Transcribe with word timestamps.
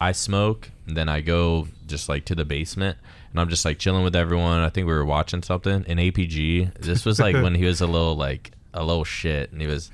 I 0.00 0.12
smoke, 0.12 0.70
and 0.86 0.96
then 0.96 1.08
I 1.08 1.20
go 1.20 1.66
just 1.88 2.08
like 2.08 2.24
to 2.26 2.36
the 2.36 2.44
basement, 2.44 2.98
and 3.32 3.40
I'm 3.40 3.48
just 3.48 3.64
like 3.64 3.78
chilling 3.78 4.04
with 4.04 4.14
everyone. 4.14 4.60
I 4.60 4.68
think 4.68 4.86
we 4.86 4.92
were 4.92 5.04
watching 5.04 5.42
something 5.42 5.84
in 5.88 5.98
APG. 5.98 6.74
This 6.78 7.04
was 7.04 7.18
like 7.18 7.34
when 7.34 7.56
he 7.56 7.64
was 7.64 7.80
a 7.80 7.86
little 7.86 8.14
like 8.14 8.52
a 8.72 8.84
little 8.84 9.04
shit, 9.04 9.50
and 9.50 9.60
he 9.60 9.66
was. 9.66 9.90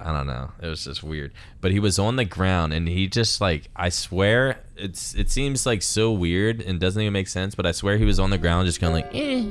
I 0.00 0.10
don't 0.10 0.26
know. 0.26 0.52
It 0.62 0.68
was 0.68 0.84
just 0.84 1.02
weird. 1.02 1.32
But 1.60 1.70
he 1.70 1.80
was 1.80 1.98
on 1.98 2.16
the 2.16 2.24
ground 2.24 2.72
and 2.72 2.88
he 2.88 3.06
just 3.06 3.42
like 3.42 3.68
I 3.76 3.90
swear 3.90 4.58
it's 4.74 5.14
it 5.14 5.30
seems 5.30 5.66
like 5.66 5.82
so 5.82 6.10
weird 6.12 6.62
and 6.62 6.80
doesn't 6.80 7.00
even 7.00 7.12
make 7.12 7.28
sense, 7.28 7.54
but 7.54 7.66
I 7.66 7.72
swear 7.72 7.98
he 7.98 8.06
was 8.06 8.18
on 8.18 8.30
the 8.30 8.38
ground 8.38 8.66
just 8.66 8.80
kind 8.80 8.96
of 8.96 9.04
like 9.04 9.14
eh, 9.14 9.50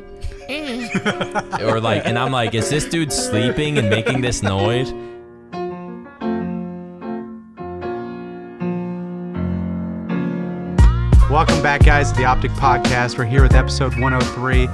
eh. 0.49 1.63
or 1.71 1.79
like 1.79 2.07
and 2.07 2.17
I'm 2.17 2.31
like 2.31 2.55
is 2.55 2.71
this 2.71 2.85
dude 2.85 3.13
sleeping 3.13 3.77
and 3.77 3.87
making 3.87 4.21
this 4.21 4.41
noise? 4.41 4.91
Welcome 11.29 11.61
back, 11.61 11.85
guys, 11.85 12.11
to 12.11 12.17
the 12.17 12.25
Optic 12.25 12.49
Podcast. 12.53 13.17
We're 13.19 13.25
here 13.25 13.43
with 13.43 13.53
episode 13.53 13.93
103. 13.99 14.67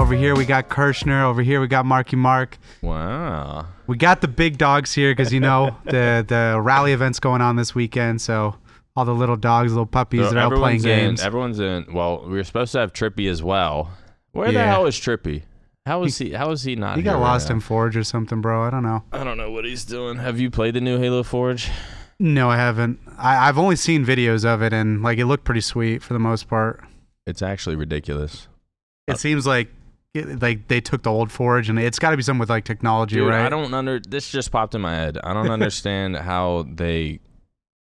Over 0.00 0.14
here, 0.14 0.34
we 0.34 0.46
got 0.46 0.70
Kirshner. 0.70 1.24
Over 1.24 1.42
here, 1.42 1.60
we 1.60 1.66
got 1.68 1.84
Marky 1.84 2.16
Mark. 2.16 2.56
Wow. 2.80 3.66
We 3.86 3.98
got 3.98 4.22
the 4.22 4.28
big 4.28 4.56
dogs 4.56 4.94
here 4.94 5.12
because 5.14 5.34
you 5.34 5.40
know 5.40 5.76
the 5.84 6.24
the 6.26 6.58
rally 6.62 6.92
event's 6.92 7.20
going 7.20 7.42
on 7.42 7.56
this 7.56 7.74
weekend. 7.74 8.22
So 8.22 8.56
all 8.96 9.04
the 9.04 9.14
little 9.14 9.36
dogs, 9.36 9.72
little 9.72 9.84
puppies, 9.84 10.22
So 10.22 10.30
they're 10.30 10.38
out 10.44 10.52
playing 10.54 10.78
everyone's 10.78 10.84
games. 10.84 11.20
everyone's 11.22 11.60
in 11.60 11.92
well, 11.92 12.22
we 12.24 12.32
were 12.38 12.44
supposed 12.44 12.72
to 12.72 12.78
have 12.78 12.94
Trippy 12.94 13.28
as 13.30 13.42
well. 13.42 13.90
Where 14.32 14.50
the 14.50 14.64
hell 14.64 14.86
is 14.86 14.96
Trippy? 14.96 15.42
How 15.84 16.04
is 16.04 16.16
he 16.16 16.32
how 16.32 16.50
is 16.52 16.62
he 16.62 16.74
not 16.74 16.96
he 16.96 17.02
here 17.02 17.12
got 17.12 17.18
right 17.18 17.24
lost 17.28 17.50
now? 17.50 17.56
in 17.56 17.60
Forge 17.60 17.98
or 17.98 18.04
something, 18.04 18.40
bro. 18.40 18.62
I 18.62 18.70
don't 18.70 18.82
know. 18.82 19.04
I 19.12 19.24
don't 19.24 19.36
know 19.36 19.50
what 19.50 19.66
he's 19.66 19.84
doing. 19.84 20.16
Have 20.16 20.40
you 20.40 20.50
played 20.50 20.72
the 20.74 20.80
new 20.80 20.98
Halo 20.98 21.22
Forge? 21.22 21.70
No, 22.20 22.50
I 22.50 22.56
haven't. 22.56 22.98
I, 23.16 23.48
I've 23.48 23.58
only 23.58 23.76
seen 23.76 24.04
videos 24.04 24.44
of 24.44 24.62
it, 24.62 24.72
and 24.72 25.02
like 25.02 25.18
it 25.18 25.26
looked 25.26 25.44
pretty 25.44 25.60
sweet 25.60 26.02
for 26.02 26.12
the 26.14 26.18
most 26.18 26.48
part. 26.48 26.82
It's 27.26 27.42
actually 27.42 27.76
ridiculous. 27.76 28.48
It 29.06 29.14
uh, 29.14 29.16
seems 29.16 29.46
like 29.46 29.68
it, 30.14 30.42
like 30.42 30.68
they 30.68 30.80
took 30.80 31.02
the 31.02 31.10
old 31.10 31.30
Forge, 31.30 31.68
and 31.68 31.78
it's 31.78 31.98
got 31.98 32.10
to 32.10 32.16
be 32.16 32.22
something 32.22 32.40
with 32.40 32.50
like 32.50 32.64
technology, 32.64 33.16
Dude, 33.16 33.28
right? 33.28 33.46
I 33.46 33.48
don't 33.48 33.72
under 33.72 34.00
this 34.00 34.28
just 34.30 34.50
popped 34.50 34.74
in 34.74 34.80
my 34.80 34.94
head. 34.94 35.18
I 35.22 35.32
don't 35.32 35.50
understand 35.58 36.16
how 36.16 36.66
they 36.68 37.20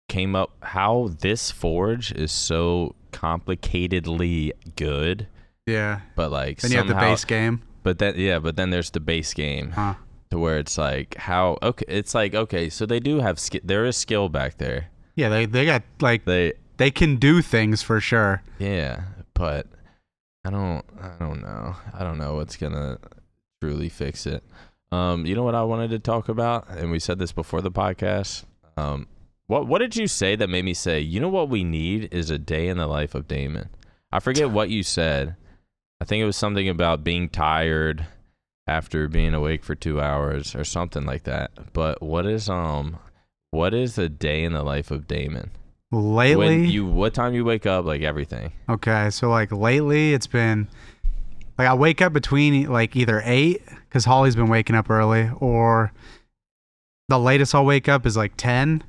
came 0.09 0.35
up 0.35 0.51
how 0.61 1.09
this 1.19 1.49
forge 1.49 2.11
is 2.11 2.31
so 2.31 2.93
complicatedly 3.11 4.51
good, 4.75 5.27
Yeah. 5.65 6.01
but 6.15 6.31
like 6.31 6.59
Then 6.59 6.71
you 6.71 6.77
have 6.77 6.87
the 6.87 6.93
base 6.95 7.25
game. 7.25 7.61
But 7.83 7.99
then 7.99 8.15
yeah, 8.17 8.39
but 8.39 8.55
then 8.55 8.69
there's 8.69 8.91
the 8.91 8.99
base 8.99 9.33
game 9.33 9.71
Huh. 9.71 9.95
To 10.35 10.39
where 10.39 10.57
it's 10.59 10.77
like 10.77 11.15
how 11.15 11.57
okay, 11.63 11.85
it's 11.87 12.13
like 12.13 12.35
okay, 12.35 12.69
so 12.69 12.85
they 12.85 12.99
do 12.99 13.19
have 13.19 13.39
skill. 13.39 13.61
There 13.63 13.85
is 13.85 13.97
skill 13.97 14.29
back 14.29 14.57
there. 14.57 14.89
Yeah, 15.15 15.29
they 15.29 15.45
they 15.45 15.65
got 15.65 15.83
like 16.01 16.25
They 16.25 16.53
they 16.77 16.91
can 16.91 17.15
do 17.15 17.41
things 17.41 17.81
for 17.81 17.99
sure. 17.99 18.43
yeah, 18.59 19.03
but 19.33 19.67
I 20.45 20.49
don't 20.51 20.83
I 21.01 21.15
don't 21.19 21.41
know. 21.41 21.75
I 21.93 22.03
don't 22.03 22.17
know 22.17 22.35
what's 22.35 22.57
gonna 22.57 22.99
truly 23.61 23.89
fix 23.89 24.25
it. 24.25 24.43
Um, 24.91 25.25
you 25.25 25.35
know 25.35 25.43
what 25.43 25.55
I 25.55 25.63
wanted 25.63 25.89
to 25.91 25.99
talk 25.99 26.29
about, 26.29 26.69
and 26.69 26.91
we 26.91 26.99
said 26.99 27.17
this 27.19 27.31
before 27.31 27.61
the 27.61 27.71
podcast. 27.71 28.43
Um, 28.77 29.07
what 29.47 29.67
what 29.67 29.79
did 29.79 29.95
you 29.95 30.07
say 30.07 30.35
that 30.35 30.49
made 30.49 30.65
me 30.65 30.73
say, 30.73 30.99
you 30.99 31.19
know 31.19 31.29
what 31.29 31.49
we 31.49 31.63
need 31.63 32.09
is 32.11 32.29
a 32.29 32.37
day 32.37 32.67
in 32.67 32.77
the 32.77 32.87
life 32.87 33.15
of 33.15 33.27
Damon? 33.27 33.69
I 34.11 34.19
forget 34.19 34.51
what 34.57 34.69
you 34.69 34.83
said. 34.83 35.35
I 36.01 36.05
think 36.05 36.21
it 36.21 36.25
was 36.25 36.35
something 36.35 36.67
about 36.67 37.03
being 37.05 37.29
tired 37.29 38.05
after 38.67 39.07
being 39.07 39.33
awake 39.33 39.63
for 39.63 39.75
two 39.75 40.01
hours 40.01 40.55
or 40.55 40.63
something 40.63 41.05
like 41.05 41.23
that. 41.23 41.51
But 41.73 42.01
what 42.01 42.25
is 42.25 42.49
um 42.49 42.97
what 43.51 43.73
is 43.73 43.97
a 43.97 44.09
day 44.09 44.43
in 44.43 44.53
the 44.53 44.63
life 44.63 44.91
of 44.91 45.07
Damon? 45.07 45.51
Lately, 45.91 46.35
When 46.61 46.69
you 46.69 46.85
what 46.85 47.13
time 47.13 47.33
you 47.33 47.45
wake 47.45 47.65
up, 47.65 47.85
like 47.85 48.01
everything. 48.01 48.51
okay, 48.67 49.09
so 49.11 49.29
like 49.29 49.51
lately, 49.51 50.13
it's 50.13 50.27
been 50.27 50.67
like 51.57 51.67
I 51.67 51.73
wake 51.73 52.01
up 52.01 52.11
between 52.11 52.69
like 52.69 52.95
either 52.95 53.21
eight 53.23 53.61
because 53.87 54.03
Holly's 54.03 54.35
been 54.35 54.49
waking 54.49 54.75
up 54.75 54.89
early, 54.89 55.29
or 55.39 55.93
the 57.07 57.19
latest 57.19 57.53
I'll 57.55 57.63
wake 57.65 57.87
up 57.87 58.05
is 58.05 58.17
like 58.17 58.33
ten, 58.35 58.83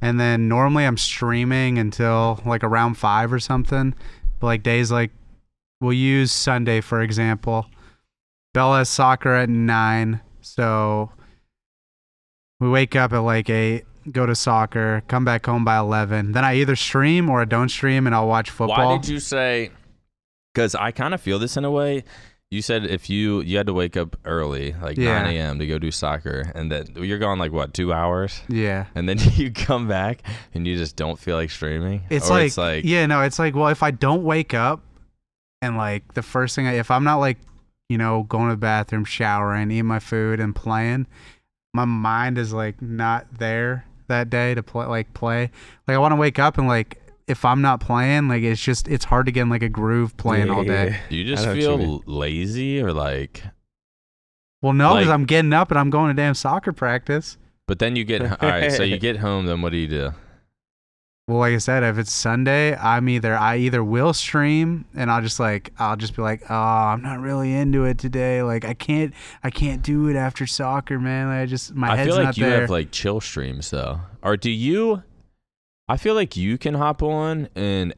and 0.00 0.18
then 0.18 0.48
normally 0.48 0.84
I'm 0.86 0.96
streaming 0.96 1.76
until 1.76 2.40
like 2.46 2.64
around 2.64 2.94
five 2.94 3.32
or 3.32 3.40
something. 3.40 3.94
But 4.38 4.46
like 4.46 4.62
days 4.62 4.90
like 4.90 5.10
we'll 5.82 5.92
use 5.92 6.30
Sunday 6.32 6.80
for 6.80 7.02
example. 7.02 7.66
Bella 8.54 8.78
has 8.78 8.88
soccer 8.88 9.34
at 9.34 9.48
nine, 9.48 10.20
so 10.40 11.10
we 12.60 12.68
wake 12.68 12.94
up 12.94 13.12
at 13.12 13.18
like 13.18 13.48
eight, 13.48 13.84
go 14.10 14.26
to 14.26 14.34
soccer, 14.34 15.02
come 15.08 15.24
back 15.24 15.46
home 15.46 15.64
by 15.64 15.78
eleven. 15.78 16.32
Then 16.32 16.44
I 16.44 16.56
either 16.56 16.76
stream 16.76 17.30
or 17.30 17.40
I 17.42 17.44
don't 17.44 17.68
stream, 17.70 18.06
and 18.06 18.14
I'll 18.14 18.28
watch 18.28 18.50
football. 18.50 18.76
Why 18.96 18.98
did 18.98 19.08
you 19.08 19.20
say? 19.20 19.70
Because 20.54 20.74
I 20.74 20.90
kind 20.90 21.14
of 21.14 21.20
feel 21.20 21.38
this 21.38 21.56
in 21.56 21.64
a 21.64 21.70
way. 21.70 22.04
You 22.50 22.60
said 22.60 22.84
if 22.84 23.08
you 23.08 23.40
you 23.40 23.56
had 23.56 23.66
to 23.68 23.72
wake 23.72 23.96
up 23.96 24.14
early, 24.26 24.74
like 24.82 24.98
Yeah. 24.98 25.22
9 25.22 25.34
a.m. 25.34 25.58
to 25.58 25.66
go 25.66 25.78
do 25.78 25.90
soccer, 25.90 26.52
and 26.54 26.70
then 26.70 26.88
you're 26.96 27.18
gone 27.18 27.38
like 27.38 27.52
what 27.52 27.72
two 27.72 27.94
hours, 27.94 28.42
Yeah. 28.50 28.84
and 28.94 29.08
then 29.08 29.16
you 29.36 29.50
come 29.50 29.88
back 29.88 30.22
and 30.52 30.66
you 30.66 30.76
just 30.76 30.94
don't 30.94 31.18
feel 31.18 31.36
like 31.36 31.48
streaming. 31.50 32.02
It's 32.10 32.28
Or 32.28 32.34
like, 32.34 32.46
it's 32.48 32.58
like 32.58 32.84
yeah, 32.84 33.06
no, 33.06 33.22
it's 33.22 33.38
like, 33.38 33.54
well, 33.54 33.68
if 33.68 33.82
I 33.82 33.90
don't 33.90 34.22
wake 34.24 34.52
up 34.52 34.82
and 35.62 35.78
like 35.78 36.12
the 36.12 36.20
first 36.22 36.54
thing, 36.54 36.66
I, 36.66 36.74
if 36.74 36.90
I'm 36.90 37.04
not 37.04 37.16
like, 37.16 37.38
you 37.88 37.98
know, 37.98 38.24
going 38.24 38.48
to 38.48 38.54
the 38.54 38.58
bathroom, 38.58 39.04
showering, 39.04 39.70
eating 39.70 39.86
my 39.86 39.98
food, 39.98 40.40
and 40.40 40.54
playing, 40.54 41.06
my 41.74 41.84
mind 41.84 42.38
is 42.38 42.52
like 42.52 42.80
not 42.82 43.38
there 43.38 43.86
that 44.08 44.30
day 44.30 44.54
to 44.54 44.62
play, 44.62 44.86
like 44.86 45.12
play. 45.14 45.50
Like 45.86 45.94
I 45.94 45.98
want 45.98 46.12
to 46.12 46.16
wake 46.16 46.38
up 46.38 46.58
and 46.58 46.66
like, 46.68 46.98
if 47.28 47.44
I'm 47.44 47.62
not 47.62 47.80
playing, 47.80 48.28
like 48.28 48.42
it's 48.42 48.60
just 48.62 48.88
it's 48.88 49.04
hard 49.04 49.26
to 49.26 49.32
get 49.32 49.42
in 49.42 49.48
like 49.48 49.62
a 49.62 49.68
groove 49.68 50.16
playing 50.16 50.50
all 50.50 50.64
day. 50.64 50.98
do 51.08 51.16
you 51.16 51.24
just 51.24 51.44
know 51.44 51.50
what 51.52 51.60
you 51.60 51.78
feel 51.78 52.02
lazy 52.06 52.80
or 52.82 52.92
like? 52.92 53.42
Well, 54.60 54.72
no, 54.72 54.94
because 54.94 55.06
Like- 55.08 55.14
I'm 55.14 55.24
getting 55.24 55.52
up 55.52 55.70
and 55.70 55.78
I'm 55.78 55.90
going 55.90 56.14
to 56.14 56.20
damn 56.20 56.34
soccer 56.34 56.72
practice. 56.72 57.36
But 57.68 57.78
then 57.78 57.96
you 57.96 58.04
get 58.04 58.22
all 58.22 58.48
right. 58.48 58.70
So 58.72 58.82
you 58.82 58.98
get 58.98 59.16
home. 59.18 59.46
Then 59.46 59.62
what 59.62 59.72
do 59.72 59.78
you 59.78 59.88
do? 59.88 60.12
Well, 61.28 61.38
like 61.38 61.54
I 61.54 61.58
said, 61.58 61.84
if 61.84 61.98
it's 61.98 62.12
Sunday, 62.12 62.76
I'm 62.76 63.08
either 63.08 63.36
I 63.36 63.58
either 63.58 63.84
will 63.84 64.12
stream 64.12 64.86
and 64.94 65.08
I'll 65.10 65.22
just 65.22 65.38
like 65.38 65.72
I'll 65.78 65.96
just 65.96 66.16
be 66.16 66.22
like, 66.22 66.42
oh, 66.50 66.54
I'm 66.54 67.00
not 67.00 67.20
really 67.20 67.54
into 67.54 67.84
it 67.84 67.98
today. 67.98 68.42
Like 68.42 68.64
I 68.64 68.74
can't 68.74 69.14
I 69.44 69.50
can't 69.50 69.82
do 69.82 70.08
it 70.08 70.16
after 70.16 70.46
soccer, 70.46 70.98
man. 70.98 71.28
Like, 71.28 71.38
I 71.38 71.46
just 71.46 71.74
my 71.74 71.92
I 71.92 71.96
head's 71.96 72.08
feel 72.08 72.16
like 72.16 72.24
not 72.24 72.38
you 72.38 72.46
there. 72.46 72.60
have 72.62 72.70
like 72.70 72.90
chill 72.90 73.20
streams 73.20 73.70
though, 73.70 74.00
or 74.22 74.36
do 74.36 74.50
you? 74.50 75.04
I 75.88 75.96
feel 75.96 76.14
like 76.14 76.36
you 76.36 76.58
can 76.58 76.74
hop 76.74 77.02
on 77.02 77.48
and 77.54 77.94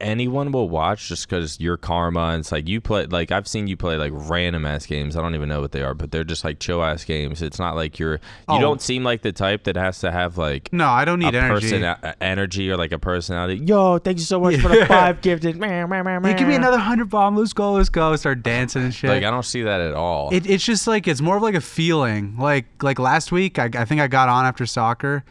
anyone 0.00 0.50
will 0.52 0.68
watch 0.68 1.08
just 1.08 1.28
because 1.28 1.60
you're 1.60 1.76
karma. 1.76 2.20
And 2.30 2.40
it's 2.40 2.50
like 2.52 2.68
you 2.68 2.80
play, 2.80 3.06
like 3.06 3.30
I've 3.32 3.46
seen 3.48 3.66
you 3.68 3.76
play 3.76 3.96
like 3.96 4.12
random 4.14 4.64
ass 4.66 4.86
games. 4.86 5.16
I 5.16 5.22
don't 5.22 5.34
even 5.34 5.48
know 5.48 5.60
what 5.60 5.72
they 5.72 5.82
are, 5.82 5.94
but 5.94 6.10
they're 6.10 6.24
just 6.24 6.44
like 6.44 6.58
chill 6.58 6.82
ass 6.82 7.04
games. 7.04 7.40
It's 7.42 7.58
not 7.58 7.76
like 7.76 7.98
you're. 7.98 8.14
You 8.14 8.20
Oh. 8.48 8.60
don't 8.60 8.82
seem 8.82 9.04
like 9.04 9.22
the 9.22 9.32
type 9.32 9.64
that 9.64 9.76
has 9.76 10.00
to 10.00 10.10
have 10.10 10.36
like. 10.36 10.68
no, 10.72 10.88
I 10.88 11.04
don't 11.04 11.20
need 11.20 11.34
energy. 11.34 11.70
person 11.70 11.82
a- 11.84 12.14
energy 12.20 12.70
or 12.70 12.76
like 12.76 12.92
a 12.92 12.98
personality. 12.98 13.62
Yo, 13.64 13.98
thank 13.98 14.18
you 14.18 14.24
so 14.24 14.40
much 14.40 14.56
for 14.56 14.68
the 14.68 14.84
five 14.88 15.20
gifted. 15.20 15.58
Like, 15.58 16.36
give 16.38 16.48
me 16.48 16.54
another 16.56 16.78
hundred 16.78 17.08
bomb. 17.10 17.36
Let's 17.36 17.52
go. 17.52 17.72
Let's 17.72 17.88
go. 17.88 18.14
Start 18.16 18.42
dancing 18.42 18.82
and 18.82 18.94
shit. 18.94 19.10
Like 19.10 19.22
I 19.24 19.30
don't 19.30 19.44
see 19.44 19.62
that 19.62 19.80
at 19.80 19.94
all. 19.94 20.34
it, 20.34 20.44
it's 20.48 20.64
just 20.64 20.86
like 20.86 21.06
it's 21.08 21.20
more 21.20 21.36
of 21.36 21.42
like 21.42 21.54
a 21.54 21.60
feeling. 21.60 22.36
Like 22.38 22.66
like 22.82 22.98
last 22.98 23.32
week, 23.32 23.58
I, 23.58 23.70
I 23.74 23.84
think 23.84 24.00
I 24.00 24.08
got 24.08 24.28
on 24.28 24.44
after 24.44 24.66
soccer, 24.66 25.24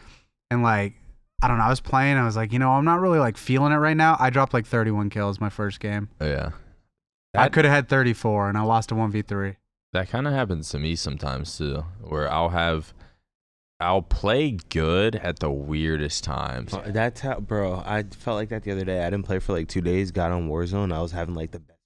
and 0.50 0.64
like 0.64 0.94
I 1.44 1.48
don't 1.48 1.58
know, 1.58 1.66
I 1.66 1.70
was 1.70 1.82
playing. 1.82 2.18
I 2.18 2.24
was 2.26 2.36
like, 2.38 2.54
you 2.54 2.60
know, 2.60 2.72
I'm 2.72 2.86
not 2.86 3.02
really 3.02 3.20
like 3.20 3.38
feeling 3.38 3.74
it 3.74 3.78
right 3.78 3.98
now. 3.98 4.16
I 4.20 4.30
dropped 4.30 4.54
like 4.54 4.66
31 4.66 5.10
kills 5.10 5.40
my 5.42 5.50
first 5.50 5.80
game. 5.80 6.10
Oh, 6.22 6.26
yeah. 6.26 6.52
I 7.36 7.44
That- 7.44 7.54
could 7.54 7.66
have 7.66 7.74
had 7.74 7.90
34, 7.90 8.50
and 8.50 8.58
I 8.58 8.62
lost 8.62 8.92
a 8.92 8.96
1v3. 8.96 9.58
That 9.92 10.10
kind 10.10 10.26
of 10.28 10.34
happens 10.34 10.70
to 10.70 10.80
me 10.80 10.96
sometimes 10.96 11.58
too, 11.58 11.86
where 12.02 12.32
I'll 12.32 12.50
have, 12.50 12.94
I'll 13.80 14.02
play 14.02 14.58
good 14.70 15.18
at 15.18 15.40
the 15.40 15.52
weirdest 15.52 16.24
times. 16.24 16.74
Uh, 16.74 16.84
That's 16.88 17.22
how, 17.22 17.40
bro. 17.40 17.84
I 17.86 18.04
felt 18.04 18.36
like 18.38 18.50
that 18.50 18.64
the 18.64 18.72
other 18.72 18.86
day. 18.86 19.02
I 19.06 19.10
didn't 19.10 19.26
play 19.26 19.40
for 19.40 19.54
like 19.54 19.68
two 19.68 19.82
days. 19.82 20.12
Got 20.12 20.32
on 20.32 20.48
Warzone. 20.50 20.92
I 20.94 21.02
was 21.02 21.12
having 21.12 21.36
like 21.36 21.52
the 21.52 21.60
best. 21.60 21.80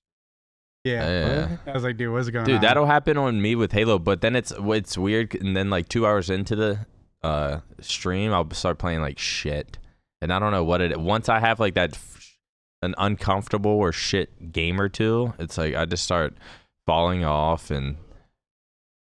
Yeah. 0.83 1.57
I 1.65 1.71
was 1.73 1.83
like, 1.83 1.97
dude, 1.97 2.13
what's 2.13 2.29
going 2.29 2.43
on? 2.45 2.49
Dude, 2.49 2.61
that'll 2.61 2.85
happen 2.85 3.17
on 3.17 3.41
me 3.41 3.55
with 3.55 3.73
Halo, 3.73 3.99
but 3.99 4.21
then 4.21 4.35
it's 4.37 4.53
it's 4.57 4.97
weird, 4.97 5.35
and 5.35 5.57
then 5.57 5.69
like 5.69 5.89
two 5.89 6.05
hours 6.05 6.29
into 6.29 6.55
the 6.55 6.85
uh 7.23 7.59
stream, 7.81 8.33
I'll 8.33 8.49
start 8.51 8.77
playing 8.77 9.01
like 9.01 9.17
shit, 9.19 9.77
and 10.21 10.31
I 10.31 10.39
don't 10.39 10.51
know 10.51 10.63
what 10.63 10.81
it. 10.81 10.99
Once 10.99 11.29
I 11.29 11.39
have 11.39 11.59
like 11.59 11.73
that, 11.75 11.93
f- 11.93 12.35
an 12.81 12.93
uncomfortable 12.97 13.71
or 13.71 13.91
shit 13.91 14.51
game 14.51 14.79
or 14.79 14.89
two, 14.89 15.33
it's 15.39 15.57
like 15.57 15.75
I 15.75 15.85
just 15.85 16.03
start 16.03 16.35
falling 16.85 17.25
off 17.25 17.71
and 17.71 17.97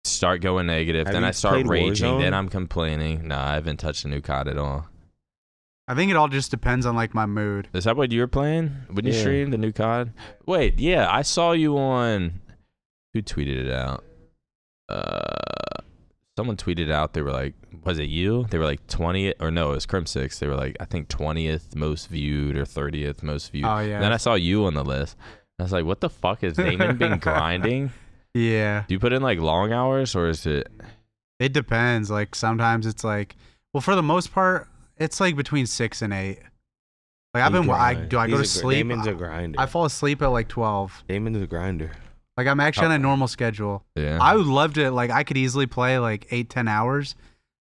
start 0.04 0.42
going 0.42 0.68
negative. 0.68 1.08
Have 1.08 1.14
then 1.14 1.24
I 1.24 1.32
start 1.32 1.56
played 1.56 1.68
raging. 1.68 2.20
Then 2.20 2.34
I'm 2.34 2.48
complaining. 2.50 3.28
Nah, 3.28 3.50
I 3.50 3.54
haven't 3.56 3.78
touched 3.78 4.06
a 4.06 4.08
new 4.08 4.22
COD 4.22 4.48
at 4.50 4.58
all. 4.58 4.88
I 5.88 5.94
think 5.94 6.10
it 6.10 6.18
all 6.18 6.28
just 6.28 6.50
depends 6.52 6.86
on 6.86 6.96
like 6.96 7.14
my 7.14 7.26
mood. 7.26 7.68
Is 7.74 7.84
that 7.84 7.96
what 7.96 8.12
you 8.12 8.22
were 8.22 8.28
playing 8.28 8.72
when 8.92 9.06
you 9.06 9.14
Yeah. 9.14 9.20
streamed 9.20 9.54
the 9.54 9.58
new 9.58 9.72
COD? 9.72 10.14
Wait, 10.46 10.80
yeah, 10.80 11.08
I 11.12 11.22
saw 11.22 11.52
you 11.52 11.78
on. 11.78 12.42
Who 13.14 13.22
tweeted 13.22 13.66
it 13.68 13.72
out? 13.72 14.04
Uh, 14.90 15.75
someone 16.38 16.58
tweeted 16.58 16.92
out 16.92 17.14
they 17.14 17.22
were 17.22 17.32
like, 17.32 17.54
was 17.84 18.00
it 18.00 18.10
you? 18.10 18.46
They 18.50 18.58
were 18.58 18.66
like 18.66 18.86
20th 18.88 19.36
or 19.40 19.52
no, 19.52 19.72
it 19.72 19.76
was 19.76 19.86
Crimsix. 19.86 20.40
They 20.40 20.48
were 20.48 20.56
like, 20.56 20.76
I 20.80 20.86
think 20.86 21.08
20th 21.08 21.76
most 21.76 22.10
viewed 22.10 22.58
or 22.58 22.66
30th 22.66 23.24
most 23.24 23.52
viewed. 23.52 23.66
Oh 23.66 23.80
yeah. 23.80 23.96
And 23.96 24.04
then 24.04 24.14
I 24.14 24.18
saw 24.18 24.34
you 24.36 24.66
on 24.66 24.74
the 24.74 24.84
list. 24.84 25.16
I 25.60 25.64
was 25.64 25.72
like, 25.72 25.86
what 25.86 26.02
the 26.02 26.10
fuck 26.10 26.42
has 26.42 26.54
Damon 26.54 26.98
been 26.98 27.18
grinding? 27.20 27.92
yeah. 28.34 28.84
Do 28.88 28.94
you 28.94 29.00
put 29.00 29.14
in 29.14 29.22
like 29.22 29.40
long 29.40 29.72
hours 29.72 30.16
or 30.16 30.28
is 30.28 30.46
it? 30.46 30.68
It 31.40 31.54
depends. 31.54 32.10
Like 32.12 32.36
sometimes 32.36 32.86
it's 32.86 33.04
like, 33.04 33.36
well, 33.74 33.82
for 33.82 33.96
the 33.96 34.04
most 34.04 34.34
part, 34.34 34.68
it's 34.98 35.20
like 35.20 35.36
between 35.36 35.66
six 35.66 36.02
and 36.02 36.14
eight. 36.14 36.40
Like 37.34 37.44
I've 37.44 37.54
He 37.54 37.60
been, 37.60 37.70
I 37.70 37.94
do 37.96 38.18
I 38.18 38.28
go 38.28 38.32
to 38.32 38.38
a 38.38 38.40
gr- 38.40 38.44
sleep? 38.46 38.88
Damon's 38.88 39.08
a 39.08 39.14
grinder. 39.14 39.60
I 39.60 39.66
fall 39.66 39.86
asleep 39.86 40.22
at 40.22 40.28
like 40.28 40.48
twelve. 40.48 41.04
Damon's 41.08 41.42
a 41.42 41.48
grinder. 41.48 41.92
Like 42.38 42.48
I'm 42.48 42.60
actually 42.60 42.88
on 42.88 42.92
a 42.92 42.96
oh. 42.96 42.98
normal 42.98 43.28
schedule. 43.28 43.84
Yeah. 43.96 44.18
I 44.22 44.36
would 44.36 44.48
love 44.48 44.74
to. 44.74 44.92
Like 44.92 45.12
I 45.12 45.24
could 45.24 45.38
easily 45.38 45.68
play 45.68 46.00
like 46.00 46.28
eight, 46.32 46.50
ten 46.50 46.68
hours, 46.68 47.16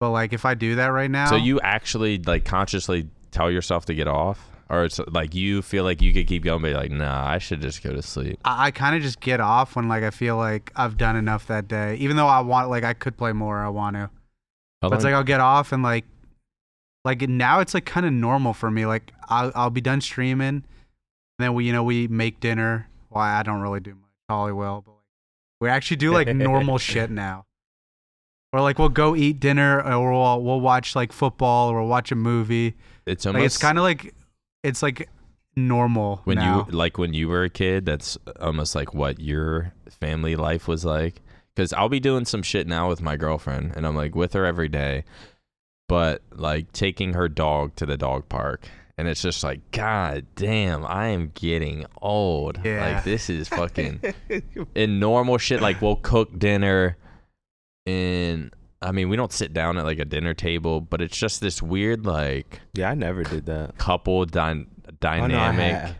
but 0.01 0.11
like 0.11 0.33
if 0.33 0.45
I 0.45 0.55
do 0.55 0.75
that 0.77 0.89
right 0.89 1.11
now, 1.11 1.27
so 1.27 1.37
you 1.37 1.61
actually 1.61 2.19
like 2.19 2.45
consciously 2.45 3.09
tell 3.31 3.51
yourself 3.51 3.87
to 3.87 3.95
get 3.95 4.07
off, 4.07 4.51
or 4.69 4.85
it's 4.85 5.01
like 5.09 5.35
you 5.35 5.63
feel 5.63 5.85
like 5.85 6.03
you 6.03 6.13
could 6.13 6.27
keep 6.27 6.45
going, 6.45 6.61
but 6.63 6.73
like, 6.75 6.91
nah, 6.91 7.27
I 7.27 7.39
should 7.39 7.63
just 7.63 7.83
go 7.83 7.93
to 7.93 8.03
sleep. 8.03 8.39
I, 8.45 8.67
I 8.67 8.71
kind 8.71 8.95
of 8.95 9.03
just 9.03 9.21
get 9.21 9.41
off 9.41 9.77
when 9.77 9.89
like 9.89 10.03
I 10.03 10.11
feel 10.11 10.37
like 10.37 10.73
I've 10.77 10.99
done 10.99 11.17
enough 11.17 11.47
that 11.47 11.67
day. 11.67 11.97
Even 11.97 12.17
though 12.17 12.29
I 12.29 12.41
want, 12.41 12.69
like 12.69 12.85
I 12.85 12.93
could 12.93 13.17
play 13.17 13.33
more, 13.33 13.59
I 13.59 13.69
want 13.69 13.97
to. 13.97 14.11
But 14.83 14.93
it's 14.93 15.05
like 15.05 15.15
I'll 15.15 15.25
get 15.25 15.41
off 15.41 15.73
and 15.73 15.83
like, 15.83 16.05
like 17.05 17.23
now 17.23 17.61
it's 17.61 17.75
like 17.75 17.85
kind 17.85 18.05
of 18.05 18.13
normal 18.13 18.53
for 18.53 18.71
me. 18.71 18.85
Like 18.85 19.13
I'll 19.29 19.53
I'll 19.55 19.71
be 19.71 19.81
done 19.81 20.03
streaming, 20.03 20.49
and 20.49 20.65
then 21.39 21.55
we 21.55 21.65
you 21.65 21.73
know 21.73 21.83
we 21.83 22.09
make 22.09 22.41
dinner. 22.41 22.89
Well, 23.11 23.25
I 23.25 23.43
don't 23.43 23.61
really 23.61 23.81
do 23.81 23.95
much. 23.95 24.10
Holly 24.31 24.53
will, 24.53 24.83
but 24.85 24.93
like, 24.93 25.01
we 25.61 25.69
actually 25.69 25.99
do 25.99 26.13
like 26.13 26.29
normal 26.35 26.79
shit 26.93 27.11
now. 27.11 27.47
Or 28.53 28.61
like 28.61 28.79
we'll 28.79 28.89
go 28.89 29.15
eat 29.15 29.39
dinner, 29.39 29.81
uh, 29.85 29.97
or 29.97 30.13
we'll 30.13 30.43
we'll 30.43 30.61
watch 30.61 30.97
like 30.97 31.13
football, 31.13 31.69
or 31.71 31.81
we'll 31.81 31.89
watch 31.89 32.11
a 32.11 32.17
movie. 32.17 32.75
it's 33.07 33.25
Like 33.25 33.35
almost 33.35 33.47
it's 33.57 33.63
kind 33.63 33.79
of 33.79 33.85
like, 33.85 34.15
it's 34.65 34.83
like 34.83 35.09
normal 35.57 36.21
when 36.25 36.37
now. 36.39 36.67
you 36.67 36.73
like 36.73 36.97
when 36.97 37.13
you 37.13 37.29
were 37.29 37.43
a 37.45 37.51
kid 37.51 37.85
that's 37.85 38.17
almost 38.41 38.75
like 38.75 38.95
what 38.95 39.19
your 39.21 39.73
family 40.01 40.37
life 40.37 40.69
was 40.69 40.85
like 40.85 41.21
because 41.55 41.73
i'll 41.73 41.89
be 41.89 41.99
doing 42.01 42.25
some 42.25 42.41
shit 42.43 42.67
now 42.69 42.89
with 42.89 43.03
my 43.03 43.17
girlfriend 43.17 43.73
and 43.77 43.85
i'm 43.85 43.97
like 43.97 44.15
with 44.15 44.33
her 44.33 44.47
every 44.47 44.69
day 44.69 45.05
but 45.89 46.23
like 46.33 46.71
taking 46.73 47.15
her 47.15 47.29
dog 47.29 47.75
to 47.75 47.85
the 47.85 47.97
dog 47.99 48.29
park 48.29 48.69
and 49.01 49.09
it's 49.09 49.23
just 49.23 49.43
like 49.43 49.61
god 49.71 50.27
damn 50.37 50.85
i 50.85 51.07
am 51.09 51.33
getting 51.35 51.87
old 52.03 52.61
Yeah. 52.63 52.93
like 52.95 53.05
this 53.05 53.31
is 53.31 53.49
fucking 53.61 54.01
in 54.75 55.01
normal 55.01 55.39
shit 55.39 55.61
like 55.63 55.81
we'll 55.81 55.97
cook 55.97 56.39
dinner 56.39 56.97
and 57.87 58.55
i 58.83 58.93
mean 58.93 59.09
we 59.09 59.17
don't 59.17 59.33
sit 59.33 59.53
down 59.53 59.79
at 59.79 59.85
like 59.85 59.99
a 59.99 60.05
dinner 60.05 60.35
table 60.35 60.81
but 60.81 61.01
it's 61.01 61.17
just 61.17 61.41
this 61.41 61.63
weird 61.63 62.05
like 62.05 62.61
Yeah, 62.75 62.91
I 62.91 62.95
never 62.95 63.23
did 63.23 63.47
that. 63.47 63.79
couple 63.79 64.25
dy- 64.27 64.67
Oh, 64.89 64.93
dynamic 65.01 65.31
no, 65.33 65.39
I 65.39 65.53
have. 65.53 65.97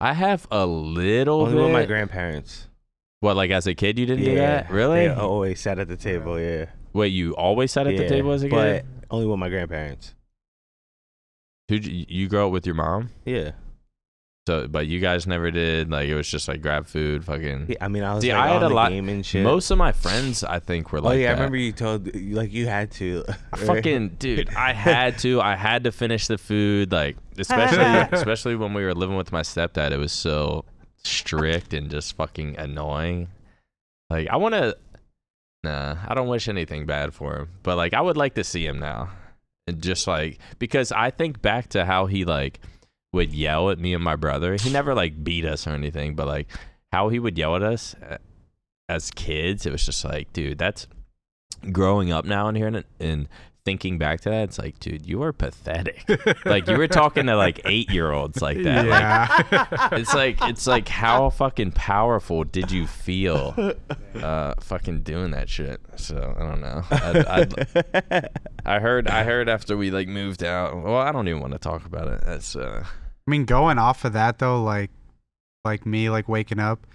I 0.00 0.12
have 0.12 0.46
a 0.50 0.66
little 0.66 1.42
Only 1.42 1.54
bit. 1.54 1.62
with 1.64 1.72
my 1.72 1.84
grandparents. 1.86 2.68
what, 3.20 3.36
like 3.36 3.50
as 3.50 3.66
a 3.66 3.74
kid, 3.74 3.98
you 3.98 4.06
didn't 4.06 4.24
do 4.24 4.34
that? 4.36 4.70
Really? 4.70 5.06
They 5.08 5.14
always 5.14 5.60
sat 5.60 5.78
at 5.78 5.88
the 5.88 5.96
table. 5.96 6.38
Yeah. 6.40 6.66
Wait, 6.92 7.08
you 7.08 7.32
always 7.36 7.72
sat 7.72 7.86
at 7.86 7.96
the 7.96 8.08
table 8.08 8.32
as 8.32 8.42
a 8.44 8.48
but 8.48 8.82
kid? 8.82 8.86
only 9.10 9.26
with 9.26 9.38
my 9.38 9.48
grandparents. 9.48 10.14
Who'd 11.68 11.86
you, 11.86 12.04
you 12.08 12.28
grow 12.28 12.46
up 12.46 12.52
with 12.52 12.66
your 12.66 12.74
mom? 12.74 13.10
Yeah. 13.24 13.52
So, 14.48 14.66
but 14.66 14.88
you 14.88 14.98
guys 14.98 15.24
never 15.24 15.52
did. 15.52 15.88
Like 15.88 16.08
it 16.08 16.16
was 16.16 16.28
just 16.28 16.48
like 16.48 16.60
grab 16.62 16.86
food, 16.88 17.24
fucking. 17.24 17.66
Yeah, 17.68 17.76
I 17.80 17.86
mean, 17.86 18.02
I 18.02 18.14
was 18.14 18.22
See, 18.22 18.32
like 18.32 18.42
I 18.42 18.48
had 18.48 18.62
a 18.64 18.68
lot- 18.68 18.90
game 18.90 19.08
and 19.08 19.24
shit. 19.24 19.44
Most 19.44 19.70
of 19.70 19.78
my 19.78 19.92
friends, 19.92 20.42
I 20.42 20.58
think, 20.58 20.90
were 20.90 20.98
oh, 20.98 21.02
like. 21.02 21.14
oh 21.14 21.16
yeah, 21.18 21.28
that. 21.28 21.38
I 21.38 21.40
remember 21.40 21.58
you 21.58 21.70
told 21.70 22.12
like 22.16 22.52
you 22.52 22.66
had 22.66 22.90
to. 22.92 23.22
Fucking 23.56 24.16
dude, 24.18 24.52
I 24.56 24.72
had 24.74 25.18
to. 25.18 25.40
I 25.40 25.54
had 25.54 25.84
to 25.84 25.92
finish 25.92 26.26
the 26.26 26.38
food. 26.38 26.90
Like 26.90 27.16
especially, 27.38 27.78
especially 28.18 28.56
when 28.56 28.74
we 28.74 28.82
were 28.82 28.94
living 28.94 29.16
with 29.16 29.30
my 29.30 29.42
stepdad. 29.42 29.92
It 29.92 29.98
was 29.98 30.12
so 30.12 30.64
strict 31.04 31.72
and 31.72 31.88
just 31.88 32.16
fucking 32.16 32.56
annoying. 32.58 33.28
Like 34.10 34.26
I 34.28 34.36
want 34.38 34.54
to. 34.54 34.76
Nah, 35.62 35.98
I 36.08 36.14
don't 36.14 36.26
wish 36.26 36.48
anything 36.48 36.86
bad 36.86 37.14
for 37.14 37.36
him, 37.36 37.48
but 37.62 37.76
like 37.76 37.94
I 37.94 38.00
would 38.00 38.16
like 38.16 38.34
to 38.34 38.42
see 38.42 38.66
him 38.66 38.80
now, 38.80 39.10
and 39.66 39.82
just 39.82 40.06
like 40.06 40.38
because 40.58 40.92
I 40.92 41.10
think 41.10 41.42
back 41.42 41.68
to 41.70 41.84
how 41.84 42.06
he 42.06 42.24
like 42.24 42.60
would 43.12 43.32
yell 43.32 43.70
at 43.70 43.78
me 43.78 43.94
and 43.94 44.02
my 44.02 44.16
brother. 44.16 44.56
He 44.56 44.70
never 44.70 44.94
like 44.94 45.22
beat 45.22 45.44
us 45.44 45.66
or 45.66 45.70
anything, 45.70 46.14
but 46.14 46.26
like 46.26 46.48
how 46.90 47.08
he 47.08 47.18
would 47.18 47.36
yell 47.36 47.56
at 47.56 47.62
us 47.62 47.94
uh, 48.08 48.18
as 48.88 49.10
kids. 49.10 49.66
It 49.66 49.72
was 49.72 49.84
just 49.84 50.04
like, 50.04 50.32
dude, 50.32 50.58
that's 50.58 50.86
growing 51.70 52.10
up 52.10 52.24
now 52.24 52.48
and 52.48 52.56
here 52.56 52.66
and, 52.66 52.84
and 52.98 53.28
thinking 53.64 53.98
back 53.98 54.20
to 54.22 54.30
that. 54.30 54.44
It's 54.44 54.58
like, 54.58 54.78
dude, 54.80 55.06
you 55.06 55.22
are 55.22 55.32
pathetic. 55.32 56.04
like 56.44 56.66
you 56.66 56.76
were 56.76 56.88
talking 56.88 57.26
to 57.26 57.36
like 57.36 57.60
eight 57.64 57.90
year 57.90 58.10
olds 58.12 58.42
like 58.42 58.62
that. 58.62 58.86
Like, 58.86 59.52
yeah. 59.52 59.88
it's 59.92 60.14
like 60.14 60.38
it's 60.42 60.66
like 60.66 60.88
how 60.88 61.30
fucking 61.30 61.72
powerful 61.72 62.44
did 62.44 62.70
you 62.70 62.86
feel 62.86 63.54
uh 64.16 64.54
fucking 64.60 65.02
doing 65.02 65.30
that 65.30 65.48
shit 65.48 65.80
so 65.96 66.34
i 66.38 66.42
don't 66.42 66.60
know 66.60 66.82
I, 66.90 67.46
I, 68.12 68.76
I 68.76 68.78
heard 68.78 69.08
i 69.08 69.24
heard 69.24 69.48
after 69.48 69.76
we 69.76 69.90
like 69.90 70.08
moved 70.08 70.44
out 70.44 70.76
well 70.82 70.96
i 70.96 71.12
don't 71.12 71.28
even 71.28 71.40
want 71.40 71.52
to 71.54 71.58
talk 71.58 71.86
about 71.86 72.08
it 72.08 72.22
that's 72.24 72.54
uh 72.54 72.84
I 73.26 73.30
mean, 73.30 73.44
going 73.44 73.78
off 73.78 74.04
of 74.04 74.14
that 74.14 74.38
though, 74.38 74.62
like, 74.62 74.90
like 75.64 75.86
me, 75.86 76.10
like 76.10 76.28
waking 76.28 76.58
up, 76.58 76.86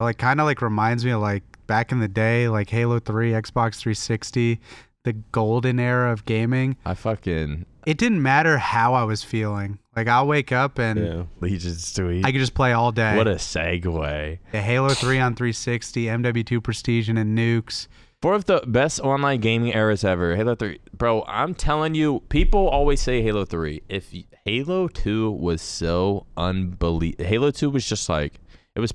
like 0.00 0.18
kind 0.18 0.40
of 0.40 0.46
like 0.46 0.62
reminds 0.62 1.04
me 1.04 1.12
of 1.12 1.20
like 1.20 1.44
back 1.66 1.92
in 1.92 2.00
the 2.00 2.08
day, 2.08 2.48
like 2.48 2.68
Halo 2.70 2.98
Three, 2.98 3.30
Xbox 3.30 3.76
360, 3.76 4.60
the 5.04 5.12
golden 5.12 5.80
era 5.80 6.12
of 6.12 6.24
gaming. 6.24 6.76
i 6.84 6.94
fucking 6.94 7.66
It 7.86 7.98
didn't 7.98 8.22
matter 8.22 8.58
how 8.58 8.94
I 8.94 9.04
was 9.04 9.22
feeling. 9.22 9.78
Like 9.96 10.08
I'll 10.08 10.26
wake 10.26 10.52
up 10.52 10.78
and 10.78 10.98
yeah. 10.98 11.22
legion 11.40 11.74
sweet 11.74 12.24
I 12.24 12.32
could 12.32 12.38
just 12.38 12.54
play 12.54 12.72
all 12.72 12.92
day. 12.92 13.16
what 13.16 13.26
a 13.26 13.34
segue 13.34 14.38
the 14.52 14.60
Halo 14.60 14.90
3 14.90 15.18
on 15.18 15.34
360, 15.34 16.04
MW2 16.06 16.62
Prestige 16.62 17.08
and 17.08 17.18
Nukes. 17.18 17.86
Four 18.22 18.34
of 18.34 18.44
the 18.44 18.62
best 18.66 19.00
online 19.00 19.40
gaming 19.40 19.72
eras 19.72 20.04
ever. 20.04 20.36
Halo 20.36 20.54
3. 20.54 20.78
Bro, 20.92 21.24
I'm 21.26 21.54
telling 21.54 21.94
you, 21.94 22.20
people 22.28 22.68
always 22.68 23.00
say 23.00 23.22
Halo 23.22 23.46
3. 23.46 23.82
If 23.88 24.12
Halo 24.44 24.88
2 24.88 25.30
was 25.30 25.62
so 25.62 26.26
unbelievable. 26.36 27.24
Halo 27.24 27.50
2 27.50 27.70
was 27.70 27.88
just 27.88 28.10
like 28.10 28.34
it 28.74 28.80
was 28.80 28.92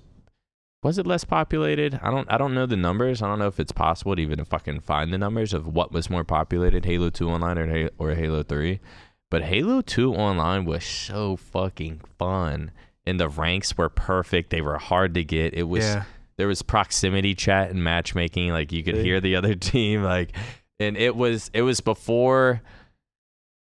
was 0.86 1.00
it 1.00 1.08
less 1.08 1.24
populated? 1.24 2.00
I 2.04 2.12
don't 2.12 2.32
I 2.32 2.38
don't 2.38 2.54
know 2.54 2.68
the 2.68 2.78
numbers. 2.78 3.24
I 3.24 3.28
don't 3.28 3.40
know 3.40 3.48
if 3.48 3.60
it's 3.60 3.72
possible 3.72 4.16
to 4.16 4.22
even 4.22 4.46
fucking 4.46 4.82
find 4.82 5.12
the 5.12 5.18
numbers 5.18 5.52
of 5.52 5.66
what 5.66 5.92
was 5.92 6.12
more 6.12 6.24
populated, 6.24 6.86
Halo 6.86 7.10
2 7.10 7.28
online 7.28 7.58
or 7.58 7.90
or 7.98 8.14
Halo 8.14 8.44
3. 8.44 8.80
But 9.32 9.42
Halo 9.42 9.82
2 9.82 10.14
online 10.14 10.64
was 10.64 10.84
so 10.86 11.38
fucking 11.38 12.02
fun. 12.20 12.70
And 13.04 13.20
the 13.20 13.28
ranks 13.28 13.76
were 13.76 13.90
perfect. 13.90 14.52
They 14.52 14.62
were 14.62 14.78
hard 14.78 15.16
to 15.16 15.24
get. 15.24 15.56
It 15.56 15.64
was 15.64 15.84
yeah. 15.84 16.04
there 16.38 16.48
was 16.48 16.62
proximity 16.62 17.34
chat 17.34 17.72
and 17.72 17.84
matchmaking 17.84 18.52
like 18.52 18.72
you 18.72 18.84
could 18.84 18.98
hear 18.98 19.20
the 19.20 19.38
other 19.38 19.56
team 19.74 20.04
like 20.04 20.34
and 20.80 20.98
it 20.98 21.16
was 21.16 21.50
it 21.52 21.64
was 21.64 21.82
before 21.82 22.62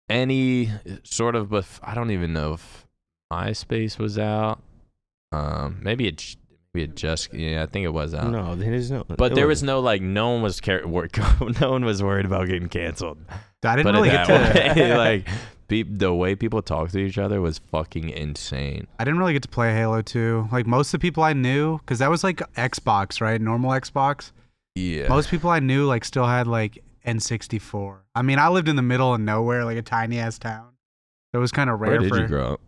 any 0.08 0.72
sort 1.04 1.36
of 1.36 1.50
bef- 1.50 1.80
i 1.84 1.94
don't 1.94 2.12
even 2.12 2.32
know 2.32 2.54
if 2.54 2.86
myspace 3.32 3.98
was 3.98 4.18
out 4.18 4.62
um 5.32 5.80
maybe 5.82 6.08
it 6.08 6.38
j- 6.78 6.84
maybe 6.86 6.92
it 6.92 6.96
just 6.96 7.34
yeah 7.34 7.64
i 7.64 7.66
think 7.66 7.86
it 7.86 7.94
was 7.94 8.14
out 8.14 8.32
No, 8.32 8.56
there's 8.56 8.92
no. 8.92 9.04
but 9.08 9.36
there 9.36 9.48
was 9.48 9.58
wasn't. 9.58 9.68
no 9.68 9.80
like 9.80 10.02
no 10.02 10.30
one 10.32 10.42
was 10.42 10.62
care- 10.62 10.88
wor- 10.88 11.10
no 11.62 11.72
one 11.72 11.86
was 11.86 12.02
worried 12.04 12.26
about 12.26 12.48
getting 12.48 12.70
canceled 12.70 13.18
I 13.64 13.76
didn't 13.76 13.86
but 13.86 13.96
really 13.96 14.10
get 14.10 14.26
to 14.28 14.34
way 14.84 14.96
like 15.26 15.28
pe- 15.68 15.84
the 15.84 16.14
way 16.14 16.36
people 16.36 16.62
talk 16.62 16.90
to 16.92 17.00
each 17.00 17.18
other 17.18 17.42
was 17.42 17.58
fucking 17.58 18.10
insane 18.10 18.88
I 19.00 19.04
didn't 19.04 19.20
really 19.20 19.34
get 19.34 19.42
to 19.44 19.50
play 19.50 19.74
Halo 19.74 20.02
2. 20.02 20.50
Like 20.52 20.66
most 20.68 20.94
of 20.94 21.00
the 21.00 21.06
people 21.06 21.24
I 21.24 21.34
knew, 21.34 21.78
because 21.80 22.00
that 22.00 22.10
was 22.10 22.24
like 22.24 22.38
Xbox, 22.56 23.20
right? 23.20 23.42
Normal 23.42 23.72
Xbox. 23.72 24.32
yeah 24.76 25.08
Most 25.10 25.30
people 25.30 25.50
I 25.50 25.60
knew 25.60 25.86
like 25.86 26.06
still 26.06 26.26
had 26.28 26.46
like 26.48 26.82
N64. 27.06 27.98
I 28.16 28.22
mean, 28.22 28.38
I 28.40 28.48
lived 28.50 28.68
in 28.70 28.76
the 28.76 28.82
middle 28.82 29.14
of 29.14 29.20
nowhere, 29.20 29.66
like 29.66 29.78
a 29.78 29.82
tiny 29.82 30.20
ass 30.20 30.38
town. 30.38 30.70
So 31.34 31.40
it 31.40 31.42
was 31.42 31.52
kind 31.52 31.70
of 31.70 31.80
rare 31.82 31.92
where 31.92 32.00
did 32.00 32.10
for 32.10 32.20
you 32.22 32.28
grow 32.28 32.54
up 32.54 32.62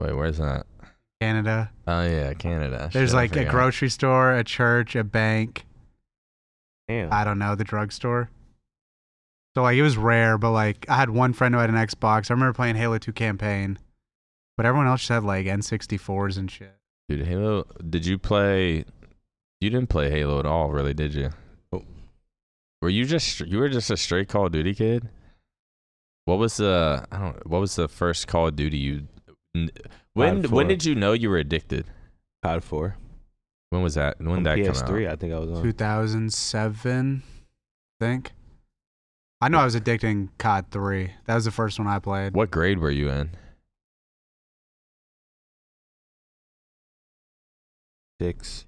wait 0.00 0.12
where's 0.14 0.38
that 0.38 0.66
Canada. 1.20 1.70
oh 1.86 2.02
yeah 2.02 2.32
canada 2.34 2.88
There's 2.92 3.10
Shit, 3.10 3.14
I 3.14 3.18
like 3.20 3.32
a 3.32 3.38
forgot. 3.40 3.50
grocery 3.50 3.88
store, 3.90 4.32
a 4.34 4.42
church, 4.44 4.96
a 4.96 5.04
bank. 5.04 5.66
Damn. 6.88 7.12
I 7.12 7.24
don't 7.24 7.38
know, 7.38 7.54
the 7.54 7.64
drugstore. 7.64 8.30
So 9.54 9.62
like 9.62 9.76
it 9.76 9.82
was 9.82 9.96
rare, 9.96 10.38
but 10.38 10.52
like 10.52 10.86
I 10.88 10.96
had 10.96 11.10
one 11.10 11.32
friend 11.32 11.54
who 11.54 11.60
had 11.60 11.70
an 11.70 11.76
Xbox. 11.76 12.30
I 12.30 12.34
remember 12.34 12.52
playing 12.54 12.76
Halo 12.76 12.98
2 12.98 13.12
campaign, 13.12 13.78
but 14.56 14.64
everyone 14.66 14.86
else 14.86 15.00
just 15.00 15.10
had 15.10 15.24
like 15.24 15.46
N64s 15.46 16.38
and 16.38 16.50
shit. 16.50 16.72
Dude, 17.08 17.26
Halo. 17.26 17.66
Did 17.88 18.06
you 18.06 18.16
play? 18.18 18.84
You 19.60 19.68
didn't 19.70 19.88
play 19.88 20.10
Halo 20.10 20.38
at 20.38 20.46
all, 20.46 20.70
really, 20.70 20.94
did 20.94 21.12
you? 21.14 21.30
Nope. 21.72 21.84
Were 22.80 22.88
you 22.88 23.04
just 23.04 23.40
you 23.40 23.58
were 23.58 23.68
just 23.68 23.90
a 23.90 23.96
straight 23.96 24.28
Call 24.28 24.46
of 24.46 24.52
Duty 24.52 24.74
kid? 24.74 25.08
What 26.24 26.38
was 26.38 26.56
the 26.58 27.04
I 27.10 27.18
don't 27.18 27.46
what 27.46 27.60
was 27.60 27.74
the 27.76 27.88
first 27.88 28.26
Call 28.28 28.46
of 28.48 28.56
Duty 28.56 28.78
you? 28.78 29.02
N- 30.16 30.20
When 30.34 30.42
Five, 30.42 30.52
when 30.52 30.68
did 30.68 30.84
you 30.84 30.94
know 30.94 31.12
you 31.12 31.30
were 31.30 31.38
addicted? 31.38 31.86
COD 32.44 32.62
four. 32.64 32.96
When 33.70 33.82
was 33.82 33.94
that? 33.94 34.18
When 34.18 34.28
On 34.30 34.42
did 34.42 34.46
that 34.46 34.74
come 34.74 34.74
PS3, 34.88 35.06
out? 35.06 35.12
I 35.12 35.16
think 35.16 35.32
I 35.32 35.38
was 35.38 35.50
on. 35.50 35.62
2007, 35.62 37.22
I 38.00 38.04
think. 38.04 38.32
I 39.40 39.48
know 39.48 39.58
I 39.58 39.64
was 39.64 39.76
addicting 39.76 40.28
COD 40.38 40.66
3. 40.70 41.10
That 41.26 41.34
was 41.36 41.44
the 41.46 41.50
first 41.50 41.78
one 41.78 41.86
I 41.88 41.98
played. 41.98 42.34
What 42.34 42.50
grade 42.50 42.78
were 42.78 42.90
you 42.90 43.08
in? 43.10 43.30
Six. 48.20 48.66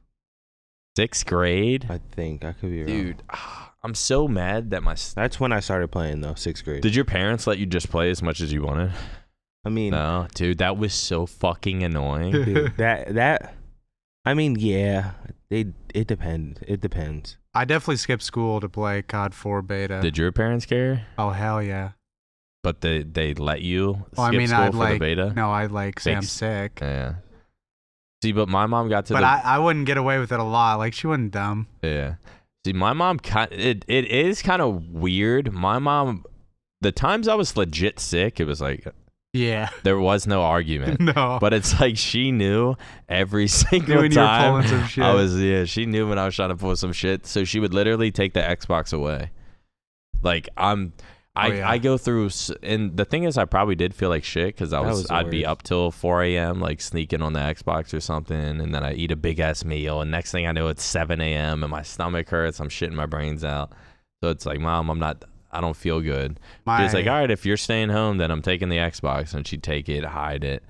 Sixth 0.97 1.27
grade. 1.27 1.87
I 1.91 1.99
think. 1.99 2.45
I 2.45 2.53
could 2.53 2.71
be 2.71 2.79
wrong. 2.85 2.87
Dude, 2.87 3.23
ah, 3.31 3.73
I'm 3.83 3.95
so 3.95 4.29
mad 4.29 4.71
that 4.71 4.83
my. 4.83 4.93
s- 4.93 5.13
That's 5.15 5.41
when 5.41 5.53
I 5.53 5.61
started 5.61 5.91
playing 5.91 6.21
though, 6.21 6.35
sixth 6.35 6.65
grade. 6.65 6.83
Did 6.83 6.95
your 6.95 7.05
parents 7.05 7.47
let 7.47 7.59
you 7.59 7.67
just 7.67 7.91
play 7.91 8.11
as 8.11 8.23
much 8.23 8.41
as 8.41 8.53
you 8.53 8.63
wanted? 8.63 8.93
I 9.65 9.69
mean, 9.69 9.91
No, 9.93 10.27
dude, 10.35 10.59
that 10.59 10.77
was 10.77 10.93
so 10.93 11.27
fucking 11.27 11.83
annoying. 11.83 12.33
dude, 12.33 12.75
that 12.79 13.15
that. 13.15 13.55
I 14.25 14.35
mean, 14.35 14.57
yeah, 14.59 15.13
it 15.51 15.69
it 15.95 16.07
depends. 16.07 16.61
It 16.67 16.81
depends. 16.81 17.37
I 17.55 17.65
definitely 17.65 17.97
skipped 17.97 18.23
school 18.23 18.61
to 18.61 18.69
play 18.69 19.03
COD 19.03 19.35
4 19.35 19.63
beta. 19.63 20.01
Did 20.01 20.17
your 20.17 20.33
parents 20.33 20.65
care? 20.67 21.07
oh, 21.19 21.31
hell 21.31 21.63
yeah. 21.63 21.91
But 22.63 22.81
they 22.81 23.03
they 23.03 23.35
let 23.35 23.61
you 23.63 24.05
skip 24.07 24.19
Well, 24.19 24.27
I 24.27 24.31
mean, 24.31 24.49
school 24.49 24.61
I'd 24.61 24.71
for 24.73 24.77
like, 24.79 24.93
the 24.95 24.99
beta. 25.01 25.33
no, 25.35 25.51
I'd 25.51 25.71
like 25.73 25.99
say 26.01 26.15
I'm 26.15 26.23
sick. 26.23 26.79
Yeah. 26.81 27.15
See, 28.23 28.31
but 28.33 28.49
my 28.49 28.67
mom 28.67 28.89
got 28.89 29.07
to 29.07 29.15
But 29.15 29.21
the 29.23 29.27
I, 29.27 29.57
I 29.57 29.59
wouldn't 29.59 29.87
get 29.87 29.97
away 29.97 30.21
with 30.21 30.31
it 30.31 30.39
a 30.39 30.45
lot. 30.45 30.79
Like, 30.79 30.95
she 30.95 31.09
wasn't 31.09 31.33
dumb. 31.33 31.67
yeah. 31.83 32.15
See, 32.65 32.73
my 32.73 32.93
mom 32.93 33.19
kind 33.19 33.53
it 33.53 33.85
it 33.89 34.05
is 34.07 34.41
kind 34.43 34.63
of 34.63 34.87
weird. 34.91 35.53
My 35.53 35.81
mom, 35.81 36.25
the 36.81 36.93
times 36.93 37.27
I 37.27 37.35
was 37.35 37.57
legit 37.57 37.99
sick, 37.99 38.39
it 38.39 38.45
was 38.45 38.61
like 38.61 38.87
Yeah. 39.33 39.71
there 39.83 39.99
was 39.99 40.27
no 40.27 40.43
argument. 40.43 41.01
no. 41.17 41.39
But 41.41 41.55
it's 41.55 41.81
like 41.81 41.97
she 41.97 42.33
knew 42.33 42.77
every 43.09 43.49
single 43.49 43.97
when 43.97 44.13
you 44.13 44.19
were 44.19 44.27
time. 44.27 44.67
some 44.67 44.87
shit. 44.87 45.05
I 45.05 45.15
was 45.15 45.41
yeah, 45.41 45.65
she 45.65 45.87
knew 45.87 46.09
when 46.09 46.19
I 46.19 46.25
was 46.25 46.35
trying 46.35 46.51
to 46.51 46.57
pull 46.57 46.75
some 46.77 46.93
shit, 46.93 47.27
so 47.27 47.45
she 47.45 47.61
would 47.61 47.75
literally 47.75 48.11
take 48.11 48.35
the 48.35 48.41
Xbox 48.41 48.93
away. 48.93 49.31
Like 50.23 50.49
I'm, 50.57 50.93
oh, 50.99 51.05
I 51.35 51.51
Oh, 51.51 51.53
yeah. 51.55 51.71
I 51.71 51.79
go 51.79 51.97
through, 51.97 52.29
and 52.63 52.95
the 52.97 53.07
thing 53.07 53.25
is, 53.25 53.39
I 53.39 53.47
probably 53.47 53.75
did 53.75 53.95
feel 53.95 54.11
like 54.11 54.23
shit 54.23 54.49
because 54.49 54.73
I 54.75 54.81
was, 54.81 55.03
was 55.03 55.11
I'd 55.11 55.31
be 55.31 55.47
up 55.47 55.63
till 55.63 55.91
4 55.91 56.23
a.m. 56.25 56.61
like 56.61 56.83
sneaking 56.83 57.23
on 57.23 57.33
the 57.33 57.41
Xbox 57.41 57.95
or 57.95 58.01
something, 58.01 58.37
and 58.61 58.75
then 58.75 58.85
I 58.85 58.93
eat 58.93 59.11
a 59.11 59.17
big 59.17 59.41
ass 59.41 59.65
meal, 59.65 60.03
and 60.03 60.11
next 60.11 60.31
thing 60.31 60.47
I 60.47 60.53
know, 60.53 60.69
it's 60.69 60.85
7 60.85 61.21
a.m. 61.23 61.63
and 61.65 61.71
my 61.71 61.83
stomach 61.83 62.29
hurts. 62.29 62.61
I'm 62.61 62.69
shitting 62.69 62.93
my 62.93 63.07
brains 63.07 63.45
out. 63.45 63.73
So 64.23 64.29
it's 64.29 64.45
like, 64.47 64.61
mom, 64.61 64.91
I'm 64.91 64.99
not. 64.99 65.25
I 65.53 65.61
don't 65.61 65.77
feel 65.77 66.01
good. 66.01 66.41
My, 66.65 66.83
She's 66.83 66.95
like, 66.95 67.07
all 67.07 67.13
right, 67.13 67.31
if 67.31 67.45
you're 67.45 67.57
staying 67.57 67.91
home, 67.91 68.19
then 68.19 68.31
I'm 68.31 68.43
taking 68.43 68.69
the 68.69 68.79
Xbox, 68.79 69.35
and 69.35 69.47
she'd 69.47 69.63
take 69.63 69.89
it, 69.89 70.05
hide 70.05 70.45
it. 70.45 70.63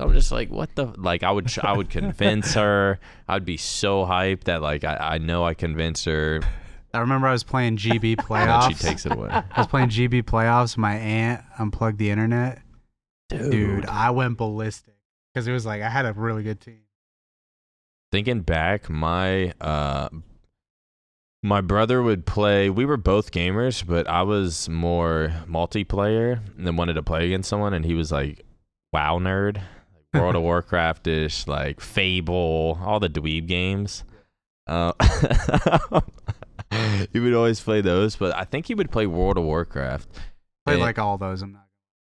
I'm 0.00 0.12
just 0.12 0.30
like, 0.30 0.48
what 0.48 0.74
the? 0.76 0.94
Like, 0.96 1.24
I 1.24 1.32
would, 1.32 1.52
I 1.62 1.72
would 1.76 1.90
convince 1.90 2.54
her. 2.54 3.00
I'd 3.28 3.44
be 3.44 3.56
so 3.56 4.04
hyped 4.04 4.44
that 4.44 4.62
like 4.62 4.84
I, 4.84 4.96
I 4.96 5.18
know 5.18 5.44
I 5.44 5.54
convinced 5.54 6.04
her 6.04 6.40
I 6.92 7.00
remember 7.00 7.26
I 7.26 7.32
was 7.32 7.44
playing 7.44 7.76
GB 7.76 8.16
playoffs. 8.16 8.68
she 8.68 8.74
takes 8.74 9.04
it 9.04 9.12
away. 9.12 9.28
I 9.30 9.44
was 9.56 9.66
playing 9.66 9.88
GB 9.88 10.22
playoffs. 10.22 10.76
My 10.76 10.94
aunt 10.94 11.44
unplugged 11.58 11.98
the 11.98 12.10
internet. 12.10 12.62
Dude, 13.28 13.84
I 13.86 14.10
went 14.10 14.38
ballistic 14.38 14.94
because 15.32 15.46
it 15.46 15.52
was 15.52 15.66
like 15.66 15.82
I 15.82 15.90
had 15.90 16.06
a 16.06 16.12
really 16.14 16.42
good 16.42 16.60
team. 16.60 16.80
thinking 18.10 18.40
back, 18.40 18.88
my 18.88 19.52
uh, 19.60 20.08
my 21.42 21.60
brother 21.60 22.02
would 22.02 22.26
play. 22.26 22.70
We 22.70 22.84
were 22.84 22.96
both 22.96 23.30
gamers, 23.30 23.86
but 23.86 24.08
I 24.08 24.22
was 24.22 24.68
more 24.68 25.32
multiplayer 25.46 26.40
and 26.56 26.66
then 26.66 26.76
wanted 26.76 26.94
to 26.94 27.02
play 27.02 27.26
against 27.26 27.48
someone, 27.48 27.74
and 27.74 27.84
he 27.84 27.94
was 27.94 28.10
like, 28.10 28.44
WoW 28.92 29.18
nerd, 29.18 29.60
World 30.14 30.36
of 30.36 30.42
Warcraft 30.42 31.06
ish, 31.06 31.46
like 31.46 31.80
Fable, 31.80 32.78
all 32.82 33.00
the 33.00 33.08
dweeb 33.08 33.46
games. 33.46 34.04
Uh, 34.66 34.92
he 37.12 37.20
would 37.20 37.34
always 37.34 37.60
play 37.60 37.80
those, 37.80 38.16
but 38.16 38.34
I 38.36 38.44
think 38.44 38.66
he 38.66 38.74
would 38.74 38.90
play 38.90 39.06
World 39.06 39.38
of 39.38 39.44
Warcraft. 39.44 40.08
Played 40.66 40.74
And 40.74 40.82
like 40.82 40.98
all 40.98 41.18
those. 41.18 41.42
I'm 41.42 41.52
not. 41.52 41.66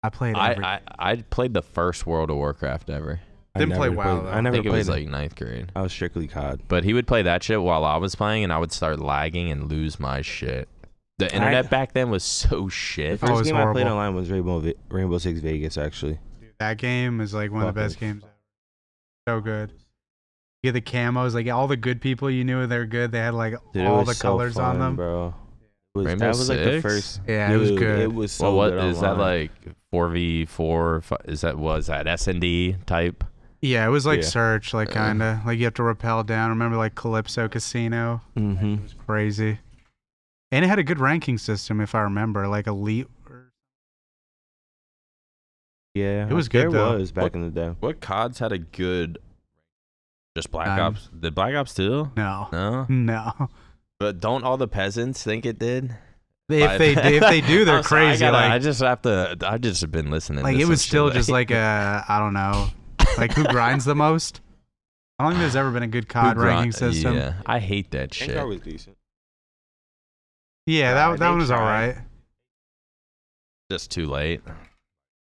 I 0.03 0.11
played. 0.11 0.35
I, 0.35 0.81
I 0.99 1.11
I 1.13 1.17
played 1.17 1.55
the 1.55 1.63
first 1.63 2.07
World 2.07 2.31
of 2.31 2.37
Warcraft 2.37 2.91
ever. 2.91 3.21
I 3.55 3.59
Didn't 3.59 3.75
play 3.75 3.89
never 3.91 3.97
WoW, 3.97 4.05
played- 4.21 4.25
though. 4.27 4.31
I 4.31 4.39
I 4.39 4.41
never 4.41 4.57
think 4.57 4.67
it 4.67 4.69
played 4.71 4.79
was 4.79 4.89
it. 4.89 4.93
like 4.93 5.09
ninth 5.09 5.37
grade. 5.37 5.73
I 5.77 5.83
was 5.83 5.93
strictly 5.93 6.27
COD. 6.27 6.61
But 6.69 6.85
he 6.85 6.95
would 6.95 7.07
play 7.07 7.23
that 7.23 7.43
shit 7.43 7.61
while 7.63 7.85
I 7.85 7.97
was 7.99 8.15
playing, 8.15 8.45
and 8.45 8.53
I 8.53 8.59
would 8.59 8.73
start 8.73 8.99
lagging 8.99 9.51
and 9.51 9.71
lose 9.71 10.01
my 10.01 10.23
shit. 10.23 10.69
The 11.19 11.31
I- 11.33 11.37
internet 11.37 11.69
back 11.71 11.93
then 11.93 12.09
was 12.11 12.25
so 12.25 12.69
shit. 12.69 13.21
The 13.21 13.27
shit. 13.27 13.29
first 13.29 13.33
Oh, 13.33 13.39
it's 13.41 13.49
game 13.49 13.57
I 13.57 13.63
played 13.73 13.83
horrible. 13.87 13.93
online 13.93 14.15
was 14.15 14.31
Rainbow 14.31 14.59
Ve- 14.61 14.75
Rainbow 14.89 15.19
Six 15.19 15.41
Vegas. 15.41 15.77
Actually, 15.77 16.19
that 16.59 16.79
game 16.79 17.21
is 17.21 17.35
like 17.35 17.51
one 17.53 17.63
of 17.67 17.75
the 17.75 17.79
best 17.81 17.97
Fucking- 17.97 18.09
games 18.09 18.25
ever. 18.25 18.33
So 19.37 19.41
good. 19.43 19.73
You 20.63 20.73
get 20.73 20.85
the 20.85 20.91
camos, 20.91 21.35
like 21.35 21.49
all 21.49 21.67
the 21.69 21.77
good 21.77 22.01
people 22.01 22.31
you 22.31 22.45
knew 22.45 22.67
they're 22.67 22.87
good. 22.87 23.13
They 23.13 23.19
had 23.19 23.35
like 23.35 23.55
Dude, 23.73 23.83
it 23.83 23.87
all 23.87 23.99
was 23.99 24.09
the 24.09 24.15
so 24.15 24.23
colors 24.23 24.57
on 24.57 24.75
fun, 24.75 24.79
them. 24.81 24.97
bro. 24.97 25.35
It 25.95 25.99
was, 25.99 26.07
Rainbow 26.07 26.25
that 26.25 26.29
was 26.29 26.49
like 26.49 26.59
the 26.59 26.65
Six? 26.65 26.83
first. 26.83 27.21
Yeah, 27.29 27.53
it 27.53 27.57
was 27.59 27.69
Dude, 27.71 27.79
good. 27.81 27.99
It 28.01 28.15
was 28.15 28.33
so 28.33 28.45
well, 28.45 28.57
what 28.57 28.71
good 28.71 28.85
is 28.85 29.01
that 29.01 29.11
online. 29.13 29.41
like? 29.65 29.77
Four 29.91 30.09
v 30.09 30.47
four? 30.47 31.03
Is 31.27 31.43
that 31.43 31.59
was 31.59 31.89
that 31.89 32.07
S 32.07 32.27
and 32.29 32.41
D 32.41 32.77
type? 32.87 33.25
Yeah, 33.63 33.87
it 33.87 33.91
was 33.91 34.05
like 34.05 34.23
Yeah. 34.23 34.27
search, 34.27 34.75
like 34.75 34.91
kind 34.91 35.23
of 35.23 35.47
like 35.47 35.59
you 35.59 35.65
have 35.65 35.75
to 35.75 35.85
rappel 35.85 36.25
down. 36.25 36.51
Remember 36.51 36.77
like 36.77 36.95
Calypso 36.97 37.49
Casino? 37.49 38.21
Mm-hmm. 38.37 38.75
It 38.75 38.83
was 38.83 38.95
crazy, 38.95 39.59
and 40.51 40.65
it 40.65 40.69
had 40.69 40.81
a 40.81 40.83
good 40.83 40.99
ranking 40.99 41.39
system 41.39 41.81
if 41.81 41.95
I 41.95 42.01
remember, 42.01 42.49
like 42.49 42.67
elite. 42.67 43.07
or- 43.31 43.53
Yeah, 45.95 46.27
It 46.29 46.33
was 46.33 46.49
good, 46.49 46.63
There 46.63 46.71
though. 46.71 46.99
was 46.99 47.13
back 47.13 47.23
What- 47.25 47.35
in 47.35 47.43
the 47.43 47.51
day. 47.51 47.75
What 47.81 48.01
CODs 48.01 48.39
had 48.39 48.51
a 48.53 48.59
good? 48.59 49.19
Just 50.37 50.51
Black 50.51 50.67
None. 50.69 50.81
Ops. 50.81 51.09
Did 51.21 51.35
Black 51.35 51.55
Ops 51.55 51.75
two? 51.75 52.11
No, 52.17 52.49
No. 52.53 52.87
no. 52.89 53.49
But 54.01 54.19
don't 54.19 54.43
all 54.45 54.57
the 54.57 54.67
peasants 54.67 55.23
think 55.23 55.45
it 55.47 55.59
did? 55.59 55.95
If 56.49 56.79
they 56.79 56.93
if 57.17 57.21
they 57.23 57.41
do, 57.43 57.65
they're 57.65 57.77
I'm 57.79 57.83
sorry, 57.85 58.07
crazy. 58.07 58.25
I, 58.25 58.31
gotta- 58.31 58.37
like 58.49 58.53
I 58.53 58.59
just 58.59 58.81
have 58.81 59.03
to. 59.03 59.37
I 59.47 59.59
just 59.59 59.81
have 59.83 59.93
been 59.93 60.11
listening. 60.11 60.43
like 60.43 60.57
to 60.57 60.63
it 60.63 60.69
was 60.69 60.81
shit 60.83 60.89
still 60.89 61.11
just 61.11 61.29
like 61.31 61.51
a 61.51 62.05
I 62.09 62.19
don't 62.19 62.33
know, 62.35 62.69
like 63.19 63.33
who 63.33 63.45
grinds 63.45 63.85
the 63.85 63.95
most. 63.95 64.41
I 65.19 65.25
don't 65.25 65.33
think 65.33 65.41
there's 65.41 65.57
ever 65.57 65.71
been 65.71 65.83
a 65.83 65.89
good 65.89 66.09
COD 66.09 66.35
grind- 66.37 66.41
ranking 66.57 66.73
system. 66.73 67.15
Yeah, 67.15 67.21
Yeah, 67.21 67.35
I 67.47 67.59
hate 67.61 67.91
that 67.93 68.13
shit. 68.15 68.31
Gengar 68.31 68.49
was 68.49 68.61
decent. 68.61 68.97
that 70.67 71.09
Right, 71.09 71.19
that 71.19 71.29
one 71.29 71.39
was 71.39 71.51
all 71.51 71.61
right. 71.61 71.97
just 73.71 73.91
too 73.91 74.07
late. 74.07 74.41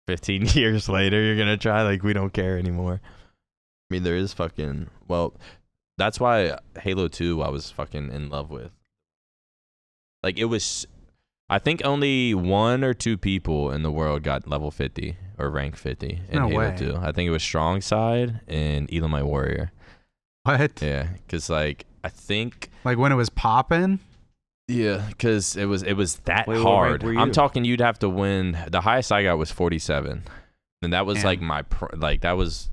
15 0.08 0.46
years 0.54 0.90
later, 0.90 1.22
you're 1.22 1.36
going 1.36 1.48
to 1.48 1.58
try 1.58 1.84
like 1.84 2.04
we 2.04 2.14
don't 2.14 2.34
care 2.34 2.58
anymore. 2.58 3.00
I 3.04 3.94
mean, 3.94 4.04
there 4.04 4.16
is 4.16 4.34
fucking 4.34 4.90
well, 5.08 5.34
that's 5.98 6.20
why 6.20 6.58
Halo 6.80 7.08
2 7.08 7.42
I 7.42 7.50
was 7.50 7.72
fucking 7.72 8.12
in 8.12 8.30
love 8.30 8.50
with. 8.50 8.72
Like 10.24 10.38
it 10.38 10.46
was 10.46 10.86
I 11.50 11.58
think 11.60 11.82
only 11.84 12.34
one 12.36 12.84
or 12.84 12.94
two 12.94 13.18
people 13.18 13.72
in 13.72 13.82
the 13.82 13.92
world 13.92 14.22
got 14.24 14.48
level 14.48 14.70
50 14.72 15.18
or 15.40 15.50
rank 15.50 15.76
50 15.76 16.22
in 16.30 16.36
No 16.40 16.48
Halo 16.50 16.70
way. 16.70 16.76
2. 16.78 16.98
I 17.02 17.12
think 17.12 17.28
it 17.28 17.32
was 17.32 17.42
Strong 17.44 17.82
Side 17.82 18.42
and 18.48 18.94
Elamite 18.94 19.26
Warrior. 19.26 19.72
What? 20.44 20.82
Yeah, 20.82 21.08
cuz 21.28 21.50
like 21.50 21.86
I 22.04 22.10
think 22.10 22.70
Like 22.86 22.98
when 22.98 23.12
it 23.12 23.16
was 23.16 23.30
popping? 23.30 24.00
yeah, 24.68 25.06
because 25.10 25.56
it 25.56 25.66
was 25.66 25.84
it 25.84 25.94
was 25.94 26.18
that 26.26 26.48
Wait, 26.48 26.62
hard. 26.62 27.04
I'm 27.04 27.32
talking 27.32 27.66
you'd 27.66 27.82
have 27.82 28.00
to 28.00 28.10
win. 28.10 28.58
The 28.70 28.82
highest 28.82 29.12
I 29.12 29.24
got 29.24 29.38
was 29.38 29.52
47, 29.52 30.24
and 30.82 30.94
that 30.94 31.06
was 31.06 31.18
Damn. 31.18 31.26
like 31.26 31.42
my 31.42 31.62
pr- 31.64 31.96
like 31.96 32.22
that 32.22 32.38
was 32.38 32.70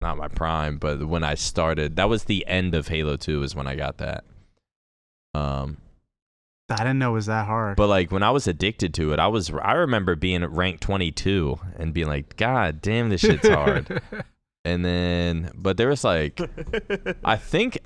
not 0.00 0.16
my 0.18 0.28
prime, 0.28 0.76
but 0.78 1.06
when 1.08 1.24
I 1.24 1.34
started, 1.34 1.96
that 1.96 2.08
was 2.08 2.24
the 2.24 2.46
end 2.46 2.74
of 2.74 2.88
Halo 2.88 3.16
2 3.16 3.42
is 3.42 3.54
when 3.54 3.66
I 3.66 3.74
got 3.76 3.96
that. 3.98 4.24
Um, 5.34 5.78
I 6.70 6.76
didn't 6.78 6.98
know 6.98 7.10
it 7.10 7.14
was 7.14 7.26
that 7.26 7.46
hard. 7.46 7.76
but 7.76 7.88
like 7.88 8.10
when 8.10 8.22
I 8.22 8.30
was 8.30 8.46
addicted 8.46 8.94
to 8.94 9.12
it, 9.12 9.18
I 9.18 9.26
was 9.26 9.50
I 9.50 9.72
remember 9.72 10.16
being 10.16 10.42
at 10.42 10.50
rank 10.50 10.80
22 10.80 11.58
and 11.76 11.92
being 11.92 12.06
like, 12.08 12.36
God 12.36 12.80
damn, 12.80 13.10
this 13.10 13.20
shit's 13.20 13.46
hard. 13.48 14.00
and 14.64 14.84
then, 14.84 15.50
but 15.54 15.76
there 15.76 15.88
was 15.88 16.04
like 16.04 16.40
I 17.24 17.36
think 17.36 17.78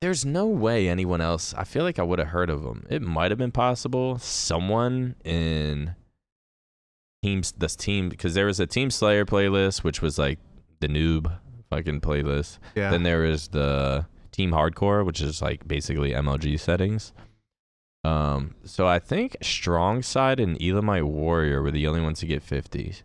there's 0.00 0.24
no 0.24 0.46
way 0.46 0.88
anyone 0.88 1.20
else. 1.20 1.54
I 1.54 1.64
feel 1.64 1.84
like 1.84 1.98
I 1.98 2.02
would 2.02 2.18
have 2.18 2.28
heard 2.28 2.50
of 2.50 2.62
them. 2.62 2.86
It 2.90 3.02
might 3.02 3.30
have 3.30 3.38
been 3.38 3.52
possible. 3.52 4.18
Someone 4.18 5.14
in 5.24 5.94
teams, 7.22 7.52
this 7.52 7.76
team, 7.76 8.08
because 8.08 8.34
there 8.34 8.46
was 8.46 8.58
a 8.58 8.66
Team 8.66 8.90
Slayer 8.90 9.24
playlist, 9.24 9.84
which 9.84 10.02
was 10.02 10.18
like 10.18 10.38
the 10.80 10.88
noob 10.88 11.32
fucking 11.70 12.00
playlist. 12.00 12.58
yeah. 12.74 12.90
Then 12.90 13.02
there 13.04 13.24
is 13.24 13.48
the 13.48 14.06
Team 14.32 14.50
Hardcore, 14.50 15.04
which 15.06 15.20
is 15.20 15.40
like 15.40 15.68
basically 15.68 16.10
MLG 16.10 16.58
settings. 16.58 17.12
Um, 18.04 18.54
so 18.64 18.86
I 18.86 18.98
think 18.98 19.36
Strong 19.42 20.02
Side 20.02 20.40
and 20.40 20.60
Elamite 20.62 21.06
Warrior 21.06 21.62
were 21.62 21.70
the 21.70 21.86
only 21.86 22.00
ones 22.00 22.20
to 22.20 22.26
get 22.26 22.44
50s. 22.44 23.02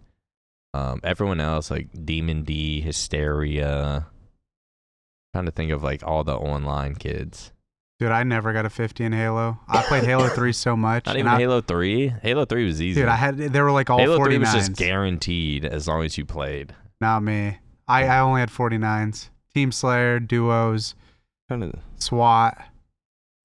Um, 0.74 1.00
everyone 1.04 1.39
else 1.39 1.70
like 1.72 1.88
Demon 2.06 2.44
D, 2.44 2.82
Hysteria. 2.82 4.08
trying 5.34 5.46
to 5.46 5.51
think 5.51 5.72
of 5.72 5.84
like 5.84 6.04
all 6.04 6.24
the 6.24 6.36
online 6.36 6.96
kids. 6.96 7.51
Dude, 8.00 8.12
I 8.12 8.22
never 8.24 8.54
got 8.54 8.66
a 8.66 8.70
50 8.70 9.06
in 9.06 9.12
Halo. 9.12 9.60
I 9.68 9.82
played 9.84 10.04
Halo 10.04 10.27
3 10.36 10.51
so 10.54 10.75
much. 10.75 11.08
Not 11.08 11.16
even 11.18 11.27
I, 11.27 11.39
Halo 11.39 11.62
3. 11.62 12.10
Halo 12.22 12.46
3 12.46 12.66
was 12.66 12.82
easy. 12.82 13.01
Dude, 13.01 13.10
I 13.10 13.16
had 13.16 13.38
they 13.38 13.62
were 13.62 13.72
like 13.72 13.89
all 13.89 13.98
Halo 13.98 14.18
3 14.24 14.38
was 14.38 14.54
just 14.54 14.74
guaranteed 14.75 15.66
as 15.66 15.88
long 15.88 16.04
as 16.04 16.18
you 16.18 16.25
played. 16.25 16.75
Not 17.01 17.24
me. 17.24 17.58
I, 17.88 18.04
I 18.06 18.20
only 18.20 18.42
had 18.42 18.50
49s. 18.50 19.30
Team 19.54 19.72
Slayer, 19.72 20.20
duos, 20.20 20.94
Kind 21.50 21.63
of. 21.63 21.74
SWAT. 21.98 22.58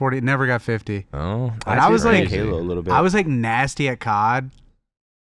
40 0.02 0.20
never 0.22 0.48
got 0.48 0.60
50. 0.62 1.06
Oh, 1.14 1.52
And 1.64 1.78
I 1.80 1.88
was 1.88 2.04
like- 2.04 2.26
Halo 2.28 2.58
a 2.58 2.60
little 2.60 2.82
bit. 2.82 2.92
I 2.92 3.00
was 3.00 3.14
like 3.14 3.28
nasty 3.28 3.88
at 3.88 4.00
COD 4.00 4.50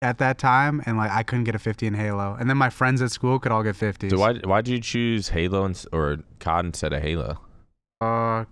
at 0.02 0.18
that 0.18 0.40
time 0.40 0.82
and 0.88 0.98
like 0.98 1.12
I 1.12 1.22
couldn't 1.22 1.44
get 1.44 1.54
a 1.54 1.60
50 1.60 1.86
in 1.86 1.94
Halo. 1.94 2.36
And 2.40 2.50
then 2.50 2.58
my 2.58 2.72
friends 2.72 3.00
at 3.04 3.12
school 3.12 3.38
could 3.38 3.52
all 3.52 3.62
get 3.62 3.76
50s. 3.76 4.10
So 4.10 4.18
why 4.18 4.34
why'd 4.44 4.68
you 4.68 4.80
choose 4.82 5.30
Halo 5.30 5.64
and, 5.64 5.86
or 5.94 6.18
COD 6.40 6.66
instead 6.66 6.92
of 6.92 7.04
Halo? 7.04 7.40
Uh, 8.02 8.46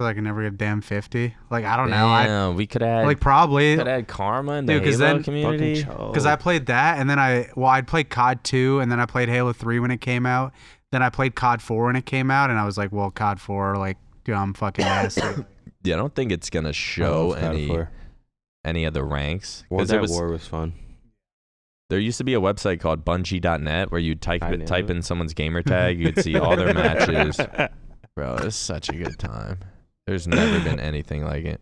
cuz 0.00 0.06
I 0.08 0.14
could 0.14 0.24
never 0.24 0.42
get 0.44 0.54
a 0.54 0.56
damn 0.56 0.80
50. 0.80 1.34
Like 1.50 1.66
I 1.66 1.76
don't 1.76 1.90
know. 1.90 2.08
I 2.08 2.24
Damn, 2.24 2.56
we 2.56 2.66
could 2.66 2.82
add 2.82 3.04
like 3.04 3.20
probably 3.20 3.76
could 3.76 3.86
add 3.86 4.08
karma 4.08 4.52
in 4.54 4.64
the 4.64 4.72
Dude, 4.72 4.84
'cause 4.84 4.98
Halo 4.98 5.12
then- 5.16 5.22
community. 5.24 5.84
Because 5.84 6.24
I 6.24 6.36
played 6.36 6.64
that, 6.66 6.98
and 6.98 7.10
then 7.10 7.18
I 7.18 7.50
well, 7.54 7.68
I'd 7.68 7.86
played 7.86 8.08
COD 8.08 8.42
two, 8.42 8.80
and 8.80 8.90
then 8.90 8.98
I 8.98 9.04
played 9.04 9.28
Halo 9.28 9.52
three 9.52 9.78
when 9.78 9.90
it 9.90 10.00
came 10.00 10.24
out. 10.24 10.54
Then 10.90 11.02
I 11.02 11.10
played 11.10 11.34
COD 11.34 11.60
four 11.60 11.84
when 11.84 11.96
it 11.96 12.06
came 12.06 12.30
out, 12.30 12.48
and 12.48 12.58
I 12.58 12.64
was 12.64 12.78
like, 12.78 12.92
well, 12.92 13.10
COD 13.10 13.38
four, 13.40 13.76
like, 13.76 13.98
dude, 14.24 14.34
I'm 14.36 14.54
fucking 14.54 14.84
nasty. 14.96 15.20
Yeah, 15.86 15.94
I 15.94 15.98
don't 15.98 16.14
think 16.14 16.32
it's 16.32 16.50
gonna 16.50 16.72
show 16.72 17.32
any 17.32 17.68
four. 17.68 17.90
any 18.64 18.84
of 18.84 18.94
the 18.94 19.04
ranks. 19.04 19.64
World 19.70 19.80
'Cause 19.82 19.90
it 19.92 19.96
at 19.96 20.02
was, 20.02 20.10
War 20.10 20.28
was 20.28 20.46
fun. 20.46 20.72
there 21.90 21.98
used 21.98 22.18
to 22.18 22.24
be 22.24 22.34
a 22.34 22.40
website 22.40 22.80
called 22.80 23.04
Bungie.net 23.04 23.90
where 23.90 24.00
you 24.00 24.14
type 24.14 24.42
I 24.42 24.56
know 24.56 24.66
type 24.66 24.90
in 24.90 25.02
someone's 25.02 25.34
gamer 25.34 25.62
tag, 25.74 25.98
you'd 26.00 26.18
see 26.22 26.36
all 26.38 26.56
their 26.56 26.74
matches. 26.74 27.38
Bro, 28.16 28.36
it's 28.42 28.56
such 28.56 28.88
a 28.88 28.92
good 28.94 29.18
time. 29.18 29.58
There's 30.06 30.26
never 30.26 30.60
been 30.64 30.80
anything 30.80 31.24
like 31.24 31.44
it. 31.44 31.60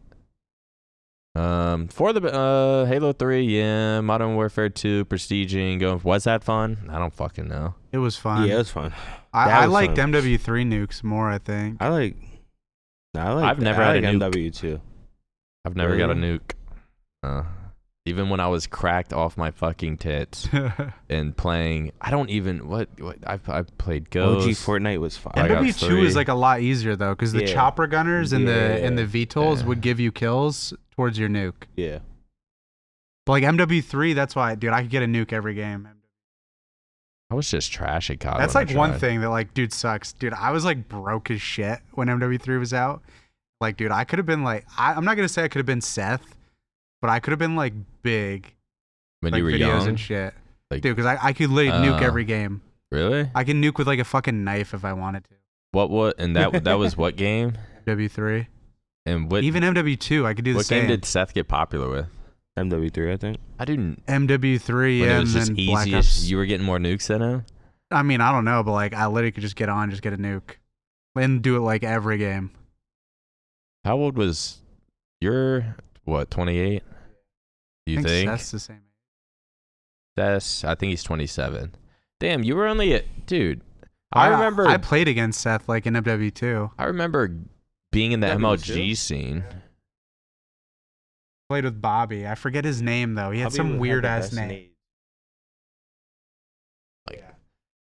Um, 1.36 1.88
for 1.88 2.12
the 2.12 2.32
uh 2.32 2.84
Halo 2.86 3.12
Three, 3.12 3.42
yeah, 3.42 4.00
Modern 4.00 4.36
Warfare 4.36 4.68
Two, 4.68 5.04
Prestiging, 5.06 5.80
going. 5.80 6.00
Was 6.04 6.24
that 6.24 6.44
fun? 6.44 6.88
I 6.92 6.98
don't 7.00 7.12
fucking 7.12 7.48
know. 7.48 7.74
it 7.90 7.98
was 7.98 8.16
fun. 8.16 8.46
Yeah, 8.46 8.54
it 8.54 8.58
was 8.58 8.70
fun. 8.70 8.92
I, 9.32 9.50
I 9.50 9.66
was 9.66 9.72
liked 9.72 9.96
fun. 9.96 10.12
MW 10.12 10.38
three 10.40 10.64
nukes 10.64 11.02
more. 11.02 11.28
I 11.28 11.38
think. 11.38 11.78
I 11.80 11.88
like. 11.88 12.14
I 13.16 13.32
like. 13.32 13.44
I've 13.44 13.58
never 13.60 13.82
I 13.82 13.94
had 13.94 14.04
a 14.04 14.08
nuke. 14.08 14.32
MW 14.32 14.54
two. 14.54 14.80
I've 15.64 15.76
never 15.76 15.96
got 15.96 16.10
a 16.10 16.14
nuke. 16.14 16.52
Uh, 17.22 17.44
even 18.06 18.28
when 18.28 18.38
I 18.40 18.48
was 18.48 18.66
cracked 18.66 19.12
off 19.14 19.36
my 19.38 19.50
fucking 19.50 19.96
tits 19.96 20.46
and 21.08 21.34
playing, 21.36 21.92
I 22.00 22.10
don't 22.10 22.28
even 22.28 22.68
what 22.68 22.88
what 23.00 23.16
I 23.26 23.38
I 23.48 23.62
played 23.78 24.10
Ghost. 24.10 24.46
OG 24.46 24.52
Fortnite 24.54 24.98
was 25.00 25.16
fun. 25.16 25.32
I 25.36 25.48
got 25.48 25.62
MW 25.62 25.78
two 25.88 25.98
is 26.04 26.14
like 26.16 26.28
a 26.28 26.34
lot 26.34 26.60
easier 26.60 26.96
though, 26.96 27.14
because 27.14 27.32
the 27.32 27.46
Yeah. 27.46 27.54
chopper 27.54 27.86
gunners 27.86 28.32
and 28.34 28.46
the 28.46 28.84
and 28.84 28.98
the 28.98 29.04
VTOLs 29.06 29.60
Yeah. 29.60 29.66
would 29.66 29.80
give 29.80 29.98
you 30.00 30.12
kills 30.12 30.74
towards 30.94 31.18
your 31.18 31.28
nuke. 31.30 31.64
yeah. 31.76 32.00
But 33.26 33.32
like 33.32 33.44
MW 33.44 33.82
three, 33.82 34.12
that's 34.12 34.36
why, 34.36 34.54
dude, 34.54 34.72
I 34.74 34.82
could 34.82 34.90
get 34.90 35.02
a 35.02 35.06
nuke 35.06 35.32
every 35.32 35.54
game. 35.54 35.88
I 37.30 37.34
was 37.34 37.50
just 37.50 37.72
trash 37.72 38.10
at 38.10 38.20
COD. 38.20 38.38
That's 38.38 38.54
like 38.54 38.70
one 38.72 38.98
thing 38.98 39.20
that 39.22 39.30
like, 39.30 39.54
dude, 39.54 39.72
sucks, 39.72 40.12
dude. 40.12 40.34
I 40.34 40.50
was 40.52 40.64
like 40.64 40.88
broke 40.88 41.30
as 41.30 41.40
shit 41.40 41.80
when 41.92 42.08
MW3 42.08 42.58
was 42.58 42.72
out. 42.74 43.02
Like, 43.60 43.76
dude, 43.76 43.90
I 43.92 44.04
could 44.04 44.18
have 44.18 44.26
been 44.26 44.44
like, 44.44 44.66
I, 44.78 44.92
I'm 44.94 45.04
not 45.04 45.16
gonna 45.16 45.28
say 45.28 45.42
I 45.44 45.48
could 45.48 45.58
have 45.58 45.66
been 45.66 45.80
Seth, 45.80 46.22
but 47.00 47.10
I 47.10 47.20
could 47.20 47.30
have 47.32 47.38
been 47.38 47.56
like 47.56 47.72
big, 48.02 48.52
when 49.20 49.32
like 49.32 49.38
you 49.38 49.44
were 49.44 49.50
videos 49.52 49.58
young. 49.58 49.88
and 49.88 50.00
shit, 50.00 50.34
Like- 50.70 50.82
dude. 50.82 50.94
Because 50.96 51.06
I, 51.06 51.28
I 51.28 51.32
could 51.32 51.50
literally 51.50 51.86
nuke 51.88 52.00
Uh, 52.02 52.04
every 52.04 52.24
game. 52.24 52.60
Really? 52.92 53.28
I 53.34 53.42
can 53.44 53.60
nuke 53.62 53.78
with 53.78 53.86
like 53.86 53.98
a 53.98 54.04
fucking 54.04 54.44
knife 54.44 54.74
if 54.74 54.84
I 54.84 54.92
wanted 54.92 55.24
to. 55.24 55.30
What 55.72 55.90
what 55.90 56.20
and 56.20 56.36
that 56.36 56.64
that 56.64 56.78
was 56.78 56.96
what 56.96 57.16
game? 57.16 57.54
MW3, 57.86 58.46
And 59.06 59.30
what 59.30 59.42
even 59.44 59.62
MW2, 59.62 60.24
I 60.26 60.34
could 60.34 60.44
do 60.44 60.52
the 60.52 60.58
what 60.58 60.66
same. 60.66 60.82
game 60.82 60.88
did 60.90 61.04
Seth 61.04 61.34
get 61.34 61.48
popular 61.48 61.88
with? 61.90 62.06
MW3, 62.58 63.12
I 63.12 63.16
think. 63.16 63.38
I 63.58 63.64
didn't. 63.64 64.04
MW3, 64.06 64.68
When 64.68 64.92
yeah, 64.92 65.04
it 65.04 65.10
and 65.10 65.20
was 65.22 65.32
just 65.32 65.54
then 65.54 65.66
Black 65.66 65.86
easiest. 65.86 66.18
Ops. 66.20 66.30
You 66.30 66.36
were 66.36 66.46
getting 66.46 66.64
more 66.66 66.78
nukes 66.78 67.06
than 67.08 67.20
him. 67.22 67.44
I 67.90 68.02
mean, 68.02 68.20
I 68.20 68.32
don't 68.32 68.44
know, 68.44 68.62
but 68.62 68.72
like, 68.72 68.94
I 68.94 69.06
literally 69.06 69.32
could 69.32 69.42
just 69.42 69.56
get 69.56 69.68
on, 69.68 69.90
just 69.90 70.02
get 70.02 70.12
a 70.12 70.16
nuke, 70.16 70.56
and 71.16 71.42
do 71.42 71.56
it 71.56 71.60
like 71.60 71.82
every 71.84 72.18
game. 72.18 72.50
How 73.84 73.96
old 73.96 74.16
was 74.16 74.58
your 75.20 75.76
what? 76.04 76.30
Twenty 76.30 76.58
eight. 76.58 76.82
You 77.86 77.98
I 77.98 78.02
think 78.02 78.08
think? 78.08 78.30
Seth's 78.30 78.50
the 78.50 78.58
same. 78.60 78.80
That's 80.16 80.64
I 80.64 80.74
think 80.74 80.90
he's 80.90 81.02
27. 81.02 81.74
Damn, 82.20 82.42
you 82.44 82.54
were 82.56 82.66
only 82.66 82.94
a 82.94 83.02
dude. 83.26 83.60
I, 84.12 84.26
I 84.26 84.28
remember 84.28 84.66
I 84.66 84.74
I, 84.74 84.76
played 84.78 85.08
against 85.08 85.40
Seth 85.40 85.68
like 85.68 85.86
in 85.86 85.94
MW2. 85.94 86.70
I 86.78 86.84
remember 86.84 87.36
being 87.92 88.12
in 88.12 88.20
the 88.20 88.28
MLG 88.28 88.64
too. 88.64 88.94
scene. 88.94 89.44
Played 91.48 91.64
with 91.64 91.80
Bobby. 91.80 92.26
I 92.26 92.34
forget 92.34 92.64
his 92.64 92.80
name 92.80 93.14
though. 93.14 93.30
He 93.30 93.40
had 93.40 93.46
Bobby 93.46 93.56
some 93.56 93.78
weird 93.78 94.04
ass 94.04 94.24
best 94.24 94.36
name. 94.36 94.48
nades. 94.48 94.70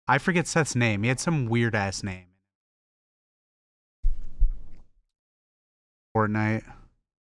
I 0.07 0.17
forget 0.17 0.45
Seth's 0.45 0.75
name. 0.75 1.03
He 1.03 1.07
had 1.09 1.21
some 1.21 1.45
weird 1.45 1.73
ass 1.73 2.03
name. 2.03 2.25
Fortnite. 6.15 6.63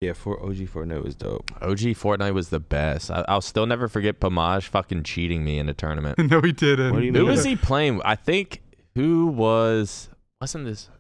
Yeah, 0.03 0.13
for 0.13 0.39
OG 0.43 0.57
Fortnite 0.57 1.03
was 1.03 1.15
dope. 1.15 1.51
OG 1.63 1.79
Fortnite 1.97 2.35
was 2.35 2.51
the 2.51 2.61
best. 2.61 3.11
I, 3.11 3.25
I'll 3.29 3.41
still 3.41 3.65
never 3.65 3.89
forget 3.89 4.21
Pamaj 4.21 4.65
fucking 4.65 5.05
cheating 5.05 5.43
me 5.43 5.59
in 5.59 5.71
a 5.71 5.75
tournament. 5.75 6.19
no, 6.31 6.43
he 6.43 6.53
didn't. 6.53 6.93
What 6.93 7.01
do 7.01 7.07
you 7.07 7.13
Who 7.13 7.21
mean? 7.21 7.29
was 7.29 7.45
he 7.45 7.57
playing? 7.57 8.03
I 8.05 8.15
think 8.15 8.61
who 8.95 9.29
was 9.29 10.11
wasn't 10.41 10.67
this? 10.67 10.91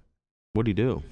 What'd 0.55 0.69
he 0.69 0.73
do? 0.73 1.03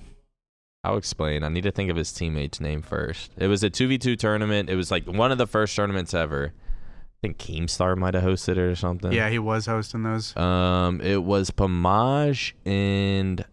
I'll 0.84 0.96
explain. 0.98 1.42
I 1.42 1.48
need 1.48 1.62
to 1.62 1.70
think 1.72 1.90
of 1.90 1.96
his 1.96 2.12
teammate's 2.12 2.60
name 2.60 2.82
first. 2.82 3.32
It 3.38 3.46
was 3.48 3.62
a 3.64 3.70
two 3.70 3.88
v 3.88 3.98
two 3.98 4.16
tournament. 4.16 4.68
It 4.68 4.76
was 4.76 4.90
like 4.90 5.06
one 5.06 5.32
of 5.32 5.38
the 5.38 5.46
first 5.46 5.74
tournaments 5.74 6.12
ever. 6.14 6.52
I 6.54 7.16
think 7.26 7.38
Keemstar 7.38 7.96
might 7.96 8.12
have 8.14 8.22
hosted 8.22 8.50
it 8.52 8.58
or 8.58 8.74
something. 8.76 9.10
Yeah, 9.10 9.30
he 9.30 9.38
was 9.38 9.64
hosting 9.66 10.02
those. 10.02 10.36
Um, 10.36 11.00
it 11.00 11.22
was 11.24 11.50
Pamaj 11.50 12.52
and 12.66 13.40
I 13.40 13.44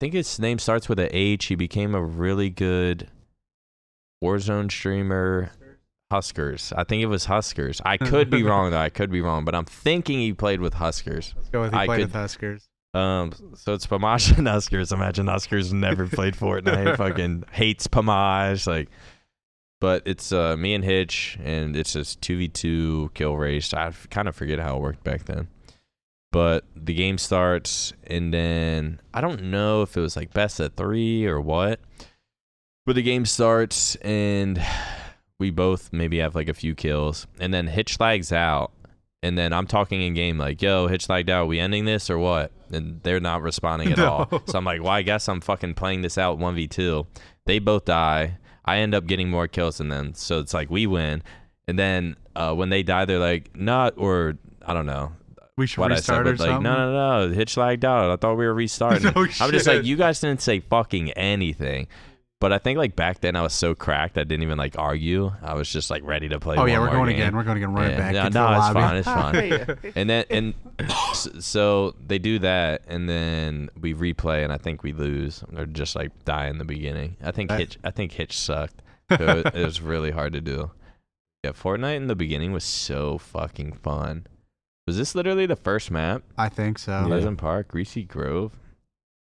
think 0.00 0.14
his 0.14 0.38
name 0.38 0.58
starts 0.58 0.88
with 0.88 0.98
a 0.98 1.14
H. 1.14 1.44
He 1.46 1.54
became 1.54 1.94
a 1.94 2.02
really 2.02 2.48
good 2.50 3.08
Warzone 4.22 4.70
streamer. 4.70 5.50
HusKerrs. 6.12 6.72
I 6.76 6.84
think 6.84 7.02
it 7.02 7.06
was 7.06 7.26
HusKerrs. 7.26 7.80
I 7.84 7.96
could 7.96 8.30
be 8.30 8.42
wrong 8.44 8.70
though. 8.70 8.78
I 8.78 8.88
could 8.90 9.10
be 9.10 9.20
wrong, 9.20 9.44
but 9.44 9.54
I'm 9.54 9.64
thinking 9.64 10.18
he 10.20 10.32
played 10.32 10.60
with 10.60 10.74
HusKerrs. 10.74 11.34
Let's 11.34 11.48
go 11.50 11.62
with 11.62 11.72
he 11.72 11.78
I 11.78 11.86
played 11.86 12.00
could- 12.10 12.12
with 12.12 12.30
HusKerrs. 12.30 12.68
Um, 12.94 13.32
so 13.56 13.74
it's 13.74 13.86
Pamaj 13.86 14.38
and 14.38 14.46
HusKerrs. 14.46 14.92
Imagine 14.92 15.26
HusKerrs 15.26 15.72
never 15.72 16.06
played 16.06 16.34
Fortnite. 16.34 16.96
Fucking 16.98 17.44
hates 17.50 17.88
Pamaj. 17.88 18.66
Like, 18.66 18.88
but 19.80 20.02
it's 20.06 20.32
uh 20.32 20.56
me 20.56 20.74
and 20.74 20.84
Hitch, 20.84 21.36
and 21.42 21.76
it's 21.76 21.92
just 21.92 22.20
two 22.20 22.38
v 22.38 22.48
two 22.48 23.10
kill 23.14 23.36
race. 23.36 23.74
I 23.74 23.92
kind 24.10 24.28
of 24.28 24.36
forget 24.36 24.58
how 24.58 24.76
it 24.76 24.80
worked 24.80 25.04
back 25.04 25.24
then. 25.24 25.48
But 26.30 26.64
the 26.74 26.94
game 26.94 27.18
starts, 27.18 27.92
and 28.06 28.32
then 28.32 29.00
I 29.12 29.20
don't 29.20 29.44
know 29.44 29.82
if 29.82 29.96
it 29.96 30.00
was 30.00 30.16
like 30.16 30.32
best 30.32 30.58
of 30.60 30.74
three 30.74 31.26
or 31.26 31.40
what. 31.40 31.80
But 32.86 32.96
the 32.96 33.02
game 33.02 33.24
starts, 33.24 33.96
and 33.96 34.60
we 35.38 35.50
both 35.50 35.92
maybe 35.92 36.18
have 36.18 36.34
like 36.34 36.48
a 36.48 36.54
few 36.54 36.74
kills, 36.74 37.26
and 37.40 37.52
then 37.52 37.66
Hitch 37.66 37.98
lags 37.98 38.32
out, 38.32 38.72
and 39.24 39.36
then 39.38 39.52
I'm 39.52 39.66
talking 39.66 40.02
in 40.02 40.14
game 40.14 40.38
like, 40.38 40.62
"Yo, 40.62 40.86
Hitch 40.86 41.08
lagged 41.08 41.30
out. 41.30 41.42
Are 41.42 41.46
we 41.46 41.58
ending 41.58 41.84
this 41.84 42.08
or 42.10 42.18
what?" 42.18 42.52
And 42.70 43.00
they're 43.02 43.20
not 43.20 43.42
responding 43.42 43.90
at 43.92 43.98
No. 44.04 44.10
all. 44.30 44.42
So 44.46 44.58
I'm 44.58 44.64
like, 44.64 44.82
"Well, 44.82 44.92
I 44.92 45.02
guess 45.02 45.28
I'm 45.28 45.40
fucking 45.40 45.74
playing 45.74 46.02
this 46.02 46.16
out 46.18 46.38
one 46.38 46.54
v 46.54 46.66
two. 46.68 47.06
They 47.46 47.58
both 47.58 47.84
die. 47.86 48.38
I 48.64 48.78
end 48.78 48.94
up 48.94 49.06
getting 49.06 49.28
more 49.30 49.48
kills 49.48 49.78
than 49.78 49.88
them. 49.88 50.14
So 50.14 50.38
it's 50.40 50.54
like 50.54 50.70
we 50.70 50.86
win. 50.86 51.22
And 51.66 51.78
then 51.78 52.16
uh, 52.36 52.54
when 52.54 52.68
they 52.68 52.82
die, 52.82 53.04
they're 53.04 53.18
like, 53.18 53.56
"Not," 53.56 53.94
or 53.96 54.34
I 54.66 54.72
don't 54.74 54.86
know 54.86 55.12
We 55.56 55.66
should 55.66 55.80
what 55.80 55.92
I 55.92 55.96
said, 55.96 56.18
restart 56.24 56.26
or 56.26 56.30
like, 56.30 56.38
something. 56.38 56.62
no, 56.62 56.92
no, 56.92 57.26
no, 57.28 57.34
Hitch 57.34 57.56
lagged 57.56 57.84
out. 57.84 58.10
I 58.10 58.16
thought 58.16 58.36
we 58.36 58.46
were 58.46 58.54
restarting. 58.54 59.04
No 59.14 59.22
I'm 59.40 59.50
just 59.50 59.66
like, 59.66 59.84
you 59.84 59.96
guys 59.96 60.20
didn't 60.20 60.42
say 60.42 60.60
fucking 60.60 61.10
anything. 61.12 61.86
But 62.40 62.52
I 62.52 62.58
think 62.58 62.76
like 62.76 62.94
back 62.94 63.20
then 63.20 63.36
I 63.36 63.42
was 63.42 63.54
so 63.54 63.74
cracked 63.74 64.18
I 64.18 64.24
didn't 64.24 64.42
even 64.42 64.58
like 64.58 64.78
argue. 64.78 65.32
I 65.42 65.54
was 65.54 65.68
just 65.70 65.88
like 65.90 66.02
ready 66.04 66.28
to 66.28 66.38
play. 66.40 66.56
Oh 66.56 66.66
yeah, 66.66 66.78
we're 66.78 66.86
more 66.86 66.94
going 66.96 67.10
game. 67.10 67.20
again. 67.22 67.36
We're 67.36 67.44
going 67.44 67.56
again 67.56 67.72
right 67.72 67.90
Yeah, 67.92 67.96
back. 67.96 68.12
no, 68.12 68.26
into 68.26 68.38
no, 68.38 68.50
it's 68.50 68.58
lobby. 68.58 68.80
fine, 68.80 68.96
it's 68.96 69.78
fine. 69.78 69.92
and 69.96 70.10
then 70.10 70.24
and 70.30 70.54
s- 70.80 71.28
so 71.40 71.94
they 72.06 72.18
do 72.18 72.38
that, 72.40 72.82
and 72.86 73.08
then 73.08 73.70
we 73.80 73.94
replay, 73.94 74.44
and 74.44 74.52
I 74.52 74.58
think 74.58 74.82
we 74.82 74.92
lose, 74.92 75.42
or 75.56 75.64
just 75.64 75.96
like 75.96 76.10
die 76.24 76.48
in 76.48 76.58
the 76.58 76.64
beginning. 76.66 77.16
I 77.22 77.30
think 77.30 77.48
That- 77.50 77.60
Hitch, 77.60 77.78
I 77.82 77.90
think 77.90 78.12
Hitch 78.12 78.36
sucked. 78.36 78.82
So 79.16 79.24
it, 79.38 79.46
it 79.54 79.64
was 79.64 79.80
really 79.80 80.10
hard 80.10 80.32
to 80.34 80.40
do. 80.42 80.70
Yeah, 81.44 81.52
Fortnite 81.52 81.96
in 81.96 82.06
the 82.08 82.16
beginning 82.16 82.52
was 82.52 82.64
so 82.64 83.16
fucking 83.18 83.74
fun. 83.74 84.26
Was 84.86 84.98
this 84.98 85.14
literally 85.14 85.46
the 85.46 85.56
first 85.56 85.90
map? 85.90 86.22
I 86.36 86.48
think 86.50 86.78
so. 86.78 86.92
Yeah. 86.92 87.06
Pleasant 87.06 87.38
Park, 87.38 87.68
Greasy 87.68 88.02
Grove, 88.04 88.52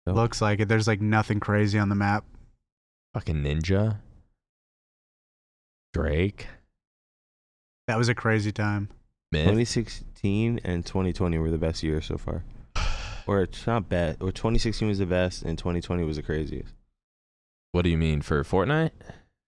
Looks 0.06 0.40
like 0.42 0.60
it. 0.60 0.68
There's 0.68 0.86
like 0.86 1.00
nothing 1.00 1.40
crazy 1.40 1.78
on 1.78 1.88
the 1.88 1.94
map. 1.94 2.24
Fucking 3.14 3.36
Ninja, 3.42 3.98
Drake, 5.92 6.46
That 7.86 7.98
was 7.98 8.08
a 8.08 8.14
crazy 8.14 8.52
time. 8.52 8.88
Myth. 9.32 9.42
2016 9.44 10.60
and 10.64 10.84
2020 10.84 11.38
were 11.38 11.50
the 11.50 11.58
best 11.58 11.82
years 11.82 12.06
so 12.06 12.18
far. 12.18 12.44
Or 13.26 13.40
it's 13.40 13.66
not 13.66 13.88
bad. 13.88 14.18
Or 14.20 14.30
2016 14.30 14.86
was 14.86 14.98
the 14.98 15.06
best, 15.06 15.44
and 15.44 15.56
2020 15.56 16.04
was 16.04 16.16
the 16.16 16.22
craziest. 16.22 16.74
What 17.72 17.80
do 17.82 17.88
you 17.88 17.96
mean 17.96 18.20
for 18.20 18.44
Fortnite 18.44 18.90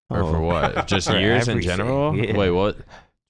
or 0.08 0.22
Oh. 0.22 0.32
for 0.32 0.40
what? 0.40 0.86
Just 0.88 1.10
For 1.10 1.18
years 1.18 1.46
in 1.46 1.60
general? 1.60 2.16
yeah. 2.16 2.34
Wait, 2.34 2.50
what? 2.52 2.78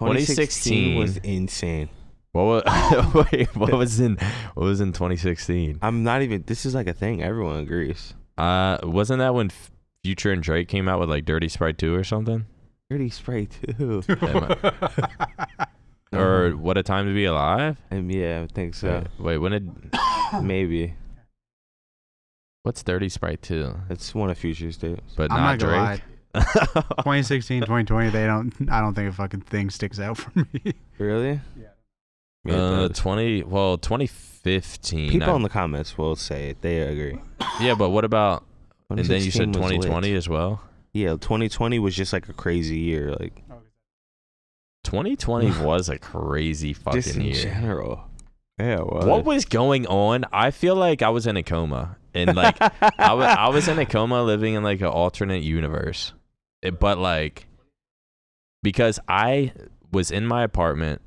2016 0.01 0.99
was 0.99 1.17
insane. 1.19 1.89
What 2.31 2.45
was 2.65 3.25
wait, 3.33 3.57
what 3.57 3.73
was 3.73 3.99
in 3.99 4.19
what 4.55 4.67
was 4.67 4.81
in 4.81 4.93
2016? 4.93 5.81
I'm 5.83 6.05
not 6.05 6.23
even. 6.23 6.45
This 6.47 6.65
is 6.65 6.77
like 6.77 6.87
a 6.87 6.93
thing. 6.93 7.25
Everyone 7.25 7.57
agrees. 7.59 8.15
Uh, 8.39 8.79
wasn't 8.85 9.19
that 9.19 9.35
when 9.35 9.47
F- 9.47 9.73
Future 10.07 10.31
and 10.31 10.41
Drake 10.41 10.69
came 10.69 10.89
out 10.89 11.01
with 11.01 11.11
like 11.11 11.25
Dirty 11.25 11.49
Sprite 11.49 11.79
2 11.79 11.93
or 11.93 12.05
something? 12.05 12.47
Dirty 12.89 13.11
Sprite 13.11 13.59
2. 13.77 14.03
Or 16.13 16.51
What 16.53 16.79
a 16.79 16.85
Time 16.85 17.07
to 17.07 17.13
Be 17.13 17.25
Alive? 17.25 17.77
Um, 17.91 18.09
yeah, 18.09 18.45
I 18.45 18.55
think 18.55 18.75
so. 18.75 19.05
Wait, 19.19 19.25
wait, 19.25 19.39
when 19.39 19.51
did 19.53 19.69
Maybe 20.43 20.95
what's 22.63 22.85
Dirty 22.85 23.09
Sprite 23.09 23.43
2? 23.43 23.75
it's 23.91 24.15
one 24.15 24.31
of 24.31 24.39
Future's 24.39 24.77
dates. 24.77 25.15
But 25.17 25.33
I'm 25.33 25.41
not, 25.41 25.51
not 25.51 25.59
gonna 25.59 25.77
lie. 25.77 25.97
Drake. 26.35 26.45
2016, 26.99 27.63
2020, 27.63 28.11
they 28.11 28.27
don't. 28.27 28.55
I 28.71 28.81
don't 28.81 28.95
think 28.95 29.11
a 29.11 29.13
fucking 29.13 29.41
thing 29.41 29.71
sticks 29.71 29.99
out 29.99 30.19
for 30.19 30.31
me. 30.39 30.73
Really? 30.99 31.41
Yeah. 31.59 31.67
Yeah, 32.45 32.55
uh, 32.55 32.89
20 32.91 33.43
well 33.43 33.77
2015. 33.77 35.11
People 35.11 35.31
I- 35.31 35.35
in 35.37 35.43
the 35.43 35.49
comments 35.49 35.99
will 35.99 36.15
say 36.15 36.51
it. 36.51 36.63
They 36.63 36.79
agree. 36.83 37.19
yeah, 37.61 37.75
but 37.75 37.91
what 37.91 38.05
about 38.05 38.45
and 38.91 38.99
then 39.01 39.23
you 39.23 39.31
said 39.31 39.53
2016 39.53 39.61
lit. 39.71 39.83
2020 39.83 40.15
as 40.15 40.29
well? 40.29 40.63
Yeah, 40.93 41.11
2020 41.11 41.79
was 41.79 41.95
just 41.95 42.13
like 42.13 42.29
a 42.29 42.33
crazy 42.33 42.79
year. 42.79 43.13
Like 43.19 43.43
2020 44.85 45.51
was 45.65 45.89
a 45.89 45.99
crazy 45.99 46.73
just 46.73 46.85
fucking 46.85 47.15
in 47.21 47.27
year. 47.29 47.35
general. 47.43 48.05
Yeah. 48.59 48.81
Was. 48.81 49.05
What 49.05 49.25
was 49.25 49.45
going 49.45 49.87
on? 49.87 50.25
I 50.33 50.51
feel 50.51 50.77
like 50.77 51.03
I 51.03 51.11
was 51.11 51.27
in 51.27 51.37
a 51.37 51.43
coma, 51.43 51.97
and 52.15 52.35
like 52.35 52.57
I 52.61 53.13
wa- 53.15 53.25
I 53.25 53.49
was 53.49 53.69
in 53.69 53.79
a 53.79 53.85
coma, 53.87 54.23
living 54.23 54.55
in 54.55 54.63
like 54.63 54.81
an 54.81 54.87
alternate 54.87 55.43
universe. 55.43 56.13
It- 56.63 56.81
but 56.81 56.99
like, 56.99 57.47
because 58.63 58.99
I 59.09 59.53
was 59.93 60.11
in 60.11 60.27
my 60.27 60.43
apartment, 60.43 61.03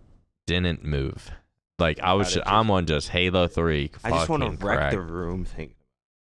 didn't 0.46 0.84
move. 0.84 1.32
Like 1.80 2.00
I 2.02 2.14
was, 2.14 2.34
just- 2.34 2.46
I'm 2.48 2.70
on 2.70 2.86
just 2.86 3.10
Halo 3.10 3.48
Three. 3.48 3.90
I 4.04 4.12
just 4.12 4.30
want 4.30 4.44
to 4.44 4.50
wreck 4.66 4.78
crack. 4.78 4.92
the 4.92 5.00
room. 5.02 5.46
Think 5.46 5.74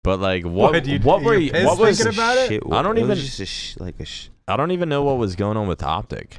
But 0.04 0.20
like, 0.20 0.44
what? 0.44 0.72
What, 0.72 0.86
you- 0.86 0.98
what 1.00 1.22
were 1.22 1.34
you 1.34 1.46
you? 1.46 1.50
pissed 1.50 1.66
What 1.66 1.78
was? 1.78 1.98
thinking 1.98 2.14
about 2.14 2.36
it? 2.38 2.48
Shit, 2.48 2.62
I 2.70 2.82
don't 2.82 2.96
it 2.98 3.02
even- 3.02 3.16
just 3.16 3.40
a 3.40 3.46
sh- 3.46 3.76
like 3.78 3.98
a 3.98 4.04
sh- 4.04 4.28
I 4.46 4.56
don't 4.56 4.70
even 4.70 4.88
know 4.90 5.02
what 5.02 5.16
was 5.18 5.34
going 5.34 5.56
on 5.56 5.66
with 5.66 5.82
Optic. 5.82 6.38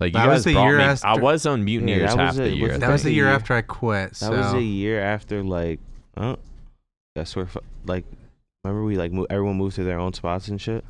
Like 0.00 0.08
you 0.12 0.18
That 0.18 0.26
guys 0.26 0.34
was 0.36 0.44
the 0.44 0.52
brought 0.54 0.66
year 0.68 0.78
me. 0.78 0.84
after- 0.84 1.06
I 1.06 1.14
was 1.18 1.44
on 1.46 1.64
Mutineers 1.64 2.10
that 2.14 2.16
was 2.16 2.36
half 2.36 2.46
a- 2.46 2.48
the 2.48 2.56
year. 2.56 2.68
I 2.68 2.72
that 2.72 2.80
That 2.80 2.90
was 2.90 3.02
the 3.02 3.10
year 3.12 3.24
year- 3.26 3.34
after 3.34 3.54
I 3.54 3.62
quit. 3.62 4.10
That 4.10 4.16
So 4.16 4.30
was 4.30 4.52
a 4.54 4.62
year 4.62 5.00
after 5.00 5.42
like, 5.42 5.80
oh, 6.16 6.36
that's 7.16 7.34
where 7.36 7.48
like, 7.84 8.04
remember 8.64 8.84
we 8.84 8.96
like 8.96 9.12
mo- 9.12 9.26
everyone 9.30 9.56
moved 9.56 9.76
to 9.76 9.84
their 9.84 9.98
own 9.98 10.12
spots 10.12 10.48
and 10.48 10.60
shit. 10.60 10.84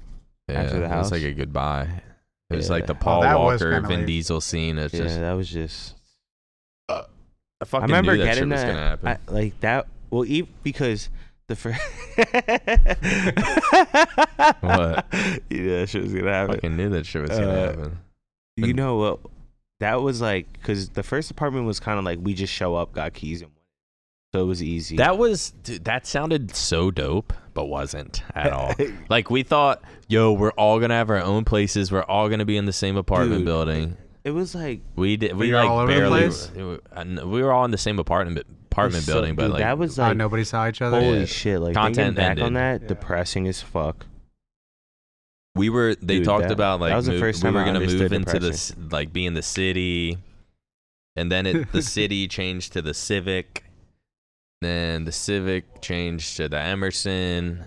yeah, 0.48 0.62
after 0.62 0.78
the 0.78 0.84
It 0.86 0.96
was 0.96 1.10
like 1.10 1.22
a 1.22 1.32
goodbye. 1.32 2.02
It 2.50 2.56
was 2.56 2.68
like 2.70 2.86
the 2.86 2.92
Oh, 2.92 2.96
Paul 2.96 3.22
that 3.22 3.38
was 3.38 3.60
Walker, 3.62 3.72
kinda 3.72 3.88
Vin 3.88 4.00
late. 4.00 4.06
Diesel 4.06 4.40
scene. 4.42 4.78
It's 4.78 4.92
yeah, 4.94 5.02
just 5.04 5.18
that 5.20 5.32
was 5.32 5.48
just. 5.48 5.94
I 6.90 7.02
I 7.62 7.64
fucking 7.64 7.86
remember 7.86 8.12
knew 8.12 8.18
that 8.18 8.24
shit 8.26 8.34
getting 8.34 8.50
was 8.50 8.60
gonna 8.60 8.74
that, 8.74 8.80
happen. 9.02 9.08
I, 9.08 9.32
like 9.32 9.60
that. 9.60 9.86
Well, 10.10 10.24
e- 10.26 10.46
because 10.62 11.08
the 11.48 11.56
first. 11.56 11.80
What? 14.60 15.06
Yeah, 15.50 15.80
that 15.80 15.88
shit 15.88 16.02
was 16.02 16.12
gonna 16.14 16.30
I 16.30 16.34
happen. 16.34 16.54
fucking 16.56 16.76
knew 16.76 16.90
that 16.90 17.06
shit 17.06 17.22
was 17.22 17.30
gonna 17.30 17.46
Uh, 17.46 17.66
happen. 17.66 17.98
You 18.56 18.66
But- 18.68 18.76
know 18.76 18.96
what? 18.96 19.20
That 19.80 20.02
was 20.02 20.20
like 20.20 20.52
because 20.52 20.90
the 20.90 21.02
first 21.02 21.30
apartment 21.30 21.66
was 21.66 21.80
kind 21.80 21.98
of 21.98 22.04
like 22.04 22.18
we 22.22 22.32
just 22.34 22.52
show 22.52 22.74
up, 22.76 22.92
got 22.92 23.12
keys, 23.14 23.42
and 23.42 23.50
went. 23.50 23.58
So 24.34 24.42
it 24.42 24.46
was 24.46 24.62
easy. 24.62 24.96
That 24.96 25.18
was 25.18 25.50
dude, 25.62 25.84
that 25.84 26.06
sounded 26.06 26.54
so 26.54 26.90
dope, 26.90 27.32
but 27.54 27.66
wasn't 27.66 28.22
at 28.34 28.52
all. 28.52 28.72
like 29.08 29.30
we 29.30 29.42
thought, 29.42 29.82
yo, 30.08 30.32
we're 30.32 30.52
all 30.52 30.80
gonna 30.80 30.94
have 30.94 31.10
our 31.10 31.20
own 31.22 31.44
places. 31.44 31.90
We're 31.92 32.02
all 32.04 32.28
gonna 32.28 32.44
be 32.44 32.56
in 32.56 32.64
the 32.64 32.72
same 32.72 32.96
apartment 32.96 33.40
Dude. 33.40 33.46
building. 33.46 33.96
it 34.24 34.30
was 34.30 34.54
like 34.54 34.80
We 34.96 35.16
did. 35.16 35.36
We 35.36 35.48
you're 35.48 35.60
like 35.60 35.68
all 35.68 35.80
over 35.80 35.92
the 35.92 35.98
barely. 36.00 36.20
place? 36.20 36.50
We 37.24 37.42
were 37.42 37.52
all 37.52 37.64
in 37.64 37.70
the 37.70 37.78
same 37.78 37.98
apartment 37.98 38.46
apartment 38.74 39.04
so- 39.04 39.12
building, 39.14 39.34
but 39.36 39.42
dude, 39.44 39.52
like 39.52 39.60
that 39.62 39.78
was 39.78 39.98
oh, 39.98 40.02
like 40.02 40.16
nobody 40.16 40.44
saw 40.44 40.68
each 40.68 40.82
other. 40.82 41.00
holy 41.00 41.20
Yeah. 41.20 41.24
shit. 41.26 41.60
Like 41.60 41.74
Content 41.74 42.16
thinking 42.16 42.36
back 42.36 42.40
on 42.44 42.54
that, 42.54 42.82
Yeah. 42.82 42.88
depressing 42.88 43.46
as 43.48 43.60
fuck. 43.62 44.06
we 45.56 45.68
were. 45.70 45.94
They 45.94 46.16
Dude, 46.16 46.24
talked 46.24 46.44
that- 46.48 46.52
about 46.52 46.80
like 46.80 46.90
that 46.90 46.96
was 46.96 47.06
the 47.06 47.12
move- 47.12 47.20
first 47.20 47.42
we 47.42 47.46
time 47.46 47.54
were 47.54 47.60
I 47.60 47.64
gonna 47.66 47.78
move 47.80 47.88
understood 47.88 48.12
into 48.12 48.32
the 48.32 48.40
depression. 48.50 48.76
c- 48.76 48.88
like 48.90 49.12
be 49.12 49.24
in 49.26 49.34
the 49.34 49.42
city, 49.42 50.18
and 51.16 51.30
then 51.30 51.46
it, 51.46 51.70
the 51.72 51.82
city 51.98 52.26
changed 52.28 52.72
to 52.72 52.82
the 52.82 52.92
Civic. 52.94 53.62
Then 54.60 55.04
the 55.04 55.12
Civic 55.12 55.80
changed 55.82 56.36
to 56.38 56.48
the 56.48 56.58
Emerson. 56.58 57.64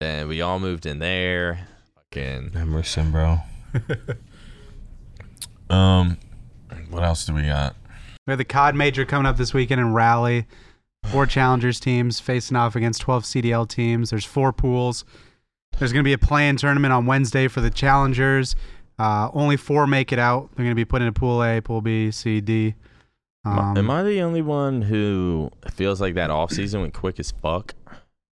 Then 0.00 0.28
we 0.28 0.40
all 0.40 0.58
moved 0.58 0.86
in 0.86 0.98
there. 1.00 1.66
Fucking 1.94 2.52
Emerson, 2.56 3.10
bro. 3.10 3.38
um, 5.68 6.16
what 6.90 7.02
else 7.02 7.26
do 7.26 7.34
we 7.34 7.42
got? 7.42 7.76
We 8.26 8.32
have 8.32 8.38
the 8.38 8.44
COD 8.44 8.74
Major 8.74 9.04
coming 9.04 9.26
up 9.26 9.36
this 9.36 9.54
weekend 9.54 9.80
in 9.80 9.92
Raleigh. 9.92 10.46
Four 11.10 11.26
Challengers 11.26 11.80
teams 11.80 12.20
facing 12.20 12.56
off 12.56 12.76
against 12.76 13.00
12 13.00 13.24
CDL 13.24 13.66
teams. 13.68 14.10
There's 14.10 14.24
four 14.24 14.52
pools. 14.52 15.04
There's 15.78 15.92
going 15.92 16.04
to 16.04 16.08
be 16.08 16.12
a 16.12 16.18
play-in 16.18 16.56
tournament 16.56 16.92
on 16.92 17.06
Wednesday 17.06 17.48
for 17.48 17.60
the 17.62 17.70
Challengers. 17.70 18.54
Uh, 18.98 19.30
only 19.32 19.56
four 19.56 19.86
make 19.86 20.12
it 20.12 20.18
out. 20.18 20.50
They're 20.54 20.64
going 20.64 20.72
to 20.72 20.74
be 20.74 20.84
put 20.84 21.00
into 21.00 21.18
Pool 21.18 21.42
A, 21.42 21.62
Pool 21.62 21.80
B, 21.80 22.10
C, 22.10 22.40
D. 22.42 22.74
Um, 23.46 23.78
Am 23.78 23.90
I 23.90 24.02
the 24.02 24.20
only 24.20 24.42
one 24.42 24.82
who 24.82 25.50
feels 25.72 26.02
like 26.02 26.14
that 26.14 26.28
off 26.28 26.50
season 26.52 26.82
went 26.82 26.92
quick 26.92 27.18
as 27.18 27.30
fuck? 27.30 27.74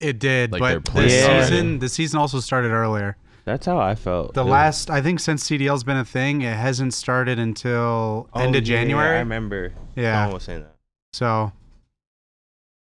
It 0.02 0.19
did, 0.19 0.52
Like 0.52 0.84
but 0.84 0.93
already? 0.93 1.10
season, 1.10 1.80
the 1.80 1.88
season 1.88 2.19
also 2.19 2.41
started 2.41 2.71
earlier. 2.71 3.15
That's 3.48 3.66
how 3.66 3.80
I 3.80 3.96
felt. 3.96 4.34
The 4.34 4.44
Yeah. 4.44 4.52
last, 4.52 4.90
I 4.90 5.02
think, 5.02 5.22
since 5.22 5.42
CDL's 5.42 5.86
been 5.86 5.96
a 5.96 6.04
thing, 6.04 6.42
it 6.42 6.58
hasn't 6.58 6.94
started 6.94 7.40
until 7.40 8.28
Oh, 8.34 8.40
end 8.42 8.58
of 8.58 8.68
yeah, 8.68 8.76
January. 8.82 9.16
I 9.16 9.20
remember. 9.20 9.72
Yeah. 9.96 10.16
Someone 10.24 10.34
was 10.34 10.44
saying 10.44 10.62
that. 10.64 10.76
So 11.14 11.54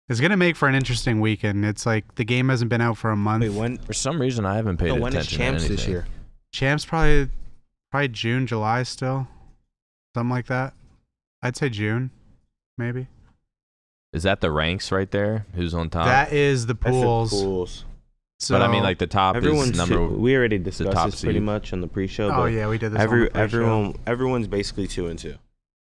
it's 0.10 0.19
gonna 0.19 0.36
make 0.36 0.58
for 0.58 0.67
an 0.67 0.76
interesting 0.76 1.22
weekend. 1.22 1.63
It's 1.63 1.86
like 1.86 2.15
the 2.15 2.26
game 2.26 2.50
hasn't 2.50 2.67
been 2.69 2.82
out 2.82 2.98
for 2.98 3.10
a 3.10 3.15
month. 3.15 3.43
Wait, 3.43 3.54
when? 3.54 3.78
For 3.78 3.93
some 3.93 4.19
reason, 4.19 4.45
I 4.45 4.58
haven't 4.58 4.76
paid 4.78 4.89
no, 4.89 4.95
when 4.95 5.15
is 5.15 5.28
attention 5.28 5.38
champs 5.38 5.63
to 5.63 5.69
this 5.69 5.80
anything. 5.86 5.93
year? 5.93 6.08
Champs 6.52 6.84
probably 6.84 7.30
probably 7.89 8.10
June, 8.10 8.45
July 8.45 8.84
still, 8.84 9.30
something 10.13 10.30
like 10.30 10.48
that. 10.48 10.74
I'd 11.41 11.56
say 11.56 11.69
June, 11.69 12.12
maybe. 12.78 13.08
Is 14.12 14.24
that 14.24 14.41
the 14.41 14.52
ranks 14.52 14.91
right 14.91 15.10
there? 15.10 15.45
Who's 15.56 15.74
on 15.74 15.89
top? 15.89 16.06
that 16.06 16.34
is 16.34 16.65
the 16.65 16.74
That's 16.74 16.84
the 16.98 17.02
pools. 17.02 17.86
Pools. 18.39 18.47
So, 18.47 18.56
but 18.56 18.62
I 18.62 18.71
mean, 18.71 18.84
like 18.84 18.97
the 18.99 19.08
top 19.08 19.36
Everyone's 19.36 19.71
is 19.71 19.78
number. 19.78 19.95
two, 19.95 20.08
we 20.08 20.36
already 20.36 20.58
discussed 20.58 20.91
top 20.93 21.12
this 21.12 21.21
pretty 21.21 21.39
seed. 21.39 21.43
much 21.43 21.73
on 21.73 21.82
the 21.82 21.88
pre-show. 21.88 22.30
oh 22.30 22.36
but 22.38 22.45
yeah, 22.45 22.67
we 22.69 22.78
did 22.78 22.91
this. 22.91 22.97
on 22.99 23.04
every 23.04 23.28
the 23.30 23.38
everyone 23.38 23.95
everyone's 24.08 24.47
basically 24.47 24.88
two 24.88 25.08
and 25.08 25.19
two. 25.19 25.36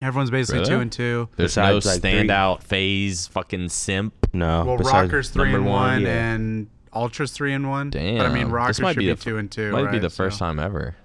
everyone's 0.00 0.30
basically 0.30 0.60
Really? 0.60 0.70
two 0.70 0.80
and 0.80 0.90
two. 0.92 1.28
There's 1.36 1.50
besides, 1.50 1.84
no 1.84 1.92
like, 1.92 2.00
three- 2.00 2.10
standout 2.12 2.62
FaZe 2.62 3.26
fucking 3.26 3.68
simp. 3.68 4.14
No, 4.32 4.64
well, 4.64 4.76
besides- 4.78 4.94
Rockers 5.12 5.30
three 5.30 5.52
and 5.54 5.66
one, 5.66 5.74
one, 5.74 6.02
yeah. 6.02 6.32
and 6.34 6.68
Ultras 6.94 7.32
three 7.32 7.52
and 7.52 7.68
one. 7.68 7.90
Damn, 7.90 8.16
But 8.18 8.26
I 8.26 8.32
mean, 8.32 8.44
this 8.44 8.52
Rockers 8.52 8.80
might 8.80 8.92
should 8.94 8.98
be 9.00 9.04
be, 9.04 9.08
the 9.08 9.12
f- 9.18 9.22
two 9.24 9.36
and 9.36 9.50
two. 9.50 9.70
Might 9.72 9.90
be 9.92 9.98
the 9.98 10.08
first 10.10 10.38
So- 10.38 10.46
time 10.46 10.58
ever. 10.58 10.96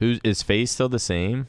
Who 0.00 0.18
is 0.24 0.42
FaZe 0.42 0.70
still 0.72 0.88
the 0.88 0.98
same? 0.98 1.46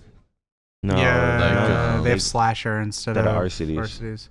No, 0.83 0.95
yeah, 0.95 1.39
like, 1.39 1.69
uh, 1.97 2.01
they 2.03 2.11
have 2.11 2.21
slasher 2.21 2.79
instead 2.79 3.17
instead 3.17 3.27
of 3.27 3.35
of 3.35 3.43
Arcitys. 3.43 3.73
varsities. 3.75 4.29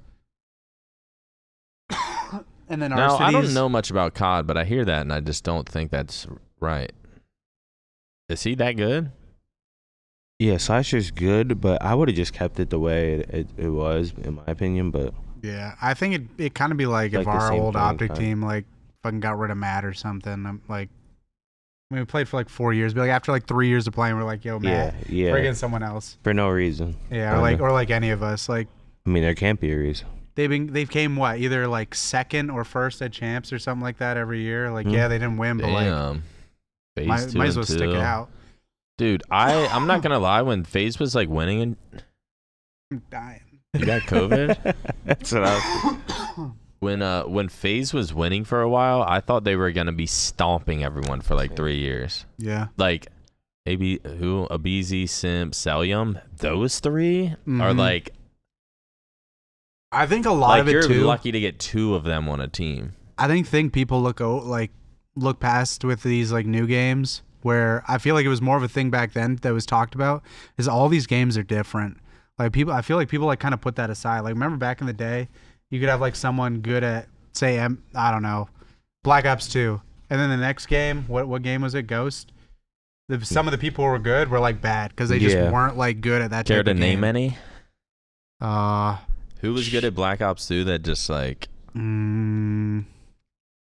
And 2.68 2.80
then 2.82 2.90
Now 2.90 3.16
I 3.18 3.30
don't 3.32 3.52
know 3.54 3.68
much 3.68 3.90
about 3.90 4.14
COD, 4.14 4.46
but 4.46 4.56
I 4.56 4.64
hear 4.64 4.84
that 4.84 5.00
and 5.02 5.12
I 5.12 5.20
just 5.20 5.44
don't 5.44 5.68
think 5.68 5.90
that's 5.90 6.26
right. 6.60 6.92
Is 8.28 8.42
he 8.42 8.54
that 8.56 8.72
good? 8.72 9.12
Yeah, 10.38 10.56
Slasher's 10.56 11.10
good, 11.10 11.60
but 11.60 11.80
I 11.82 11.94
would 11.94 12.08
have 12.08 12.16
just 12.16 12.32
kept 12.32 12.58
it 12.58 12.70
the 12.70 12.78
way 12.78 13.14
it, 13.20 13.30
it, 13.30 13.48
it 13.56 13.68
was, 13.68 14.12
in 14.22 14.34
my 14.34 14.42
opinion. 14.46 14.90
But 14.90 15.14
Yeah, 15.42 15.74
I 15.80 15.94
think 15.94 16.14
it 16.14 16.22
it 16.38 16.54
kind 16.54 16.72
of 16.72 16.78
be 16.78 16.86
like, 16.86 17.12
Like 17.12 17.22
if 17.22 17.28
our 17.28 17.52
old 17.52 17.76
optic 17.76 18.10
kinda. 18.10 18.20
team 18.20 18.42
like 18.42 18.64
fucking 19.02 19.20
got 19.20 19.38
rid 19.38 19.50
of 19.50 19.56
Matt 19.58 19.84
or 19.84 19.92
something. 19.94 20.32
I'm 20.46 20.60
like, 20.68 20.88
I 21.90 21.94
mean, 21.94 22.00
we 22.02 22.06
played 22.06 22.28
for 22.28 22.36
like 22.38 22.48
four 22.48 22.72
years, 22.72 22.94
but 22.94 23.02
like 23.02 23.10
after 23.10 23.30
like 23.30 23.46
three 23.46 23.68
years 23.68 23.86
of 23.86 23.92
playing, 23.92 24.16
we're 24.16 24.24
like, 24.24 24.44
yo, 24.44 24.58
yeah, 24.62 24.70
Matt, 24.86 25.10
yeah, 25.10 25.30
we're 25.30 25.38
against 25.38 25.60
someone 25.60 25.82
else. 25.82 26.16
for 26.24 26.34
no 26.34 26.48
reason. 26.48 26.96
Yeah, 27.10 27.28
or 27.28 27.34
Kinda. 27.34 27.40
like 27.42 27.60
or 27.60 27.70
like 27.72 27.90
any 27.90 28.10
of 28.10 28.22
us. 28.22 28.48
Like 28.48 28.68
I 29.06 29.10
mean, 29.10 29.22
there 29.22 29.34
can't 29.34 29.60
be 29.60 29.70
a 29.72 29.76
reason. 29.76 30.08
They've 30.36 30.50
been 30.50 30.72
they've 30.72 30.90
came 30.90 31.16
what 31.16 31.38
either 31.38 31.66
like 31.68 31.94
second 31.94 32.50
or 32.50 32.64
first 32.64 33.00
at 33.02 33.12
champs 33.12 33.52
or 33.52 33.58
something 33.58 33.82
like 33.82 33.98
that 33.98 34.16
every 34.16 34.40
year. 34.40 34.70
Like 34.70 34.86
Hmm. 34.86 34.92
yeah, 34.92 35.08
they 35.08 35.18
didn't 35.18 35.36
win, 35.36 35.58
but 35.58 35.70
like 35.70 35.86
Damn. 35.86 36.22
FaZe 36.96 37.06
might, 37.06 37.34
might 37.34 37.46
as 37.48 37.56
and 37.56 37.56
well 37.56 37.64
stick 37.66 37.90
it 37.90 37.96
out. 37.96 38.30
Dude, 38.98 39.22
I 39.30 39.66
I'm 39.68 39.86
not 39.86 40.02
gonna 40.02 40.18
lie. 40.18 40.42
When 40.42 40.64
FaZe 40.64 40.98
was 40.98 41.14
like 41.14 41.28
winning, 41.28 41.60
and 41.62 41.76
I'm 42.90 43.02
dying. 43.10 43.60
you 43.74 43.86
got 43.86 44.02
COVID. 44.02 44.74
That's 45.04 45.32
what 45.32 45.44
I 45.44 45.54
was. 46.36 46.50
when 46.80 47.02
uh 47.02 47.24
when 47.24 47.48
FaZe 47.48 47.92
was 47.94 48.12
winning 48.12 48.44
for 48.44 48.60
a 48.60 48.68
while, 48.68 49.02
I 49.02 49.20
thought 49.20 49.44
they 49.44 49.56
were 49.56 49.70
gonna 49.72 49.92
be 49.92 50.06
stomping 50.06 50.82
everyone 50.84 51.20
for 51.20 51.34
like 51.34 51.56
three 51.56 51.78
years. 51.78 52.26
Yeah, 52.38 52.68
Like 52.76 53.06
maybe 53.66 54.00
who 54.04 54.46
aBeZy, 54.50 55.08
Simp, 55.08 55.54
Cellium, 55.54 56.20
those 56.36 56.80
3 56.80 57.28
are 57.28 57.36
Mhm. 57.46 57.78
like 57.78 58.10
I 59.94 60.06
think 60.06 60.26
a 60.26 60.32
lot 60.32 60.48
like 60.50 60.60
of 60.62 60.68
it 60.68 60.72
you're 60.72 60.82
too. 60.82 61.04
lucky 61.04 61.32
to 61.32 61.40
get 61.40 61.58
two 61.58 61.94
of 61.94 62.04
them 62.04 62.28
on 62.28 62.40
a 62.40 62.48
team. 62.48 62.92
I 63.16 63.26
think 63.28 63.46
think 63.46 63.72
people 63.72 64.00
look 64.02 64.20
o- 64.20 64.38
like 64.38 64.70
look 65.16 65.38
past 65.40 65.84
with 65.84 66.02
these 66.02 66.32
like 66.32 66.46
new 66.46 66.66
games 66.66 67.22
where 67.42 67.84
I 67.86 67.98
feel 67.98 68.14
like 68.14 68.24
it 68.24 68.30
was 68.30 68.42
more 68.42 68.56
of 68.56 68.62
a 68.62 68.68
thing 68.68 68.90
back 68.90 69.12
then 69.12 69.36
that 69.42 69.52
was 69.52 69.66
talked 69.66 69.94
about 69.94 70.22
is 70.58 70.66
all 70.66 70.88
these 70.88 71.06
games 71.06 71.36
are 71.38 71.42
different. 71.42 71.98
Like 72.38 72.52
people, 72.52 72.72
I 72.72 72.82
feel 72.82 72.96
like 72.96 73.08
people 73.08 73.26
like 73.26 73.38
kind 73.38 73.54
of 73.54 73.60
put 73.60 73.76
that 73.76 73.90
aside. 73.90 74.20
Like 74.20 74.32
remember 74.34 74.56
back 74.56 74.80
in 74.80 74.86
the 74.86 74.92
day, 74.92 75.28
you 75.70 75.78
could 75.78 75.88
have 75.88 76.00
like 76.00 76.16
someone 76.16 76.60
good 76.60 76.82
at 76.82 77.06
say 77.32 77.58
M, 77.58 77.82
I 77.94 78.10
don't 78.10 78.22
know, 78.22 78.48
Black 79.04 79.24
Ops 79.26 79.46
Two, 79.48 79.80
and 80.10 80.18
then 80.20 80.30
the 80.30 80.36
next 80.36 80.66
game, 80.66 81.04
what 81.06 81.28
what 81.28 81.42
game 81.42 81.62
was 81.62 81.74
it? 81.74 81.82
Ghost. 81.86 82.32
The, 83.08 83.22
some 83.24 83.46
of 83.46 83.52
the 83.52 83.58
people 83.58 83.84
who 83.84 83.90
were 83.90 83.98
good 83.98 84.30
were 84.30 84.40
like 84.40 84.60
bad 84.62 84.90
because 84.90 85.10
they 85.10 85.18
just 85.18 85.36
Yeah. 85.36 85.50
weren't 85.52 85.76
like 85.76 86.00
good 86.00 86.22
at 86.22 86.30
that. 86.30 86.46
Care 86.46 86.62
to 86.62 86.72
name 86.74 87.04
any? 87.04 87.36
Uh, 88.40 88.96
Who 89.44 89.52
was 89.52 89.68
good 89.68 89.84
at 89.84 89.94
Black 89.94 90.22
Ops 90.22 90.48
2 90.48 90.64
that 90.64 90.82
just 90.82 91.10
like 91.10 91.48
mm, 91.76 92.82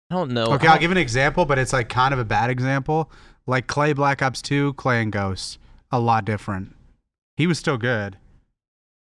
I 0.09 0.15
don't 0.15 0.31
know. 0.31 0.53
okay, 0.53 0.67
I'll 0.67 0.79
give 0.79 0.91
an 0.91 0.97
example, 0.97 1.43
but 1.43 1.59
it's 1.59 1.73
like 1.73 1.89
kind 1.89 2.13
of 2.13 2.21
a 2.21 2.23
bad 2.23 2.49
example. 2.49 3.11
Like 3.45 3.67
Clay 3.67 3.91
Black 3.91 4.21
Ops 4.21 4.41
Two, 4.41 4.71
Clay 4.75 5.01
and 5.01 5.11
Ghost, 5.11 5.59
a 5.91 5.99
lot 5.99 6.23
different. 6.23 6.73
He 7.35 7.47
was 7.47 7.59
still 7.59 7.75
good, 7.75 8.15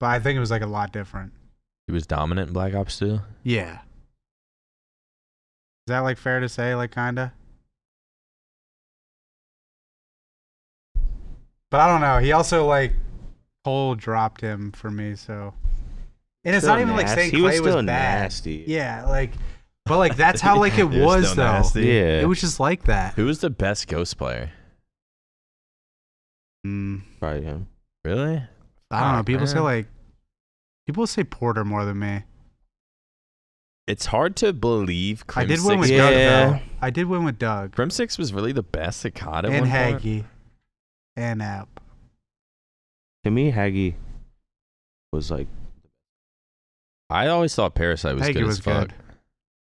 but 0.01 0.07
I 0.07 0.19
think 0.19 0.37
it 0.37 0.41
was 0.41 0.51
like 0.51 0.63
a 0.63 0.67
lot 0.67 0.93
different. 0.93 1.33
he 1.87 1.93
was 1.93 2.05
dominant 2.05 2.49
in 2.49 2.53
Black 2.53 2.75
Ops 2.75 2.99
2. 2.99 3.21
Yeah. 3.45 3.75
Is 3.75 3.79
that 5.87 6.01
like 6.01 6.19
fair 6.19 6.41
to 6.41 6.49
say, 6.49 6.75
like 6.75 6.93
kinda? 6.93 7.33
But 11.71 11.81
I 11.81 11.87
don't 11.87 12.01
know. 12.01 12.19
He 12.19 12.33
also 12.33 12.67
like 12.67 12.95
Cole 13.65 13.95
dropped 13.95 14.41
him 14.41 14.73
for 14.73 14.91
me, 14.91 15.15
so 15.15 15.55
and 16.45 16.55
it's 16.57 16.65
Still 16.65 16.75
not 16.77 16.81
even 16.83 16.95
like 16.97 17.07
nasty. 17.07 17.21
saying 17.23 17.35
he 17.35 17.43
was 17.43 17.61
Clay 17.61 17.75
was, 17.75 17.85
bad. 17.85 17.85
nasty. 18.23 18.65
Yeah, 18.67 19.05
like 19.07 19.33
but 19.87 19.99
like 19.99 20.17
that's 20.17 20.41
how 20.41 20.59
like 20.59 20.75
it 20.79 20.91
You're 20.93 21.05
was 21.07 21.35
though. 21.35 21.43
nasty. 21.45 21.87
Yeah. 21.87 22.21
It 22.21 22.27
was 22.29 22.41
just 22.41 22.61
like 22.61 22.85
that. 22.85 23.15
Who 23.15 23.27
was 23.27 23.41
the 23.41 23.51
best 23.51 23.89
Ghost 23.89 24.17
player? 24.19 24.51
Mm, 26.67 27.03
Probably 27.19 27.43
him. 27.43 27.69
Really? 28.05 28.43
I 28.91 29.01
don't 29.01 29.13
know. 29.13 29.17
Fuck, 29.19 29.27
People 29.27 29.47
say 29.47 29.61
like 29.61 29.87
people 30.87 31.07
say 31.07 31.25
Porter 31.25 31.65
more 31.65 31.85
than 31.85 31.99
me. 31.99 32.23
It's 33.87 34.07
hard 34.07 34.37
to 34.37 34.53
believe 34.53 35.25
I 35.31 35.33
Crim 35.45 35.49
did 35.49 35.65
win 35.65 35.79
with 35.81 35.89
Six- 35.89 35.99
Doug 35.99 36.13
though. 36.15 36.61
I 36.81 36.91
did 36.91 37.07
win 37.07 37.25
with 37.25 37.39
Doug 37.39 37.75
Crimsix 37.75 38.19
was 38.19 38.33
really 38.33 38.53
the 38.53 38.63
best 38.63 39.05
at 39.05 39.15
COD 39.15 39.47
at 39.47 39.51
and 39.53 39.61
one 39.63 39.71
point. 39.71 40.03
Haggy 40.03 40.25
and 41.17 41.43
App. 41.43 41.81
To 43.25 43.31
me, 43.31 43.51
Haggy 43.53 43.95
was 45.13 45.31
like 45.31 45.49
I 47.11 47.29
always 47.29 47.55
thought 47.55 47.75
Parasite 47.75 48.15
was 48.15 48.25
Haggy 48.25 48.35
good 48.35 48.45
was 48.45 48.59
as 48.59 48.65
fuck. 48.65 48.89
good. 48.89 48.95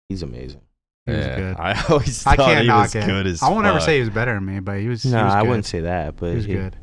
he's 0.09 0.23
amazing. 0.23 0.61
He 1.07 1.13
was 1.13 1.27
yeah, 1.27 1.37
good. 1.37 1.57
I 1.59 1.85
always 1.91 2.27
I 2.27 2.37
can't 2.37 2.61
he 2.63 2.67
knock 2.67 2.85
was 2.85 2.95
it. 2.95 3.07
good 3.07 3.27
as 3.27 3.43
I 3.43 3.51
won't 3.51 3.67
ever 3.67 3.79
fuck. 3.79 3.87
say 3.87 3.95
he 3.97 4.01
was 4.01 4.11
better 4.11 4.35
than 4.35 4.45
me, 4.45 4.61
but 4.61 4.79
he 4.81 4.89
was. 4.89 5.05
No, 5.05 5.19
he 5.19 5.25
was 5.25 5.35
I 5.35 5.41
good. 5.43 5.49
wouldn't 5.49 5.67
say 5.67 5.81
that, 5.81 6.17
but 6.17 6.31
He 6.31 6.37
was 6.37 6.45
he- 6.47 6.53
good. 6.55 6.77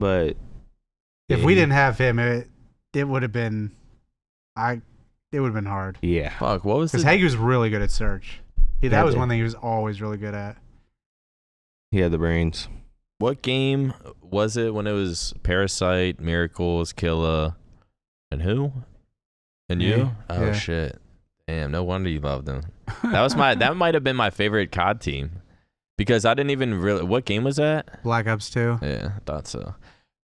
But 0.00 0.36
If 1.28 1.40
yeah, 1.40 1.44
we 1.44 1.52
he- 1.54 1.60
didn't 1.60 1.72
have 1.72 1.98
him, 1.98 2.18
it 2.18 2.48
it 2.94 3.04
would 3.04 3.22
have 3.22 3.32
been, 3.32 3.72
I, 4.56 4.80
it 5.32 5.40
would 5.40 5.46
have 5.48 5.54
been 5.54 5.66
hard 5.66 5.98
yeah, 6.02 6.30
Fuck, 6.38 6.64
what 6.64 6.78
was 6.78 6.90
because 6.92 7.04
the 7.04 7.10
Haggy 7.10 7.22
was 7.24 7.36
really 7.36 7.68
good 7.70 7.82
at 7.82 7.90
search. 7.90 8.40
He, 8.80 8.88
that 8.88 8.96
Yeah, 8.98 9.04
was 9.04 9.14
dude. 9.14 9.18
one 9.20 9.28
thing 9.28 9.38
he 9.38 9.42
was 9.42 9.54
always 9.54 10.00
really 10.00 10.16
good 10.18 10.34
at. 10.34 10.56
he 11.90 11.98
had 11.98 12.12
the 12.12 12.18
brains. 12.18 12.68
what 13.18 13.42
game 13.42 13.92
was 14.22 14.56
it 14.56 14.72
when 14.74 14.86
it 14.86 14.92
was 14.92 15.34
Parasite, 15.42 16.20
Miracles, 16.20 16.92
Killa, 16.92 17.56
and 18.30 18.42
who? 18.42 18.72
And 19.68 19.80
Me. 19.80 19.86
you? 19.88 20.10
Oh 20.30 20.46
Yeah. 20.46 20.52
shit! 20.52 20.98
Damn, 21.46 21.70
no 21.72 21.82
wonder 21.84 22.08
you 22.10 22.20
loved 22.20 22.46
them. 22.46 22.62
That 23.04 23.20
was 23.22 23.36
my 23.36 23.54
that 23.54 23.76
might 23.76 23.94
have 23.94 24.04
been 24.04 24.16
my 24.16 24.30
favorite 24.30 24.72
COD 24.72 25.00
team 25.00 25.30
because 25.96 26.24
I 26.24 26.34
didn't 26.34 26.50
even 26.50 26.74
really. 26.80 27.02
What 27.04 27.24
game 27.24 27.44
was 27.44 27.56
that? 27.56 28.02
Black 28.02 28.26
Ops 28.26 28.50
Two. 28.50 28.78
Yeah, 28.82 29.12
I 29.16 29.20
thought 29.26 29.46
so. 29.46 29.74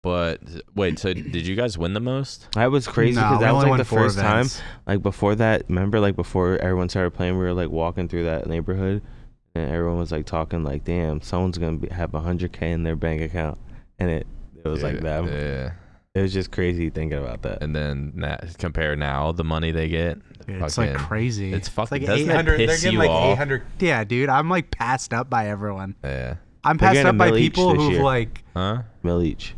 But 0.03 0.41
wait, 0.77 0.99
so 1.01 1.13
did 1.15 1.47
you 1.47 1.57
guys 1.57 1.77
win 1.77 1.93
the 1.93 2.01
most? 2.01 2.49
That 2.53 2.71
was 2.71 2.87
crazy 2.87 3.17
No, 3.17 3.23
because 3.23 3.39
we 3.39 3.45
that 3.45 3.53
was 3.55 3.63
like 3.65 3.71
won 3.71 3.79
the 3.79 3.85
four 3.85 3.99
first 4.05 4.19
time. 4.19 4.35
events. 4.41 4.63
Like 4.87 5.03
before 5.03 5.35
that, 5.35 5.65
remember, 5.69 5.99
like 6.01 6.15
before 6.17 6.59
everyone 6.59 6.89
started 6.89 7.11
playing, 7.11 7.35
we 7.39 7.45
were 7.45 7.53
like 7.55 7.71
walking 7.71 8.07
through 8.09 8.25
that 8.25 8.47
neighborhood, 8.47 9.03
and 9.57 9.71
everyone 9.71 9.99
was 9.99 10.13
like 10.13 10.25
talking, 10.27 10.63
like, 10.63 10.85
"Damn, 10.85 11.21
someone's 11.23 11.59
gonna 11.59 11.79
be, 11.79 11.89
have 11.89 12.13
hundred 12.13 12.53
k 12.53 12.71
in 12.71 12.85
their 12.85 12.95
bank 12.95 13.21
account," 13.21 13.59
and 13.99 14.09
it 14.11 14.27
it 14.65 14.69
was 14.69 14.83
like 14.83 15.01
that. 15.01 15.25
Yeah. 15.25 15.73
It 16.17 16.23
was 16.23 16.33
just 16.33 16.51
crazy 16.51 16.89
thinking 16.89 17.19
about 17.19 17.43
that. 17.43 17.63
And 17.63 17.77
then 17.77 18.13
na 18.17 18.39
compare 18.59 18.97
now 18.97 19.33
the 19.33 19.45
money 19.45 19.71
they 19.71 19.89
get. 19.89 20.19
Dude, 20.47 20.63
it's 20.63 20.79
like 20.79 20.95
crazy. 20.95 21.53
it's 21.53 21.69
fucking- 21.69 21.99
like 22.01 22.07
doesn't 22.07 22.31
it 22.31 22.33
800. 22.33 22.59
They're 22.59 22.67
getting 22.69 22.93
you 22.93 22.99
like 23.01 23.11
off? 23.11 23.33
800. 23.35 23.63
Yeah, 23.81 24.03
dude, 24.05 24.29
I'm 24.31 24.49
like 24.49 24.71
passed 24.71 25.13
up 25.13 25.29
by 25.29 25.49
everyone. 25.49 25.95
Yeah. 26.03 26.37
I'm 26.65 26.79
passed 26.79 27.05
up 27.05 27.19
by 27.19 27.33
people 27.33 27.75
who've 27.75 27.93
year. 27.93 28.03
like. 28.03 28.45
Huh? 28.55 28.83
Mill 29.03 29.23
each. 29.23 29.55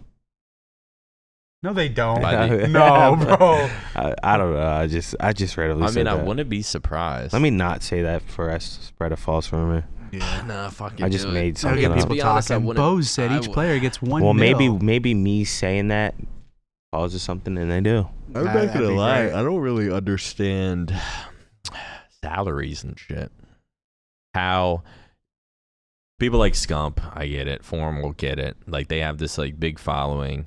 No, 1.63 1.73
they 1.73 1.89
don't. 1.89 2.21
No, 2.73 3.17
bro. 3.17 3.69
I, 3.97 4.15
I 4.23 4.37
don't 4.37 4.53
know. 4.55 4.63
I 4.63 4.87
just 4.87 5.15
I 5.19 5.33
just 5.33 5.57
randomly 5.57 5.87
I 5.87 5.91
said 5.91 5.97
mean, 5.97 6.07
I 6.07 6.17
that. 6.17 6.25
wouldn't 6.27 6.49
be 6.49 6.63
surprised. 6.63 7.33
Let 7.33 7.43
me 7.43 7.51
not 7.51 7.83
say 7.83 8.03
that 8.03 8.23
for 8.23 8.51
us 8.51 8.77
to 8.79 8.85
spread 8.85 9.13
a 9.13 9.17
false 9.17 9.53
rumor. 9.53 9.85
Yeah. 10.13 10.43
nah, 10.47 10.71
fuck 10.71 10.95
I 11.03 11.09
just 11.09 11.27
made 11.29 11.57
That'll 11.57 11.71
something 11.71 11.81
get 11.83 11.91
up. 11.91 11.97
people 11.97 12.09
To 12.11 12.15
be 12.15 12.23
honest, 12.23 12.49
talking. 12.49 12.73
Bose 12.75 13.11
said 13.11 13.31
I 13.31 13.37
each 13.37 13.43
w- 13.43 13.55
player 13.55 13.79
gets 13.81 14.01
one. 14.01 14.23
well, 14.23 14.35
maybe 14.35 14.69
maybe 14.69 15.15
me 15.15 15.45
saying 15.45 15.89
that 15.89 16.15
causes 16.93 17.23
something, 17.23 17.57
and 17.59 17.71
they 17.71 17.81
do. 17.81 18.09
I'm 18.35 18.45
That- 18.45 18.65
not 18.67 18.75
gonna 18.75 18.91
lie. 18.91 19.23
great. 19.27 19.35
I 19.35 19.43
don't 19.43 19.61
really 19.61 19.91
understand 19.91 20.95
salaries 22.23 22.85
and 22.85 22.99
shit. 22.99 23.31
How 24.35 24.83
people 26.19 26.39
like 26.39 26.53
Scump, 26.55 26.99
I 27.17 27.27
get 27.27 27.49
it. 27.49 27.65
Form 27.65 28.03
will 28.03 28.13
get 28.13 28.39
it. 28.39 28.57
Like 28.67 28.89
they 28.89 29.01
have 29.01 29.19
this 29.19 29.39
like 29.39 29.59
big 29.59 29.79
following. 29.79 30.47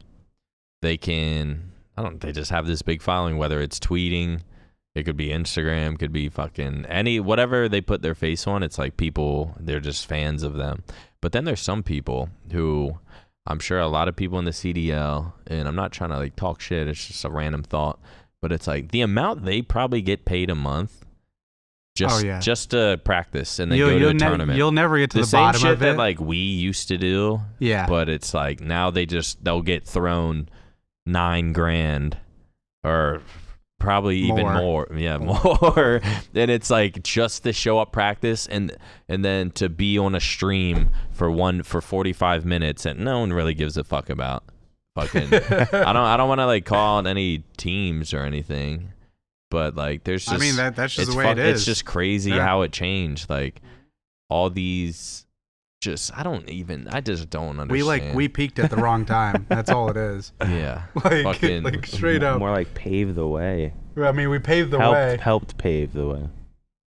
They 0.81 0.97
can. 0.97 1.71
I 1.97 2.03
don't. 2.03 2.19
They 2.19 2.31
just 2.31 2.51
have 2.51 2.67
this 2.67 2.81
big 2.81 3.01
following. 3.01 3.37
Whether 3.37 3.61
it's 3.61 3.79
tweeting, 3.79 4.41
it 4.95 5.03
could 5.03 5.17
be 5.17 5.27
Instagram, 5.29 5.99
could 5.99 6.11
be 6.13 6.29
fucking 6.29 6.85
any 6.87 7.19
whatever 7.19 7.67
they 7.69 7.81
put 7.81 8.01
their 8.01 8.15
face 8.15 8.47
on. 8.47 8.63
It's 8.63 8.77
like 8.79 8.97
people. 8.97 9.55
They're 9.59 9.79
just 9.79 10.05
fans 10.05 10.43
of 10.43 10.53
them. 10.55 10.83
But 11.21 11.31
then 11.33 11.45
there's 11.45 11.61
some 11.61 11.83
people 11.83 12.29
who. 12.51 12.97
I'm 13.47 13.59
sure 13.59 13.79
a 13.79 13.87
lot 13.87 14.07
of 14.07 14.15
people 14.15 14.37
in 14.39 14.45
the 14.45 14.51
CDL, 14.51 15.33
and 15.47 15.67
I'm 15.67 15.75
not 15.75 15.91
trying 15.91 16.11
to 16.11 16.17
like 16.17 16.35
talk 16.35 16.61
shit. 16.61 16.87
It's 16.87 17.07
just 17.07 17.25
a 17.25 17.29
random 17.29 17.63
thought, 17.63 17.99
but 18.41 18.51
it's 18.51 18.67
like 18.67 18.91
the 18.91 19.01
amount 19.01 19.45
they 19.45 19.61
probably 19.61 20.01
get 20.01 20.25
paid 20.25 20.49
a 20.49 20.55
month, 20.55 21.05
just 21.95 22.23
Oh, 22.23 22.27
yeah. 22.27 22.39
just 22.39 22.71
to 22.71 22.99
practice 23.03 23.59
and 23.59 23.71
then 23.71 23.79
you'll, 23.79 23.89
go 23.89 23.99
to 23.99 24.07
a 24.09 24.13
ne- 24.13 24.19
tournament. 24.19 24.57
you'll 24.57 24.71
never 24.71 24.97
get 24.99 25.09
to 25.11 25.17
the, 25.17 25.21
the, 25.21 25.27
same 25.27 25.39
bottom 25.39 25.61
shit 25.61 25.71
of 25.71 25.79
that 25.79 25.95
it. 25.95 25.97
like 25.97 26.19
we 26.19 26.37
used 26.37 26.87
to 26.89 26.97
do, 26.97 27.41
yeah, 27.59 27.87
but 27.87 28.09
it's 28.09 28.33
like 28.33 28.61
now 28.61 28.91
they 28.91 29.05
just 29.05 29.43
they'll 29.43 29.61
get 29.63 29.87
thrown 29.87 30.47
nine 31.05 31.51
grand 31.51 32.17
or 32.83 33.21
probably 33.81 34.19
even 34.19 34.45
More. 34.45 34.87
Yeah, 34.95 35.17
more. 35.17 35.99
and 36.33 36.49
it's 36.51 36.69
like 36.69 37.03
just 37.03 37.43
to 37.43 37.51
show 37.53 37.79
up 37.79 37.91
practice 37.91 38.47
and 38.47 38.75
and 39.09 39.25
then 39.25 39.51
to 39.51 39.67
be 39.67 39.97
on 39.97 40.15
a 40.15 40.19
stream 40.21 40.89
for 41.11 41.29
one 41.29 41.63
for 41.63 41.81
45 41.81 42.45
minutes 42.45 42.85
and 42.85 43.01
no 43.01 43.19
one 43.19 43.33
really 43.33 43.53
gives 43.53 43.75
a 43.75 43.83
fuck 43.83 44.09
about 44.09 44.43
fucking 44.95 45.33
I 45.33 45.93
don't 45.93 45.97
I 45.97 46.15
don't 46.17 46.29
want 46.29 46.39
to 46.39 46.45
like 46.45 46.65
call 46.65 46.99
out 46.99 47.07
any 47.07 47.43
teams 47.57 48.13
or 48.13 48.21
anything. 48.21 48.93
But 49.49 49.75
like 49.75 50.05
there's 50.05 50.23
just 50.23 50.35
I 50.35 50.39
mean 50.39 50.55
that 50.55 50.75
that's 50.77 50.95
just 50.95 51.11
the 51.11 51.17
way 51.17 51.25
fuck- 51.25 51.37
it 51.37 51.45
is. 51.45 51.59
It's 51.61 51.65
just 51.65 51.83
crazy 51.85 52.31
Yeah. 52.31 52.45
how 52.45 52.61
it 52.61 52.71
changed. 52.71 53.29
Like 53.29 53.61
all 54.29 54.49
these, 54.49 55.25
just 55.81 56.17
I 56.17 56.23
don't 56.23 56.47
even. 56.49 56.87
I 56.87 57.01
just 57.01 57.29
don't 57.29 57.59
understand. 57.59 57.71
we 57.71 57.83
like 57.83 58.13
we 58.13 58.27
peaked 58.29 58.59
at 58.59 58.69
the 58.69 58.77
wrong 58.77 59.03
time. 59.05 59.45
That's 59.49 59.69
all 59.69 59.89
it 59.89 59.97
is. 59.97 60.31
yeah. 60.41 60.83
Like 61.03 61.23
Fucking- 61.23 61.63
like 61.63 61.85
straight 61.85 62.23
up. 62.23 62.39
more 62.39 62.51
like 62.51 62.73
pave 62.73 63.15
the 63.15 63.27
way. 63.27 63.73
I 63.97 64.11
mean, 64.13 64.29
we 64.29 64.39
paved 64.39 64.71
the 64.71 64.79
helped 64.79 64.93
way. 64.95 65.17
helped 65.17 65.57
pave 65.57 65.91
the 65.93 66.07
way. 66.07 66.29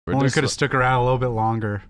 We're 0.08 0.14
Only 0.14 0.26
just 0.28 0.36
could 0.36 0.44
have 0.44 0.50
li- 0.52 0.54
stuck 0.54 0.74
around 0.74 1.02
a 1.02 1.04
little 1.04 1.18
bit 1.18 1.28
longer. 1.30 1.84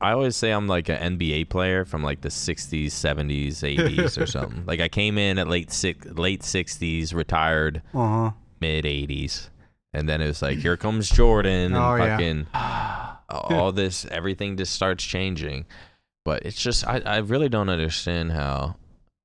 I 0.00 0.12
always 0.12 0.36
say 0.36 0.50
I'm 0.50 0.66
like 0.66 0.88
an 0.88 1.18
NBA 1.18 1.48
player 1.48 1.84
from 1.84 2.02
like 2.02 2.20
the 2.20 2.28
60s, 2.28 2.86
70s, 2.86 3.62
80s 3.62 4.20
or 4.20 4.26
something. 4.26 4.64
Like 4.66 4.80
I 4.80 4.88
came 4.88 5.16
in 5.16 5.38
at 5.38 5.48
late 5.48 5.70
six, 5.72 6.04
late 6.06 6.42
60s, 6.42 7.14
retired 7.14 7.82
Uh 7.94 7.98
huh. 8.08 8.30
mid 8.60 8.84
80s, 8.84 9.48
and 9.94 10.08
then 10.08 10.20
it 10.20 10.26
was 10.26 10.42
like 10.42 10.58
here 10.58 10.76
comes 10.76 11.08
Jordan 11.08 11.74
and 11.74 11.76
Oh, 11.76 11.94
yeah. 11.96 12.16
fucking 12.16 12.46
all 13.58 13.72
this 13.72 14.04
everything 14.06 14.56
just 14.56 14.72
starts 14.74 15.04
changing. 15.04 15.64
But 16.28 16.44
it's 16.44 16.60
just 16.60 16.86
I, 16.86 16.98
I 17.06 17.16
really 17.18 17.48
don't 17.48 17.70
understand 17.70 18.32
how 18.32 18.76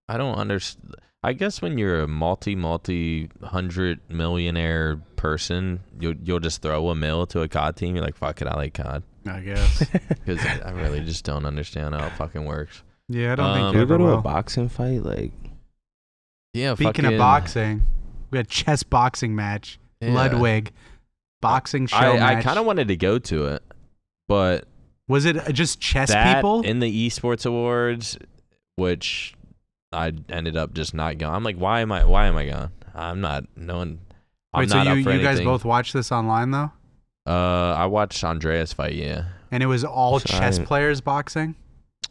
I 0.07 0.15
don't 0.17 0.35
understand. 0.35 0.95
I 1.25 1.33
guess 1.33 1.61
when 1.61 1.77
you're 1.77 2.01
a 2.01 2.07
multi 2.07 2.55
multi 2.55 3.29
hundred 3.43 3.99
millionaire 4.09 5.01
person, 5.17 5.81
you'll 5.99 6.15
you'll 6.23 6.39
just 6.39 6.61
throw 6.61 6.87
a 6.89 6.95
mill 6.95 7.25
to 7.27 7.41
a 7.41 7.47
COD 7.49 7.75
team. 7.75 7.95
You're 7.95 8.05
like, 8.05 8.15
fuck 8.15 8.41
it, 8.41 8.47
I 8.47 8.55
like 8.55 8.73
COD 8.73 9.03
I 9.25 9.39
guess. 9.41 9.79
because 10.25 10.39
I 10.45 10.71
really 10.71 11.01
just 11.01 11.25
don't 11.25 11.45
understand 11.45 11.93
how 11.95 12.05
it 12.07 12.13
fucking 12.13 12.45
works. 12.45 12.83
Yeah, 13.09 13.33
I 13.33 13.35
don't 13.35 13.45
Um, 13.45 13.53
think 13.55 13.73
you 13.73 13.79
we 13.81 13.85
go 13.85 13.93
ever 13.95 14.03
to 14.13 14.17
a 14.17 14.21
boxing 14.21 14.69
fight? 14.69 15.03
Like 15.03 15.31
Yeah, 16.53 16.75
Speaking 16.75 17.03
fucking, 17.03 17.05
of 17.15 17.17
boxing, 17.17 17.83
we 18.31 18.37
had 18.37 18.47
chess 18.47 18.83
boxing 18.83 19.35
match. 19.35 19.77
yeah. 20.01 20.13
Ludwig 20.13 20.71
boxing 21.41 21.87
show 21.87 21.97
I, 21.97 22.37
I 22.37 22.41
kind 22.41 22.57
of 22.59 22.65
wanted 22.65 22.87
to 22.87 22.95
go 22.95 23.19
to 23.19 23.47
it, 23.47 23.63
but 24.29 24.65
Was 25.07 25.25
it 25.25 25.53
just 25.53 25.79
chess 25.79 26.09
that 26.09 26.35
people? 26.35 26.61
in 26.61 26.79
the 26.79 27.09
esports 27.09 27.45
awards, 27.45 28.17
which 28.75 29.33
I 29.91 30.13
ended 30.29 30.55
up 30.57 30.73
just 30.73 30.93
not 30.93 31.17
going. 31.17 31.33
I'm 31.33 31.43
like, 31.43 31.57
why 31.57 31.81
am 31.81 31.91
I? 31.91 32.05
Why 32.05 32.27
am 32.27 32.37
I 32.37 32.45
going? 32.47 32.69
I'm 32.95 33.21
not 33.21 33.45
knowing. 33.55 33.99
I'm 34.53 34.61
Wait, 34.61 34.69
so 34.69 34.81
you 34.81 34.93
you 34.95 35.21
guys 35.21 35.41
both 35.41 35.65
watched 35.65 35.93
this 35.93 36.11
online 36.11 36.51
though, 36.51 36.71
Uh, 37.25 37.73
I 37.75 37.85
watched 37.87 38.23
Andreas 38.23 38.71
fight. 38.73 38.93
Yeah. 38.93 39.25
and 39.51 39.61
it 39.63 39.67
was 39.67 39.83
all 39.83 40.19
So 40.19 40.25
chess 40.25 40.55
didn't- 40.57 40.67
players 40.67 41.01
boxing. 41.01 41.55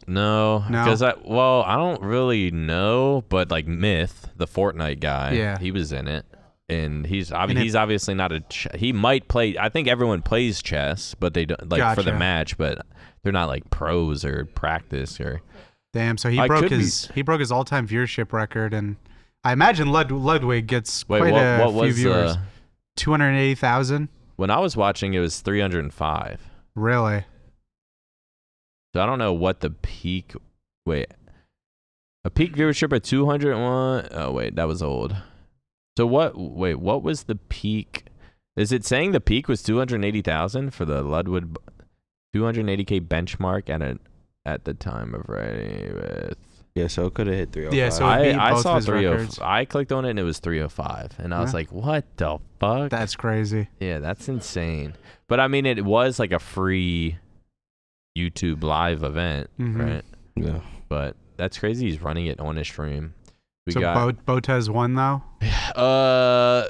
No, 0.07 0.59
No? 0.69 0.83
because 0.83 1.01
I 1.01 1.13
well, 1.23 1.63
I 1.63 1.75
don't 1.77 2.01
really 2.01 2.51
know, 2.51 3.23
but 3.29 3.49
like 3.49 3.65
Myth, 3.67 4.29
the 4.35 4.45
Fortnite 4.47 4.99
guy, 4.99 5.31
Yeah. 5.31 5.57
he 5.57 5.71
was 5.71 5.93
in 5.93 6.07
it, 6.09 6.25
and 6.73 7.05
he's 7.05 7.31
And 7.31 7.57
he's 7.57 7.75
obviously 7.75 8.13
not 8.15 8.31
a 8.31 8.39
ch- 8.41 8.67
he 8.75 8.91
might 8.93 9.27
play. 9.27 9.57
I 9.57 9.69
think 9.69 9.87
everyone 9.87 10.21
plays 10.21 10.61
chess, 10.61 11.15
but 11.15 11.33
they 11.33 11.45
don't 11.45 11.69
like 11.69 11.95
for 11.95 12.03
the 12.03 12.13
match, 12.13 12.57
but 12.57 12.85
they're 13.23 13.31
not 13.31 13.47
like 13.47 13.69
pros 13.69 14.25
or 14.25 14.45
practice 14.45 15.19
or. 15.19 15.41
Damn, 15.93 16.17
so 16.17 16.29
he 16.29 16.39
I 16.39 16.47
broke 16.47 16.61
could 16.63 16.69
be- 16.71 16.77
his 16.77 17.09
he 17.13 17.21
broke 17.21 17.39
his 17.39 17.51
all 17.51 17.63
time 17.63 17.87
viewership 17.87 18.33
record, 18.33 18.73
and 18.73 18.95
I 19.43 19.53
imagine 19.53 19.91
Lud- 19.91 20.11
Ludwig 20.11 20.65
gets 20.67 21.07
Wait, 21.07 21.19
quite 21.19 21.33
what? 21.33 21.41
a 21.43 21.59
What 21.65 21.71
few 21.71 21.81
was 21.81 21.95
viewers. 21.95 22.35
Two 22.95 23.11
hundred 23.11 23.33
eighty 23.35 23.55
thousand. 23.55 24.09
when 24.37 24.49
I 24.49 24.59
was 24.59 24.75
watching? 24.75 25.13
It 25.13 25.19
was 25.19 25.39
305. 25.41 26.41
Really? 26.75 27.25
So 28.93 29.01
I 29.01 29.05
don't 29.05 29.19
know 29.19 29.33
what 29.33 29.59
the 29.61 29.69
peak. 29.71 30.33
Wait, 30.85 31.07
a 32.25 32.29
peak 32.29 32.55
viewership 32.55 32.91
of 32.95 33.01
201. 33.03 34.07
Oh 34.11 34.31
wait, 34.31 34.55
that 34.55 34.67
was 34.67 34.81
old. 34.83 35.15
So 35.97 36.05
what? 36.07 36.37
Wait, 36.37 36.75
what 36.75 37.03
was 37.03 37.23
the 37.23 37.35
peak? 37.35 38.05
Is 38.55 38.71
it 38.71 38.85
saying 38.85 39.11
the 39.11 39.21
peak 39.21 39.47
was 39.47 39.61
280,000 39.63 40.71
for 40.71 40.85
the 40.85 41.01
Ludwig 41.01 41.57
280k 42.35 43.07
benchmark 43.07 43.69
at 43.69 43.81
a 43.81 43.99
at 44.45 44.65
the 44.65 44.73
time 44.73 45.13
of 45.15 45.27
writing 45.29 45.93
with? 45.93 46.35
Yeah, 46.75 46.87
so 46.87 47.05
it 47.05 47.13
could 47.13 47.27
have 47.27 47.35
hit 47.35 47.51
three 47.51 47.65
hundred. 47.65 47.77
Yeah, 47.77 47.89
so 47.89 48.09
it 48.09 48.31
beat 48.31 48.35
I, 48.39 48.53
I 48.55 48.61
saw 48.61 48.75
his 48.77 48.87
30. 48.87 49.39
I 49.43 49.65
clicked 49.65 49.91
on 49.91 50.05
it 50.05 50.09
and 50.11 50.19
it 50.19 50.23
was 50.23 50.39
305, 50.39 51.19
and 51.19 51.31
I 51.33 51.39
was 51.41 51.53
like, 51.53 51.71
"What 51.71 52.03
the 52.17 52.39
fuck?" 52.59 52.89
That's 52.89 53.15
crazy. 53.15 53.67
Yeah, 53.79 53.99
that's 53.99 54.27
insane. 54.27 54.93
But 55.27 55.39
I 55.39 55.47
mean, 55.47 55.67
it 55.67 55.85
was 55.85 56.17
like 56.17 56.31
a 56.31 56.39
free 56.39 57.17
YouTube 58.17 58.63
live 58.63 59.03
event, 59.03 59.49
Mhm. 59.59 59.79
right? 59.79 60.05
yeah. 60.35 60.61
But 60.89 61.15
that's 61.37 61.59
crazy. 61.59 61.85
He's 61.85 62.01
running 62.01 62.25
it 62.25 62.39
on 62.39 62.55
his 62.55 62.67
stream. 62.67 63.13
We 63.65 63.73
so 63.73 63.79
got. 63.79 64.25
Bo- 64.25 64.39
Botez 64.39 64.69
won 64.69 64.95
though. 64.95 65.23
uh, 65.75 66.67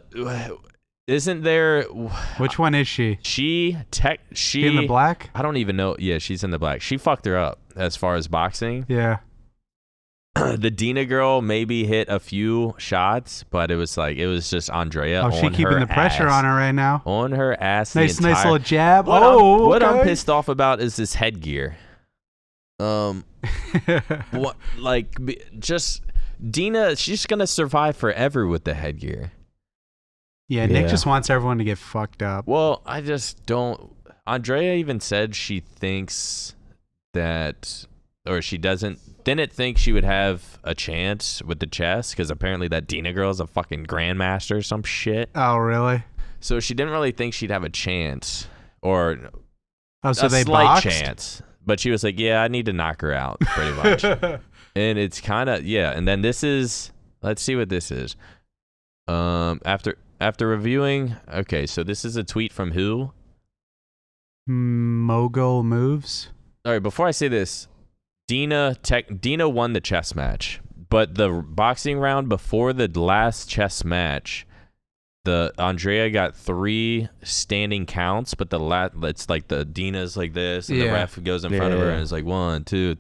isn't 1.08 1.44
there? 1.44 1.84
Which 2.38 2.60
one 2.60 2.76
is 2.76 2.88
she? 2.88 3.20
She 3.22 3.78
tech. 3.92 4.22
She 4.32 4.62
She 4.62 4.68
in 4.68 4.76
the 4.76 4.88
black? 4.88 5.30
I 5.34 5.42
don't 5.42 5.58
even 5.58 5.76
know. 5.76 5.96
Yeah, 6.00 6.18
she's 6.18 6.44
in 6.44 6.52
the 6.52 6.60
black. 6.60 6.82
She 6.82 6.98
fucked 6.98 7.26
her 7.26 7.38
up 7.38 7.60
as 7.76 7.96
far 7.96 8.16
as 8.16 8.28
boxing. 8.28 8.86
Yeah. 8.88 9.18
the 10.36 10.72
Dina 10.72 11.06
girl 11.06 11.44
maybe 11.44 11.86
hit 11.86 12.10
a 12.10 12.20
few 12.20 12.74
shots, 12.80 13.44
but 13.44 13.70
it 13.70 13.76
was 13.76 13.98
like 13.98 14.18
it 14.18 14.26
was 14.26 14.50
just 14.50 14.70
Andrea. 14.72 15.24
Oh, 15.24 15.32
she 15.32 15.50
keeping 15.50 15.80
the 15.80 15.88
pressure 15.88 16.28
ass. 16.28 16.40
on 16.40 16.46
her 16.46 16.56
right 16.56 16.72
now. 16.72 17.04
On 17.06 17.32
her 17.32 17.54
ass. 17.62 17.96
Nice, 17.96 18.18
the 18.18 18.30
nice 18.30 18.44
little 18.44 18.58
jab. 18.58 19.06
What, 19.06 19.22
oh, 19.22 19.56
I'm, 19.56 19.70
what 19.70 19.84
I'm 19.84 20.04
pissed 20.04 20.30
off 20.30 20.48
about 20.48 20.82
is 20.82 20.96
this 20.96 21.14
headgear. 21.14 21.78
Um, 22.80 23.26
what 24.32 24.58
like 24.80 25.16
just 25.60 26.02
Dina? 26.50 26.96
She's 26.96 27.26
gonna 27.26 27.48
survive 27.48 27.96
forever 27.96 28.46
with 28.48 28.64
the 28.64 28.74
headgear. 28.74 29.32
yeah, 30.50 30.66
Nick 30.66 30.84
Yeah. 30.84 30.90
just 30.90 31.06
wants 31.06 31.30
everyone 31.30 31.58
to 31.60 31.64
get 31.64 31.78
fucked 31.78 32.22
up. 32.22 32.46
Well, 32.48 32.82
I 32.86 33.02
just 33.02 33.46
don't. 33.46 33.92
Andrea 34.28 34.76
even 34.76 35.00
said 35.00 35.36
she 35.36 35.60
thinks 35.62 36.56
that, 37.14 37.86
or 38.28 38.42
she 38.42 38.58
doesn't, 38.58 39.24
didn't 39.24 39.52
think 39.52 39.78
she 39.78 39.92
would 39.92 40.04
have 40.04 40.60
a 40.64 40.74
chance 40.76 41.42
with 41.42 41.60
the 41.60 41.68
chess 41.68 42.12
because 42.12 42.30
apparently 42.30 42.68
that 42.70 42.88
Dina 42.88 43.14
girl 43.14 43.30
is 43.30 43.40
a 43.40 43.48
fucking 43.48 43.86
grandmaster 43.86 44.58
or 44.58 44.62
some 44.62 44.84
shit. 44.84 45.30
Oh, 45.36 45.58
really? 45.58 46.04
So 46.40 46.60
she 46.60 46.74
didn't 46.74 46.92
really 46.94 47.12
think 47.12 47.34
she'd 47.34 47.52
have 47.52 47.64
a 47.64 47.70
chance 47.70 48.48
or 48.82 49.18
Oh, 50.04 50.12
so 50.12 50.28
a 50.28 50.30
they 50.30 50.44
slight 50.44 50.64
boxed? 50.66 50.84
chance. 50.84 51.42
But 51.66 51.80
she 51.80 51.90
was 51.92 52.04
like, 52.04 52.20
"Yeah, 52.20 52.42
I 52.44 52.50
need 52.50 52.66
to 52.66 52.74
knock 52.74 53.00
her 53.02 53.14
out, 53.14 53.40
pretty 53.40 53.72
much." 53.76 54.40
And 54.76 54.98
it's 54.98 55.22
kind 55.22 55.50
of 55.50 55.66
yeah. 55.66 55.92
And 55.92 56.08
then 56.08 56.22
this 56.22 56.44
is 56.44 56.92
let's 57.22 57.42
see 57.42 57.56
what 57.56 57.70
this 57.70 57.92
is. 57.92 58.16
Um, 59.08 59.62
after 59.66 59.98
after 60.22 60.48
reviewing, 60.48 61.16
okay, 61.34 61.66
so 61.66 61.84
this 61.84 62.06
is 62.06 62.16
a 62.16 62.24
tweet 62.24 62.54
from 62.54 62.72
who? 62.72 63.12
Mogul 64.48 65.64
moves. 65.64 66.30
All 66.66 66.72
right, 66.74 66.84
before 66.84 67.08
I 67.08 67.12
say 67.12 67.28
this, 67.28 67.68
Dina 68.28 68.76
tech 68.84 69.20
Dina 69.22 69.50
won 69.50 69.74
the 69.74 69.82
chess 69.82 70.16
match, 70.16 70.62
but 70.90 71.16
the 71.16 71.30
boxing 71.30 71.98
round 72.00 72.30
before 72.30 72.74
the 72.74 72.88
last 73.00 73.50
chess 73.50 73.84
match, 73.84 74.46
the 75.26 75.54
Andrea 75.58 76.10
got 76.10 76.36
three 76.36 77.10
standing 77.22 77.86
counts, 77.86 78.34
but 78.34 78.50
the 78.50 78.60
lat 78.60 78.94
it's 79.04 79.30
like 79.30 79.48
the 79.48 79.66
Dina's 79.66 80.16
like 80.18 80.34
this, 80.34 80.70
and 80.70 80.80
the 80.82 80.88
ref 80.88 81.22
goes 81.24 81.44
in 81.44 81.56
front 81.56 81.74
of 81.74 81.80
her 81.80 81.88
Yeah. 81.88 81.94
and 81.94 82.02
it's 82.02 82.12
like 82.12 82.26
one, 82.26 82.64
two. 82.64 82.98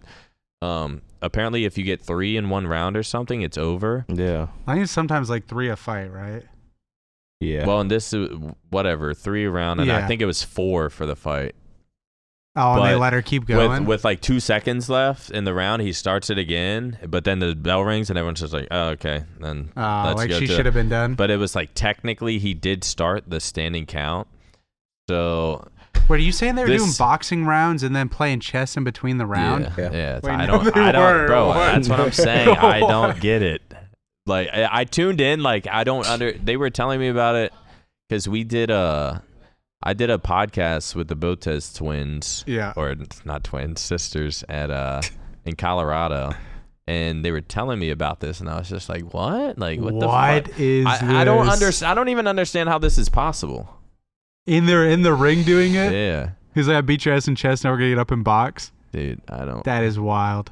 Um, 0.61 1.01
apparently, 1.23 1.65
if 1.65 1.77
you 1.77 1.83
get 1.83 2.01
three 2.01 2.37
in 2.37 2.49
one 2.49 2.67
round 2.67 2.95
or 2.95 3.01
something, 3.03 3.41
it's 3.41 3.57
over. 3.57 4.05
Yeah. 4.07 4.47
I 4.67 4.73
think 4.73 4.83
it's 4.83 4.91
sometimes 4.91 5.29
like 5.29 5.47
three 5.47 5.69
a 5.69 5.75
fight, 5.75 6.11
right? 6.11 6.43
Yeah. 7.39 7.65
Well, 7.65 7.81
in 7.81 7.87
this, 7.87 8.13
uh, 8.13 8.27
whatever, 8.69 9.13
three 9.13 9.47
round, 9.47 9.81
and 9.81 9.91
I 9.91 10.07
think 10.07 10.21
it 10.21 10.25
was 10.25 10.43
four 10.43 10.89
for 10.89 11.05
the 11.05 11.15
fight. 11.15 11.55
Oh, 12.55 12.73
and 12.75 12.85
they 12.85 12.93
But 12.93 12.99
let 12.99 13.13
her 13.13 13.21
keep 13.23 13.45
going. 13.47 13.79
With 13.81 13.87
with 13.87 14.05
like 14.05 14.21
two 14.21 14.39
seconds 14.39 14.87
left 14.87 15.31
in 15.31 15.43
the 15.43 15.55
round, 15.55 15.81
he 15.81 15.91
starts 15.91 16.29
it 16.29 16.37
again, 16.37 16.99
but 17.07 17.23
then 17.23 17.39
the 17.39 17.55
bell 17.55 17.83
rings 17.83 18.11
and 18.11 18.17
everyone's 18.19 18.41
just 18.41 18.53
like, 18.53 18.67
"Oh, 18.69 18.89
okay." 18.89 19.23
Then, 19.39 19.71
oh, 19.75 20.03
let's 20.05 20.17
like 20.17 20.29
go 20.29 20.39
she 20.39 20.45
to- 20.45 20.53
should 20.55 20.65
have 20.67 20.75
been 20.75 20.87
done. 20.87 21.15
but 21.15 21.31
it 21.31 21.37
was 21.37 21.55
like 21.55 21.71
technically 21.73 22.37
he 22.37 22.53
did 22.53 22.83
start 22.83 23.23
the 23.27 23.39
standing 23.39 23.87
count, 23.87 24.27
so 25.09 25.67
Wait, 26.09 26.17
are 26.17 26.23
you 26.23 26.31
saying 26.33 26.55
they 26.55 26.63
were 26.63 26.67
doing 26.75 26.91
boxing 26.99 27.45
rounds 27.45 27.81
and 27.83 27.95
then 27.95 28.09
playing 28.09 28.39
chess 28.41 28.75
in 28.75 28.83
between 28.83 29.17
the 29.17 29.25
round? 29.25 29.63
Yeah, 29.63 29.73
Yeah. 29.77 29.83
yeah. 29.91 30.17
it's- 30.17 30.23
Wait, 30.23 30.31
I 30.33 30.45
no, 30.45 30.63
don't, 30.63 30.75
they 30.75 30.81
I 30.81 30.91
don't, 30.91 31.01
weren't. 31.01 31.27
bro. 31.27 31.47
What? 31.47 31.55
That's 31.55 31.89
what 31.89 31.99
I'm 31.99 32.11
saying. 32.11 32.49
I 32.57 32.79
don't 32.81 33.19
get 33.19 33.41
it. 33.41 33.61
Like 34.25 34.49
I, 34.53 34.67
I 34.71 34.83
tuned 34.85 35.21
in, 35.21 35.41
like 35.43 35.67
I 35.67 35.83
don't 35.83 36.05
under. 36.07 36.31
They 36.33 36.57
were 36.57 36.69
telling 36.69 36.99
me 36.99 37.07
about 37.09 37.35
it 37.35 37.53
because 38.09 38.27
we 38.27 38.43
did 38.43 38.69
a, 38.69 39.21
I 39.81 39.93
did 39.93 40.09
a 40.09 40.17
podcast 40.17 40.95
with 40.95 41.07
the 41.09 41.15
Botez 41.15 41.75
twins. 41.75 42.43
Yeah. 42.47 42.73
or 42.75 42.95
not 43.25 43.43
twins, 43.43 43.81
sisters 43.81 44.43
at 44.49 44.71
uh 44.71 45.01
in 45.45 45.55
Colorado, 45.57 46.33
and 46.87 47.23
they 47.25 47.31
were 47.31 47.41
telling 47.41 47.79
me 47.79 47.89
about 47.89 48.21
this, 48.21 48.39
and 48.39 48.49
I 48.49 48.57
was 48.59 48.69
just 48.69 48.87
like, 48.87 49.13
"What? 49.13 49.59
Like, 49.59 49.79
what, 49.81 49.99
the 49.99 50.07
fuck?" 50.07 50.57
is 50.59 50.85
I, 50.85 51.21
I 51.21 51.23
don't 51.25 51.49
understand. 51.49 51.91
I 51.91 51.95
don't 51.95 52.07
even 52.09 52.27
understand 52.27 52.69
how 52.69 52.77
this 52.77 52.97
is 52.97 53.09
possible. 53.09 53.69
In 54.45 54.65
there, 54.65 54.87
in 54.89 55.01
the 55.03 55.13
ring 55.13 55.43
doing 55.43 55.75
it. 55.75 55.93
Yeah, 55.93 56.31
He's 56.53 56.67
like, 56.67 56.77
I 56.77 56.81
beat 56.81 57.05
your 57.05 57.15
ass 57.15 57.27
in 57.27 57.35
chess. 57.35 57.63
Now 57.63 57.71
we're 57.71 57.77
gonna 57.77 57.89
get 57.91 57.99
up 57.99 58.11
and 58.11 58.23
box. 58.23 58.71
dude, 58.91 59.21
I 59.29 59.45
don't. 59.45 59.63
That 59.63 59.83
is 59.83 59.99
wild. 59.99 60.51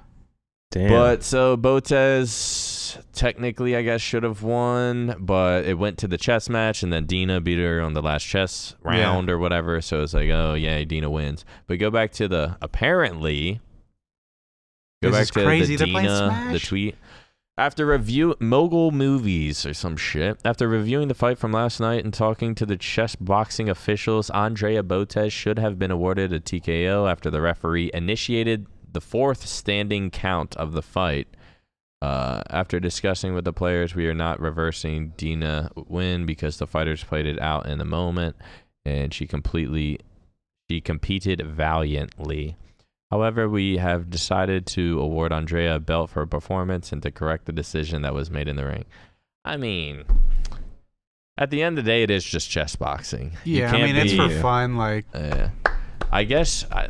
Damn. 0.72 0.90
But 0.90 1.24
so 1.24 1.58
Botez 1.58 3.02
technically, 3.14 3.76
I 3.76 3.82
guess, 3.82 4.00
should 4.00 4.24
have 4.24 4.42
won, 4.42 5.16
but 5.20 5.66
it 5.66 5.78
went 5.78 5.98
to 5.98 6.08
the 6.08 6.18
chess 6.18 6.48
match, 6.50 6.82
and 6.82 6.94
then 6.94 7.06
Dina 7.06 7.42
beat 7.42 7.60
her 7.60 7.82
on 7.82 7.94
the 7.94 8.02
last 8.02 8.24
chess 8.24 8.76
round 8.82 9.30
or 9.30 9.38
whatever. 9.38 9.82
So 9.82 10.02
it's 10.02 10.14
like, 10.14 10.30
oh 10.30 10.54
yeah, 10.54 10.82
Dina 10.86 11.10
wins. 11.10 11.44
But 11.68 11.80
go 11.80 11.92
back 11.92 12.12
to 12.14 12.28
the 12.30 12.58
apparently. 12.62 13.60
Go 15.04 15.10
This 15.10 15.18
back 15.18 15.22
is 15.24 15.32
to 15.32 15.44
crazy. 15.44 15.76
the 15.76 15.86
They're 15.86 15.94
playing 15.94 16.08
Dina, 16.08 16.50
the 16.54 16.60
tweet. 16.60 16.96
After 17.58 17.86
review 17.86 18.36
mogul 18.40 18.92
movies 18.92 19.66
or 19.66 19.74
some 19.74 19.98
shit. 19.98 20.40
After 20.46 20.68
reviewing 20.68 21.10
the 21.10 21.14
fight 21.14 21.38
from 21.38 21.52
last 21.52 21.80
night 21.80 22.04
and 22.04 22.14
talking 22.14 22.56
to 22.56 22.66
the 22.66 22.78
chess 22.78 23.16
boxing 23.16 23.70
officials, 23.70 24.30
Andrea 24.30 24.82
Botez 24.84 25.32
should 25.32 25.60
have 25.60 25.78
been 25.78 25.92
awarded 25.92 26.32
a 26.32 26.40
TKO 26.40 27.12
after 27.12 27.30
the 27.30 27.42
referee 27.42 27.92
initiated 27.94 28.68
the 28.90 29.02
fourth 29.02 29.46
standing 29.46 30.10
count 30.10 30.56
of 30.56 30.72
the 30.72 30.82
fight. 30.82 31.28
Uh, 32.02 32.42
after 32.50 32.80
discussing 32.80 33.34
with 33.34 33.46
the 33.46 33.54
players, 33.54 33.94
we 33.94 34.08
are 34.08 34.14
not 34.14 34.40
reversing 34.40 35.14
Dina 35.18 35.70
win 35.76 36.26
because 36.26 36.58
the 36.58 36.66
fighters 36.66 37.04
played 37.04 37.28
it 37.28 37.40
out 37.40 37.68
in 37.68 37.78
the 37.78 37.86
moment, 37.86 38.36
and 38.86 39.14
she 39.14 39.28
completely 39.28 40.00
she 40.70 40.82
competed 40.82 41.46
valiantly. 41.46 42.56
However, 43.12 43.50
we 43.50 43.78
have 43.78 44.10
decided 44.10 44.66
to 44.68 45.00
award 45.02 45.34
Andrea 45.34 45.76
a 45.76 45.80
belt 45.80 46.10
for 46.12 46.22
her 46.22 46.26
performance 46.26 46.92
and 46.94 47.04
to 47.04 47.12
correct 47.12 47.46
the 47.46 47.52
decision 47.52 48.02
that 48.04 48.14
was 48.14 48.32
made 48.32 48.48
in 48.48 48.56
the 48.56 48.66
ring. 48.66 48.86
I 49.44 49.58
mean, 49.58 50.06
at 51.38 51.50
the 51.50 51.62
end 51.62 51.78
of 51.78 51.84
the 51.84 51.92
day, 51.92 52.04
it 52.04 52.10
is 52.10 52.24
just 52.24 52.50
chess 52.50 52.76
boxing. 52.78 53.34
Yeah, 53.44 53.68
I 53.68 53.72
can't 53.72 53.84
mean 53.84 53.96
it's 53.98 54.14
for 54.14 54.30
fun. 54.42 54.78
Like, 54.78 55.06
uh, 55.14 55.50
I 56.10 56.24
guess 56.24 56.66
I, 56.72 56.88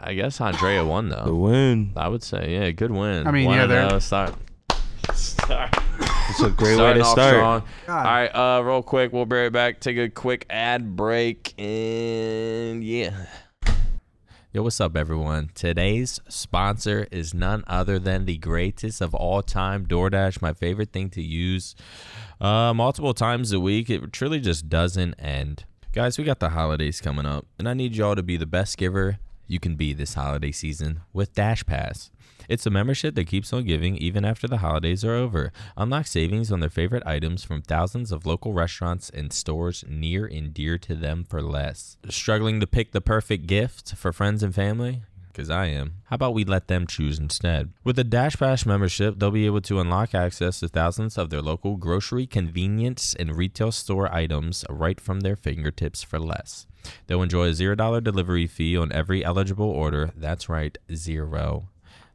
I 0.00 0.14
guess 0.14 0.40
Andrea 0.40 0.84
won 0.84 1.10
though. 1.10 1.24
the 1.24 1.34
win. 1.34 1.92
I 1.96 2.08
would 2.08 2.22
say, 2.22 2.52
yeah, 2.54 2.70
good 2.70 2.90
win. 2.90 3.26
I 3.26 3.30
mean, 3.30 3.46
One 3.46 3.56
yeah, 3.56 3.62
and 3.64 3.70
they're- 3.70 3.88
oh, 3.92 3.98
start. 3.98 4.34
Start. 5.14 5.74
It's 6.30 6.40
a 6.42 6.50
great 6.50 6.78
way 6.78 6.94
to 6.94 7.04
start. 7.04 7.36
All 7.88 7.94
right, 7.94 8.28
uh, 8.28 8.62
real 8.62 8.82
quick, 8.82 9.12
we'll 9.12 9.24
be 9.26 9.36
right 9.36 9.52
back. 9.52 9.80
Take 9.80 9.96
a 9.98 10.08
quick 10.08 10.46
ad 10.48 10.94
break, 10.96 11.54
and 11.60 12.84
yeah. 12.84 13.26
Yo, 14.50 14.62
what's 14.62 14.80
up, 14.80 14.96
everyone? 14.96 15.50
Today's 15.54 16.20
sponsor 16.26 17.06
is 17.10 17.34
none 17.34 17.62
other 17.66 17.98
than 17.98 18.24
the 18.24 18.38
greatest 18.38 19.02
of 19.02 19.14
all 19.14 19.42
time, 19.42 19.84
DoorDash. 19.84 20.40
My 20.40 20.54
favorite 20.54 20.90
thing 20.90 21.10
to 21.10 21.22
use 21.22 21.76
uh, 22.40 22.72
multiple 22.72 23.12
times 23.12 23.52
a 23.52 23.60
week. 23.60 23.90
It 23.90 24.10
truly 24.10 24.40
just 24.40 24.70
doesn't 24.70 25.12
end. 25.20 25.64
Guys, 25.92 26.16
we 26.16 26.24
got 26.24 26.40
the 26.40 26.48
holidays 26.48 27.02
coming 27.02 27.26
up, 27.26 27.44
and 27.58 27.68
I 27.68 27.74
need 27.74 27.94
y'all 27.94 28.14
to 28.14 28.22
be 28.22 28.38
the 28.38 28.46
best 28.46 28.78
giver 28.78 29.18
you 29.46 29.60
can 29.60 29.76
be 29.76 29.92
this 29.92 30.14
holiday 30.14 30.52
season 30.52 31.02
with 31.12 31.34
Dash 31.34 31.66
Pass. 31.66 32.10
It's 32.48 32.66
a 32.66 32.70
membership 32.70 33.14
that 33.14 33.26
keeps 33.26 33.52
on 33.52 33.64
giving 33.64 33.96
even 33.96 34.24
after 34.24 34.48
the 34.48 34.58
holidays 34.58 35.04
are 35.04 35.14
over. 35.14 35.52
Unlock 35.76 36.06
savings 36.06 36.50
on 36.50 36.60
their 36.60 36.70
favorite 36.70 37.06
items 37.06 37.44
from 37.44 37.60
thousands 37.60 38.10
of 38.10 38.24
local 38.24 38.54
restaurants 38.54 39.10
and 39.10 39.32
stores 39.32 39.84
near 39.86 40.24
and 40.24 40.54
dear 40.54 40.78
to 40.78 40.94
them 40.94 41.24
for 41.24 41.42
less. 41.42 41.98
Struggling 42.08 42.58
to 42.60 42.66
pick 42.66 42.92
the 42.92 43.02
perfect 43.02 43.46
gift 43.46 43.94
for 43.94 44.12
friends 44.12 44.42
and 44.42 44.54
family? 44.54 45.02
Because 45.30 45.50
I 45.50 45.66
am. 45.66 45.96
How 46.06 46.14
about 46.14 46.34
we 46.34 46.44
let 46.44 46.66
them 46.66 46.86
choose 46.86 47.18
instead? 47.18 47.70
With 47.84 47.98
a 47.98 48.02
Dash 48.02 48.36
Pass 48.36 48.66
membership, 48.66 49.18
they'll 49.18 49.30
be 49.30 49.46
able 49.46 49.60
to 49.60 49.78
unlock 49.78 50.12
access 50.12 50.58
to 50.60 50.68
thousands 50.68 51.16
of 51.16 51.30
their 51.30 51.42
local 51.42 51.76
grocery, 51.76 52.26
convenience, 52.26 53.14
and 53.14 53.36
retail 53.36 53.70
store 53.70 54.12
items 54.12 54.64
right 54.68 55.00
from 55.00 55.20
their 55.20 55.36
fingertips 55.36 56.02
for 56.02 56.18
less. 56.18 56.66
They'll 57.06 57.22
enjoy 57.22 57.48
a 57.48 57.52
$0 57.52 58.02
delivery 58.02 58.46
fee 58.48 58.76
on 58.76 58.90
every 58.90 59.24
eligible 59.24 59.70
order. 59.70 60.10
That's 60.16 60.48
right, 60.48 60.76
zero. 60.92 61.68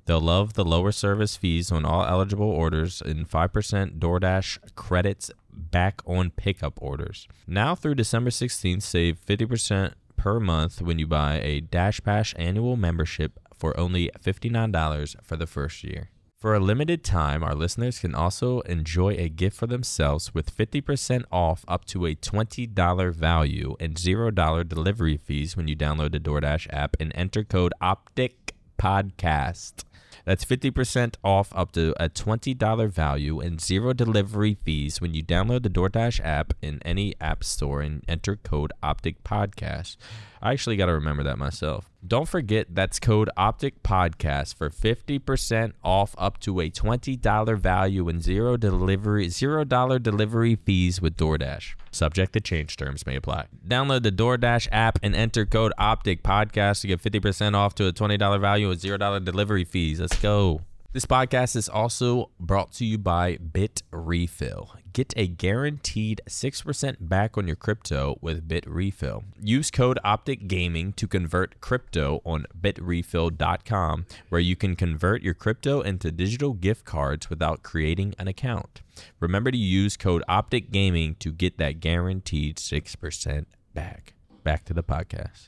They'll 0.06 0.20
love 0.20 0.54
the 0.54 0.66
lower 0.66 0.92
service 0.92 1.38
fees 1.38 1.72
on 1.72 1.86
all 1.86 2.06
eligible 2.06 2.50
orders 2.50 3.02
and 3.02 3.30
5% 3.30 4.00
DoorDash 4.00 4.76
credits 4.76 5.32
back 5.52 6.02
on 6.06 6.32
pickup 6.32 6.74
orders. 6.82 7.28
Now 7.48 7.76
through 7.76 7.96
December 7.96 8.30
16th, 8.30 8.82
save 8.82 9.20
50% 9.26 9.94
per 10.18 10.40
month 10.40 10.82
when 10.82 11.00
you 11.00 11.08
buy 11.08 11.40
a 11.40 11.62
Dash 11.62 12.02
Pass 12.04 12.34
annual 12.34 12.76
membership 12.76 13.40
for 13.56 13.78
only 13.80 14.10
$59 14.22 15.16
for 15.24 15.38
the 15.38 15.48
first 15.48 15.84
year. 15.84 16.10
For 16.44 16.54
a 16.54 16.60
limited 16.60 17.06
time, 17.06 17.42
our 17.42 17.56
listeners 17.56 18.00
can 18.00 18.14
also 18.14 18.60
enjoy 18.62 19.14
a 19.14 19.30
gift 19.30 19.56
for 19.56 19.66
themselves 19.66 20.34
with 20.34 20.54
50% 20.54 21.24
off 21.32 21.64
up 21.70 21.86
to 21.86 22.06
a 22.06 22.16
$20 22.16 23.14
value 23.14 23.78
and 23.80 23.96
$0 23.96 24.68
delivery 24.68 25.16
fees 25.16 25.56
when 25.56 25.70
you 25.70 25.76
download 25.78 26.12
the 26.12 26.20
DoorDash 26.20 26.68
app 26.74 26.98
and 27.00 27.14
enter 27.16 27.46
code 27.46 27.72
OPTIC 27.82 28.52
podcast. 28.78 29.86
That's 30.26 30.46
50% 30.46 31.16
off 31.24 31.52
up 31.54 31.74
to 31.74 31.94
a 32.02 32.10
$20 32.10 32.90
value 32.90 33.40
and 33.42 33.60
zero 33.60 33.94
delivery 33.94 34.58
fees 34.64 35.02
when 35.02 35.14
you 35.14 35.24
download 35.24 35.64
the 35.64 35.70
DoorDash 35.70 36.22
app 36.24 36.54
in 36.62 36.80
any 36.84 37.14
app 37.20 37.44
store 37.44 37.82
and 37.82 38.04
enter 38.08 38.38
code 38.38 38.72
OPTIC 38.82 39.18
podcast. 39.26 39.98
I 40.44 40.52
actually 40.52 40.76
got 40.76 40.88
to 40.88 40.94
remember 40.94 41.24
that 41.24 41.38
myself. 41.38 41.90
Don't 42.06 42.28
forget 42.28 42.68
that's 42.70 43.00
code 43.00 43.30
OPTIC 43.38 43.76
podcast 43.82 44.56
for 44.56 44.70
50% 44.70 45.72
off 45.82 46.14
up 46.18 46.38
to 46.42 46.60
a 46.60 46.70
$20 46.70 47.58
value 47.58 48.10
and 48.10 48.22
zero 48.22 48.58
delivery 48.58 49.28
$0 49.28 50.04
delivery 50.04 50.56
fees 50.58 51.02
with 51.02 51.16
DoorDash. 51.16 51.76
Subject 51.92 52.34
to 52.34 52.42
change 52.42 52.76
terms 52.76 53.06
may 53.06 53.16
apply. 53.16 53.46
Download 53.66 54.04
the 54.04 54.12
DoorDash 54.12 54.68
app 54.74 55.00
and 55.02 55.16
enter 55.16 55.46
code 55.46 55.72
OPTIC 55.80 56.22
podcast 56.24 56.82
to 56.82 56.88
get 56.88 57.02
50% 57.02 57.56
off 57.56 57.74
to 57.76 57.88
a 57.88 57.94
$20 57.94 58.42
value 58.42 58.70
and 58.70 58.82
$0 58.82 59.24
delivery 59.24 59.64
fees. 59.64 60.02
Let's 60.02 60.20
go. 60.20 60.60
This 60.92 61.06
podcast 61.06 61.56
is 61.56 61.70
also 61.70 62.32
brought 62.38 62.74
to 62.74 62.86
you 62.86 62.98
by 62.98 63.38
Bit 63.38 63.82
Refill. 63.92 64.76
Get 64.94 65.12
a 65.18 65.26
guaranteed 65.26 66.22
6% 66.30 66.96
back 67.02 67.36
on 67.36 67.48
your 67.48 67.56
crypto 67.56 68.20
with 68.22 68.48
BitRefill. 68.48 69.24
Use 69.42 69.72
code 69.72 69.98
Optic 70.04 70.48
Gaming 70.48 70.94
to 70.94 71.08
convert 71.08 71.60
crypto 71.62 72.22
on 72.24 72.46
bitrefill.com, 72.62 74.06
where 74.30 74.40
you 74.42 74.56
can 74.56 74.76
convert 74.76 75.24
your 75.24 75.34
crypto 75.34 75.82
into 75.82 76.12
digital 76.12 76.54
gift 76.54 76.86
cards 76.86 77.28
without 77.28 77.64
creating 77.64 78.14
an 78.20 78.28
account. 78.28 78.82
Remember 79.20 79.50
to 79.50 79.58
use 79.58 79.98
code 79.98 80.22
Optic 80.28 80.70
Gaming 80.72 81.16
to 81.16 81.32
get 81.32 81.58
that 81.58 81.80
guaranteed 81.80 82.58
6% 82.58 83.46
back. 83.74 84.14
Back 84.44 84.64
to 84.66 84.76
the 84.76 84.84
podcast. 84.84 85.48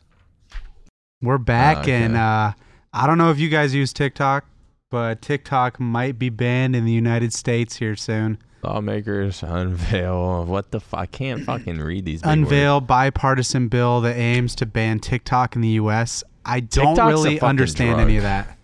We're 1.22 1.38
back, 1.38 1.78
Okay. 1.80 2.02
and 2.04 2.18
uh, 2.18 2.54
I 2.92 3.06
don't 3.06 3.20
know 3.20 3.30
if 3.30 3.38
you 3.38 3.50
guys 3.50 3.76
use 3.76 3.94
TikTok, 3.94 4.46
but 4.90 5.22
TikTok 5.22 5.80
might 5.80 6.18
be 6.18 6.30
banned 6.30 6.76
in 6.76 6.84
the 6.86 6.92
United 6.92 7.32
States 7.32 7.76
here 7.76 7.96
soon. 7.96 8.40
Lawmakers 8.66 9.44
unveil 9.48 10.46
what 10.46 10.72
the 10.72 10.80
fuck? 10.80 11.00
I 11.00 11.06
can't 11.06 11.44
fucking 11.44 11.78
read 11.80 12.06
these. 12.06 12.22
Big 12.22 12.32
Unveil 12.32 12.82
bipartisan 12.82 13.68
bill 13.68 14.02
that 14.02 14.16
aims 14.18 14.56
to 14.56 14.66
ban 14.66 15.00
TikTok 15.00 15.56
in 15.56 15.62
the 15.62 15.70
U.S. 15.70 16.24
I 16.46 16.60
don't 16.62 16.96
TikTok's 16.96 17.08
really 17.24 17.40
understand 17.42 17.96
drug. 17.96 18.02
any 18.08 18.18
of 18.18 18.24
that. 18.24 18.58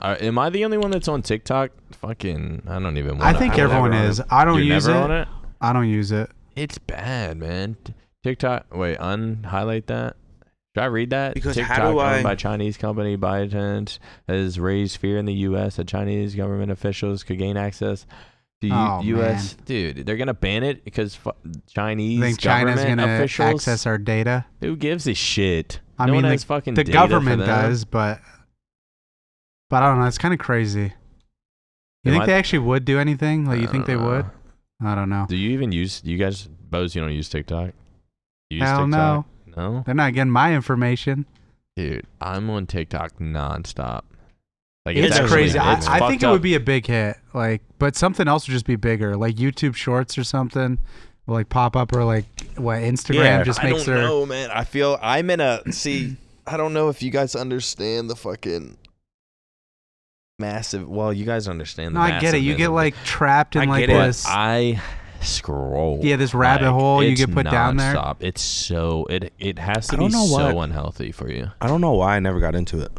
Uh, 0.00 0.16
am 0.20 0.38
I 0.38 0.48
the 0.50 0.64
only 0.64 0.78
one 0.78 0.90
that's 0.92 1.08
on 1.08 1.22
TikTok? 1.22 1.70
Fucking, 1.92 2.62
I 2.68 2.78
don't 2.78 2.96
even. 2.96 3.20
I 3.20 3.26
Wanna, 3.26 3.38
think 3.38 3.54
I'm 3.54 3.60
everyone 3.60 3.92
is. 3.94 4.20
it. 4.20 4.26
I 4.30 4.44
don't 4.44 4.56
You're 4.62 4.74
use 4.76 4.86
never 4.86 4.98
it. 4.98 5.02
on 5.02 5.10
it. 5.10 5.28
I 5.60 5.72
don't 5.72 5.88
use 5.88 6.12
it. 6.12 6.30
It's 6.54 6.78
bad, 6.78 7.36
man. 7.38 7.76
TikTok. 8.22 8.72
Wait, 8.74 8.98
unhighlight 8.98 9.86
that. 9.86 10.16
Should 10.76 10.82
I 10.82 10.86
read 10.86 11.10
that? 11.10 11.34
Because 11.34 11.56
how 11.58 11.74
TikTok, 11.74 11.92
do 11.94 11.98
I- 11.98 12.14
owned 12.16 12.22
by 12.24 12.34
Chinese 12.36 12.76
company 12.76 13.16
ByteDance, 13.16 13.98
has 14.28 14.60
raised 14.60 14.98
fear 14.98 15.18
in 15.18 15.24
the 15.26 15.34
U.S. 15.34 15.76
that 15.76 15.88
Chinese 15.88 16.34
government 16.36 16.70
officials 16.70 17.24
could 17.24 17.38
gain 17.38 17.56
access 17.56 18.06
U- 18.62 18.70
Oh, 18.72 19.00
U.S. 19.02 19.54
Dude, 19.66 20.04
they're 20.04 20.16
gonna 20.16 20.34
ban 20.34 20.64
it 20.64 20.84
because 20.84 21.14
fu- 21.14 21.30
Chinese 21.68 22.20
I 22.20 22.26
think 22.26 22.40
China's 22.40 22.74
government 22.76 23.00
to 23.00 23.14
officials. 23.14 23.54
access 23.54 23.86
our 23.86 23.98
data. 23.98 24.46
Who 24.60 24.74
gives 24.76 25.06
a 25.06 25.14
shit? 25.14 25.80
I 25.98 26.06
no 26.06 26.12
mean, 26.14 26.22
the- 26.22 26.36
fucking 26.38 26.74
The 26.74 26.84
government 26.84 27.44
does, 27.44 27.84
but 27.84 28.20
but 29.70 29.82
I 29.82 29.88
don't 29.88 30.00
know. 30.00 30.06
It's 30.06 30.18
kind 30.18 30.34
of 30.34 30.40
crazy. 30.40 30.92
You 32.04 32.12
Am 32.12 32.12
think 32.12 32.22
I- 32.22 32.26
they 32.26 32.32
actually 32.34 32.60
would 32.60 32.84
do 32.84 32.98
anything? 32.98 33.44
Like, 33.44 33.60
you 33.60 33.66
think 33.68 33.86
they 33.86 33.96
would? 33.96 34.24
Uh, 34.24 34.30
I 34.88 34.94
don't 34.94 35.08
know. 35.08 35.26
Do 35.28 35.36
you 35.36 35.50
even 35.50 35.72
use? 35.72 36.00
You 36.04 36.16
guys, 36.18 36.48
Bose, 36.70 36.94
you 36.94 37.00
don't 37.00 37.12
use 37.12 37.28
TikTok? 37.28 37.72
You 38.50 38.58
use 38.58 38.68
Hell 38.68 38.84
TikTok? 38.86 39.26
No, 39.56 39.82
They're 39.84 39.94
not 39.94 40.14
getting 40.14 40.30
my 40.32 40.54
information. 40.54 41.26
dude, 41.76 42.06
I'm 42.20 42.48
on 42.50 42.66
TikTok 42.66 43.18
nonstop. 43.18 44.02
Like 44.88 44.96
It's, 44.96 45.14
actually 45.16 45.28
crazy. 45.30 45.52
big, 45.54 45.62
I, 45.62 45.80
man. 45.80 46.02
I 46.02 46.08
think 46.08 46.22
it 46.22 46.26
up. 46.26 46.32
would 46.32 46.42
be 46.42 46.54
a 46.54 46.60
big 46.60 46.86
hit. 46.86 47.16
Like, 47.34 47.62
but 47.78 47.94
something 47.94 48.26
else 48.26 48.48
would 48.48 48.52
just 48.54 48.64
be 48.64 48.76
bigger, 48.76 49.16
like 49.16 49.36
YouTube 49.36 49.74
Shorts 49.74 50.16
or 50.16 50.24
something, 50.24 50.78
will 51.26 51.34
like 51.34 51.50
pop 51.50 51.76
up 51.76 51.92
or 51.94 52.04
like 52.04 52.24
what 52.56 52.78
Instagram 52.80 53.44
just 53.44 53.62
makes. 53.62 53.66
I 53.66 53.70
makes 53.76 53.84
don't 53.84 53.94
their. 53.94 54.04
know, 54.04 54.24
man. 54.26 54.50
I 54.50 54.64
feel 54.64 54.98
I'm 55.02 55.28
in 55.28 55.40
a 55.40 55.60
see. 55.72 56.16
I 56.46 56.56
don't 56.56 56.72
know 56.72 56.88
if 56.88 57.02
you 57.02 57.10
guys 57.10 57.36
understand 57.36 58.08
the 58.08 58.16
fucking 58.16 58.78
massive. 60.38 60.88
Well, 60.88 61.12
you 61.12 61.26
guys 61.26 61.48
understand. 61.48 61.94
No, 61.94 62.00
I 62.00 62.18
get 62.18 62.34
it. 62.34 62.38
You 62.38 62.54
get 62.54 62.70
like 62.70 62.94
trapped 63.04 63.56
in 63.56 63.62
I 63.62 63.64
like 63.66 63.86
get 63.86 63.90
it. 63.90 64.02
this. 64.06 64.24
I 64.26 64.80
scroll. 65.20 66.00
Yeah, 66.02 66.16
this 66.16 66.32
rabbit 66.32 66.64
like, 66.66 66.72
hole 66.74 67.02
you 67.02 67.16
get 67.16 67.32
put 67.32 67.44
down 67.50 67.76
there. 67.76 67.94
nonstop. 67.94 68.16
It's 68.20 68.40
so 68.40 69.06
it 69.10 69.32
it 69.38 69.58
has 69.58 69.88
to 69.88 69.96
I 69.96 70.06
be 70.06 70.10
so 70.10 70.60
unhealthy 70.60 71.12
for 71.12 71.30
you. 71.30 71.50
I 71.60 71.66
don't 71.66 71.80
know 71.80 71.92
why 71.92 72.16
I 72.16 72.20
never 72.20 72.40
got 72.40 72.54
into 72.54 72.80
it. 72.80 72.92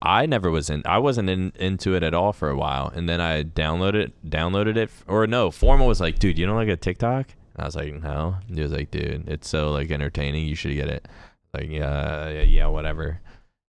I 0.00 0.26
never 0.26 0.50
was 0.50 0.70
in. 0.70 0.82
I 0.84 0.98
wasn't 0.98 1.28
in, 1.28 1.52
into 1.58 1.94
it 1.94 2.02
at 2.02 2.14
all 2.14 2.32
for 2.32 2.48
a 2.50 2.56
while, 2.56 2.88
and 2.94 3.08
then 3.08 3.20
I 3.20 3.42
downloaded 3.42 4.12
downloaded 4.26 4.76
it. 4.76 4.90
Or 5.08 5.26
no, 5.26 5.50
Formal 5.50 5.88
was 5.88 6.00
like, 6.00 6.18
"Dude, 6.18 6.38
you 6.38 6.46
don't 6.46 6.56
like 6.56 6.68
a 6.68 6.76
TikTok?" 6.76 7.26
And 7.54 7.62
I 7.62 7.64
was 7.64 7.74
like, 7.76 7.94
"No." 7.94 8.36
And 8.46 8.56
He 8.56 8.62
was 8.62 8.72
like, 8.72 8.90
"Dude, 8.92 9.28
it's 9.28 9.48
so 9.48 9.72
like 9.72 9.90
entertaining. 9.90 10.46
You 10.46 10.54
should 10.54 10.74
get 10.74 10.88
it." 10.88 11.08
Like, 11.52 11.68
yeah, 11.70 12.28
yeah, 12.28 12.42
yeah, 12.42 12.66
whatever. 12.66 13.20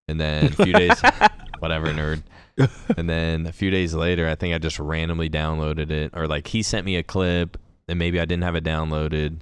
And 0.06 0.20
then 0.20 0.46
a 0.46 0.50
few 0.50 0.72
days, 0.72 1.00
whatever, 1.60 1.86
nerd. 1.88 2.22
And 2.96 3.08
then 3.08 3.46
a 3.46 3.52
few 3.52 3.70
days 3.70 3.94
later, 3.94 4.28
I 4.28 4.34
think 4.34 4.54
I 4.54 4.58
just 4.58 4.78
randomly 4.78 5.30
downloaded 5.30 5.90
it, 5.90 6.12
or 6.14 6.26
like 6.28 6.48
he 6.48 6.62
sent 6.62 6.84
me 6.86 6.96
a 6.96 7.02
clip, 7.02 7.56
and 7.88 7.98
maybe 7.98 8.20
I 8.20 8.24
didn't 8.24 8.44
have 8.44 8.56
it 8.56 8.64
downloaded. 8.64 9.40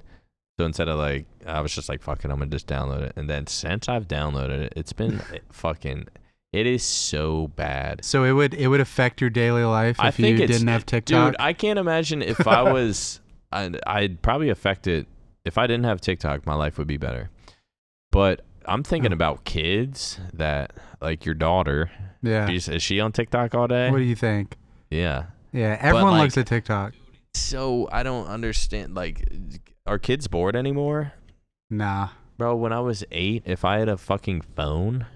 So 0.59 0.65
instead 0.65 0.87
of 0.87 0.97
like, 0.97 1.25
I 1.45 1.61
was 1.61 1.73
just 1.73 1.89
like, 1.89 2.01
"Fuck 2.01 2.25
it, 2.25 2.31
I'm 2.31 2.39
gonna 2.39 2.51
just 2.51 2.67
download 2.67 3.01
it." 3.01 3.13
And 3.15 3.29
then 3.29 3.45
since 3.47 3.87
I've 3.89 4.07
downloaded 4.07 4.61
it, 4.61 4.73
it's 4.75 4.93
been 4.93 5.21
eh, 5.33 5.39
fucking. 5.51 6.07
It 6.51 6.65
is 6.65 6.83
so 6.83 7.49
bad. 7.55 8.03
So 8.03 8.23
it 8.23 8.31
would 8.31 8.53
it 8.55 8.67
would 8.67 8.81
affect 8.81 9.21
your 9.21 9.29
daily 9.29 9.63
life 9.63 9.99
I 9.99 10.07
if 10.07 10.19
you 10.19 10.35
didn't 10.35 10.67
have 10.67 10.85
TikTok. 10.85 11.33
Dude, 11.33 11.35
I 11.39 11.53
can't 11.53 11.77
imagine 11.79 12.21
if 12.21 12.47
I 12.47 12.63
was. 12.73 13.19
I'd, 13.51 13.79
I'd 13.87 14.21
probably 14.21 14.49
affect 14.49 14.87
it. 14.87 15.07
If 15.45 15.57
I 15.57 15.65
didn't 15.67 15.85
have 15.85 16.01
TikTok, 16.01 16.45
my 16.45 16.53
life 16.55 16.77
would 16.77 16.87
be 16.87 16.97
better. 16.97 17.29
But 18.11 18.41
I'm 18.65 18.83
thinking 18.83 19.11
Oh. 19.11 19.15
about 19.15 19.43
kids 19.45 20.19
that, 20.33 20.73
like 21.01 21.25
your 21.25 21.33
daughter, 21.35 21.89
yeah. 22.21 22.49
is 22.49 22.69
she 22.81 22.99
on 22.99 23.11
TikTok 23.11 23.55
all 23.55 23.67
day? 23.67 23.89
What 23.89 23.97
do 23.97 24.03
you 24.03 24.15
think? 24.15 24.55
yeah. 24.89 25.25
Yeah, 25.51 25.77
everyone 25.81 26.11
like- 26.13 26.21
looks 26.21 26.37
at 26.37 26.45
TikTok. 26.45 26.93
So 27.33 27.89
I 27.91 28.03
don't 28.03 28.27
understand. 28.27 28.93
Like, 28.95 29.27
are 29.87 29.97
kids 29.97 30.27
bored 30.27 30.55
anymore? 30.55 31.13
Nah. 31.71 32.09
Bro, 32.37 32.57
when 32.57 32.71
I 32.73 32.79
was 32.81 33.03
eight, 33.11 33.43
if 33.45 33.65
I 33.65 33.79
had 33.79 33.89
a 33.89 33.97
fucking 33.97 34.41
phone, 34.55 35.07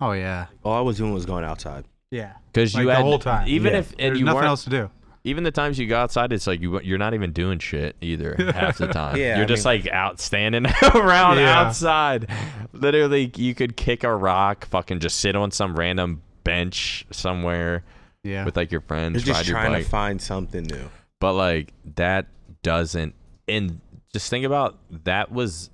Oh 0.00 0.12
yeah. 0.12 0.46
All 0.64 0.72
I 0.74 0.80
was 0.80 0.96
doing 0.98 1.12
was 1.12 1.26
going 1.26 1.44
outside. 1.44 1.84
Yeah. 2.10 2.32
because 2.52 2.74
Like 2.74 2.82
you 2.82 2.88
the 2.88 2.94
had 2.96 3.02
whole 3.02 3.18
time. 3.18 3.46
even 3.48 3.72
Yeah. 3.72 3.78
if 3.80 3.90
and 3.92 3.98
There's 3.98 4.18
you 4.18 4.24
nothing 4.24 4.36
weren't 4.36 4.48
else 4.48 4.64
to 4.64 4.70
do. 4.70 4.90
even 5.24 5.44
the 5.44 5.50
times 5.50 5.78
you 5.78 5.86
go 5.86 5.96
outside, 5.98 6.32
it's 6.32 6.46
like 6.46 6.60
you 6.60 6.80
you're 6.80 6.98
not 6.98 7.14
even 7.14 7.32
doing 7.32 7.58
shit 7.58 7.96
either 8.00 8.34
half 8.54 8.78
the 8.78 8.88
time. 8.88 9.16
Yeah, 9.16 9.36
you're 9.36 9.44
I 9.44 9.48
just 9.48 9.64
mean- 9.64 9.82
like 9.82 9.92
out 9.92 10.18
standing 10.20 10.66
around 10.94 11.38
Yeah. 11.38 11.60
outside. 11.60 12.28
Literally, 12.72 13.30
you 13.36 13.54
could 13.54 13.76
kick 13.76 14.04
a 14.04 14.14
rock, 14.14 14.66
fucking 14.66 15.00
just 15.00 15.20
sit 15.20 15.36
on 15.36 15.50
some 15.50 15.74
random 15.76 16.22
bench 16.44 17.06
somewhere 17.10 17.84
Yeah. 18.24 18.44
with 18.44 18.56
like 18.56 18.72
your 18.72 18.80
friends, 18.80 19.14
They're 19.24 19.34
just 19.34 19.40
ride 19.40 19.46
your 19.48 19.56
trying 19.58 19.72
bike. 19.72 19.84
to 19.84 19.90
find 19.90 20.20
something 20.22 20.64
new. 20.64 20.88
but 21.20 21.34
like 21.34 21.72
that 21.96 22.26
doesn't. 22.62 23.14
And 23.46 23.80
just 24.12 24.30
think 24.30 24.44
about 24.44 24.78
that 25.04 25.30
was 25.30 25.70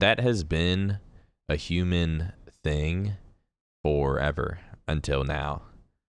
that 0.00 0.18
has 0.20 0.42
been 0.44 0.98
a 1.48 1.56
human 1.56 2.32
thing 2.64 3.12
forever 3.82 4.58
until 4.88 5.24
now. 5.24 5.62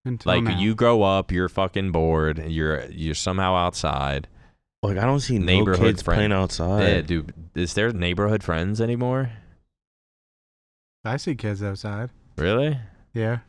Until 0.05 0.33
Like 0.33 0.43
now. 0.43 0.59
you 0.59 0.75
grow 0.75 1.01
up, 1.03 1.31
you're 1.31 1.49
fucking 1.49 1.91
bored, 1.91 2.37
you're 2.47 2.85
you're 2.91 3.15
somehow 3.15 3.55
outside. 3.55 4.27
Like 4.81 4.97
I 4.97 5.05
don't 5.05 5.21
see 5.21 5.39
no 5.39 5.45
Neighborhood 5.45 5.79
kids 5.95 6.01
friend. 6.01 6.17
playing 6.17 6.31
outside. 6.33 6.83
Yeah, 6.83 7.01
dude, 7.01 7.33
is 7.55 7.73
there 7.73 7.91
neighborhood 7.93 8.43
friends 8.43 8.81
anymore? 8.81 9.31
I 11.05 11.17
see 11.17 11.35
kids 11.35 11.61
outside. 11.63 12.09
Really? 12.37 12.77
Yeah. 13.13 13.39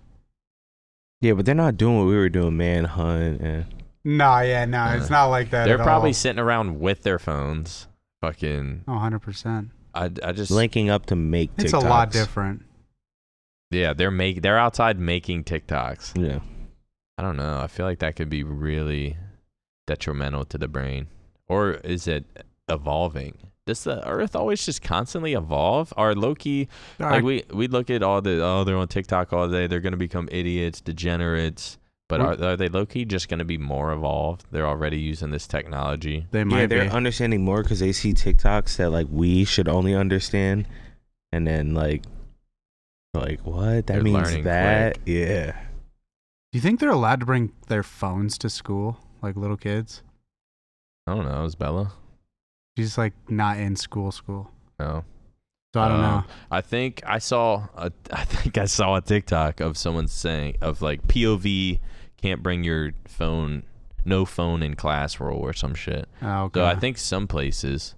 Yeah, 1.20 1.32
but 1.32 1.46
they're 1.46 1.54
not 1.54 1.76
doing 1.76 1.98
what 1.98 2.06
we 2.06 2.16
were 2.16 2.28
doing, 2.28 2.56
manhunt 2.56 3.40
and 3.40 3.66
No, 4.04 4.40
yeah, 4.40 4.64
no, 4.66 4.84
it's 4.96 5.06
Uh, 5.06 5.14
not 5.14 5.26
like 5.26 5.50
that. 5.50 5.64
They're 5.64 5.78
at 5.78 5.84
probably 5.84 6.10
all. 6.10 6.14
sitting 6.14 6.38
around 6.40 6.78
with 6.80 7.02
their 7.02 7.18
phones. 7.18 7.88
Fucking, 8.20 8.84
Oh, 8.88 8.92
100%. 8.92 9.70
I, 9.94 10.10
I 10.22 10.32
just 10.32 10.50
linking 10.50 10.90
up 10.90 11.06
to 11.06 11.16
make. 11.16 11.50
It's 11.58 11.72
a 11.72 11.78
lot 11.78 12.10
different. 12.10 12.62
Yeah, 13.74 13.92
they're 13.92 14.10
make 14.10 14.42
they're 14.42 14.58
outside 14.58 14.98
making 14.98 15.44
TikToks. 15.44 16.20
Yeah, 16.20 16.40
I 17.18 17.22
don't 17.22 17.36
know. 17.36 17.60
I 17.60 17.66
feel 17.66 17.86
like 17.86 17.98
that 18.00 18.16
could 18.16 18.30
be 18.30 18.42
really 18.42 19.16
detrimental 19.86 20.44
to 20.46 20.58
the 20.58 20.68
brain, 20.68 21.08
or 21.48 21.72
is 21.72 22.06
it 22.06 22.24
evolving? 22.68 23.38
Does 23.66 23.84
the 23.84 24.06
Earth 24.06 24.36
always 24.36 24.64
just 24.64 24.82
constantly 24.82 25.32
evolve? 25.32 25.92
Or 25.96 26.14
low 26.14 26.34
key, 26.34 26.68
like 26.98 27.24
we 27.24 27.44
we 27.52 27.66
look 27.66 27.90
at 27.90 28.02
all 28.02 28.20
the 28.20 28.42
oh 28.42 28.64
they're 28.64 28.76
on 28.76 28.88
TikTok 28.88 29.32
all 29.32 29.48
day. 29.48 29.66
They're 29.66 29.80
gonna 29.80 29.96
become 29.96 30.28
idiots, 30.30 30.80
degenerates. 30.80 31.78
But 32.06 32.20
are, 32.20 32.50
are 32.50 32.56
they 32.56 32.68
low 32.68 32.84
key 32.84 33.06
just 33.06 33.30
gonna 33.30 33.46
be 33.46 33.56
more 33.56 33.90
evolved? 33.90 34.44
They're 34.50 34.66
already 34.66 34.98
using 34.98 35.30
this 35.30 35.46
technology. 35.46 36.26
They 36.30 36.44
might. 36.44 36.60
Yeah, 36.60 36.66
they're 36.66 36.84
be. 36.84 36.90
understanding 36.90 37.42
more 37.42 37.62
because 37.62 37.80
they 37.80 37.92
see 37.92 38.12
TikToks 38.12 38.76
that 38.76 38.90
like 38.90 39.06
we 39.10 39.46
should 39.46 39.68
only 39.68 39.94
understand, 39.94 40.68
and 41.32 41.46
then 41.46 41.72
like, 41.72 42.04
like 43.14 43.40
what 43.40 43.86
that 43.86 43.86
They're 43.86 44.02
means 44.02 44.16
learning 44.16 44.44
that 44.44 44.98
yeah. 45.06 45.52
Do 45.52 46.58
you 46.58 46.60
think 46.60 46.80
they're 46.80 46.90
allowed 46.90 47.20
to 47.20 47.26
bring 47.26 47.52
their 47.68 47.82
phones 47.82 48.38
to 48.38 48.50
school, 48.50 48.98
like 49.22 49.36
little 49.36 49.56
kids? 49.56 50.02
I 51.06 51.14
don't 51.14 51.26
know. 51.26 51.44
Is 51.44 51.54
Bella? 51.54 51.92
She's 52.76 52.98
like 52.98 53.12
not 53.28 53.58
in 53.58 53.76
school, 53.76 54.12
school. 54.12 54.50
No. 54.78 55.04
So 55.74 55.80
I 55.80 55.88
don't 55.88 56.02
know. 56.02 56.06
Um, 56.06 56.24
I 56.50 56.60
think 56.60 57.02
I 57.04 57.18
saw 57.18 57.66
a, 57.76 57.90
I 58.12 58.24
think 58.24 58.58
I 58.58 58.66
saw 58.66 58.96
a 58.96 59.00
TikTok 59.00 59.60
of 59.60 59.76
someone 59.76 60.06
saying 60.06 60.56
of 60.60 60.82
like 60.82 61.06
POV 61.08 61.80
can't 62.20 62.42
bring 62.42 62.64
your 62.64 62.92
phone 63.06 63.64
no 64.04 64.24
phone 64.24 64.62
in 64.62 64.74
class 64.74 65.18
rule 65.18 65.38
or 65.38 65.52
some 65.52 65.74
shit. 65.74 66.08
Oh, 66.22 66.44
okay. 66.44 66.60
So 66.60 66.64
I 66.66 66.76
think 66.76 66.98
some 66.98 67.26
places 67.26 67.94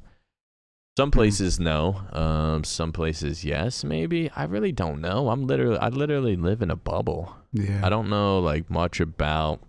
some 0.97 1.11
places 1.11 1.61
no. 1.61 2.01
Um 2.13 2.65
some 2.65 2.93
places 2.93 3.45
yes, 3.45 3.85
maybe. 3.85 4.31
I 4.35 4.45
really 4.45 4.73
don't 4.73 5.01
know. 5.01 5.29
I'm 5.29 5.47
literally 5.47 5.79
I 5.79 5.89
literally 5.89 6.37
live 6.37 6.63
in 6.63 6.71
a 6.71 6.77
bubble. 6.77 7.37
yeah. 7.53 7.81
I 7.85 7.89
don't 7.89 8.09
know 8.09 8.39
like 8.39 8.71
much 8.71 9.01
about 9.01 9.61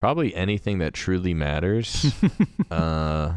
probably 0.00 0.34
anything 0.34 0.78
that 0.78 0.94
truly 0.94 1.34
matters. 1.34 2.12
uh 2.70 3.32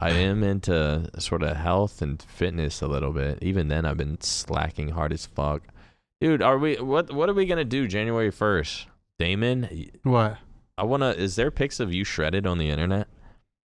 I 0.00 0.10
am 0.10 0.44
into 0.44 1.10
sort 1.18 1.42
of 1.42 1.56
health 1.56 2.00
and 2.02 2.22
fitness 2.22 2.80
a 2.82 2.86
little 2.86 3.12
bit. 3.12 3.42
Even 3.42 3.66
then 3.68 3.84
I've 3.84 3.96
been 3.96 4.20
slacking 4.20 4.90
hard 4.90 5.12
as 5.12 5.26
fuck. 5.26 5.62
Dude, 6.20 6.42
are 6.42 6.58
we 6.58 6.76
what 6.76 7.12
what 7.12 7.28
are 7.28 7.34
we 7.34 7.46
going 7.46 7.58
to 7.58 7.64
do 7.64 7.86
January 7.88 8.30
1st? 8.30 8.86
Damon, 9.18 9.90
what? 10.04 10.38
I 10.76 10.84
want 10.84 11.02
to 11.02 11.16
is 11.16 11.34
there 11.36 11.50
pics 11.50 11.80
of 11.80 11.92
you 11.92 12.04
shredded 12.04 12.46
on 12.46 12.58
the 12.58 12.70
internet? 12.70 13.08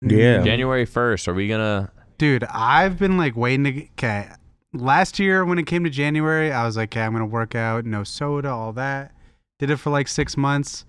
Yeah. 0.01 0.43
January 0.43 0.85
1st, 0.85 1.29
are 1.29 1.33
we 1.33 1.47
going 1.47 1.61
to 1.61 1.91
Dude, 2.17 2.43
I've 2.45 2.97
been 2.97 3.17
like 3.17 3.35
waiting 3.35 3.63
to. 3.65 3.83
Okay. 3.91 4.29
Last 4.73 5.17
year 5.19 5.45
when 5.45 5.57
it 5.57 5.65
came 5.65 5.83
to 5.83 5.89
January, 5.89 6.51
I 6.51 6.65
was 6.65 6.77
like, 6.77 6.89
okay, 6.89 7.01
I'm 7.01 7.11
going 7.11 7.21
to 7.21 7.25
work 7.25 7.55
out, 7.55 7.85
no 7.85 8.03
soda, 8.03 8.49
all 8.49 8.73
that. 8.73 9.13
Did 9.59 9.69
it 9.69 9.77
for 9.77 9.89
like 9.89 10.07
six 10.07 10.35
months. 10.37 10.85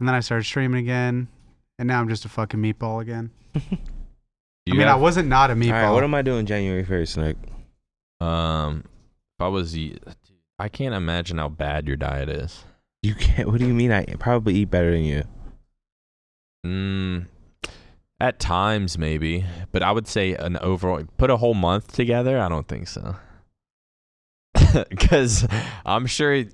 And 0.00 0.08
then 0.08 0.14
I 0.14 0.20
started 0.20 0.44
streaming 0.44 0.80
again. 0.80 1.28
And 1.78 1.86
now 1.86 2.00
I'm 2.00 2.08
just 2.08 2.24
a 2.24 2.28
fucking 2.28 2.60
meatball 2.60 3.00
again. 3.00 3.30
I 3.54 4.74
mean, 4.74 4.88
I 4.88 4.96
wasn't 4.96 5.28
not 5.28 5.50
a 5.50 5.54
meatball. 5.54 5.72
right, 5.72 5.90
what 5.90 6.04
am 6.04 6.14
I 6.14 6.22
doing 6.22 6.44
January 6.44 6.84
first, 6.84 7.16
Nick? 7.16 7.36
um 8.20 8.84
if 9.38 9.44
I 9.44 9.48
was 9.48 9.76
I 10.58 10.68
can't 10.68 10.94
imagine 10.94 11.38
how 11.38 11.48
bad 11.48 11.86
your 11.86 11.96
diet 11.96 12.28
is. 12.28 12.64
You 13.02 13.14
can't. 13.14 13.48
What 13.48 13.60
do 13.60 13.66
you 13.66 13.74
mean? 13.74 13.92
I 13.92 14.04
probably 14.18 14.56
eat 14.56 14.70
better 14.70 14.90
than 14.90 15.04
you. 15.04 15.22
Mm, 16.66 17.26
at 18.20 18.38
times, 18.38 18.98
maybe, 18.98 19.44
but 19.72 19.82
I 19.82 19.92
would 19.92 20.08
say 20.08 20.34
an 20.34 20.56
overall 20.58 21.02
put 21.16 21.30
a 21.30 21.36
whole 21.36 21.54
month 21.54 21.92
together. 21.92 22.38
I 22.40 22.48
don't 22.48 22.66
think 22.66 22.88
so, 22.88 23.16
because 24.88 25.46
I'm 25.86 26.06
sure 26.06 26.44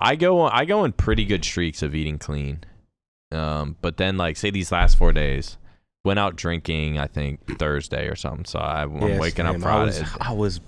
I 0.00 0.16
go 0.16 0.40
on. 0.40 0.50
I 0.52 0.64
go 0.64 0.84
in 0.84 0.92
pretty 0.92 1.24
good 1.24 1.44
streaks 1.44 1.82
of 1.82 1.94
eating 1.94 2.18
clean. 2.18 2.64
Um, 3.30 3.76
but 3.80 3.96
then 3.96 4.18
like 4.18 4.36
say 4.36 4.50
these 4.50 4.70
last 4.70 4.98
four 4.98 5.12
days, 5.12 5.56
went 6.04 6.18
out 6.18 6.36
drinking. 6.36 6.98
I 6.98 7.06
think 7.06 7.58
Thursday 7.58 8.08
or 8.08 8.16
something. 8.16 8.44
So 8.44 8.58
I, 8.58 8.82
I'm 8.82 9.00
Yes, 9.00 9.20
waking 9.20 9.46
up 9.46 9.60
Friday, 9.60 9.96
I 9.96 10.00
was, 10.00 10.16
I 10.20 10.32
was 10.32 10.60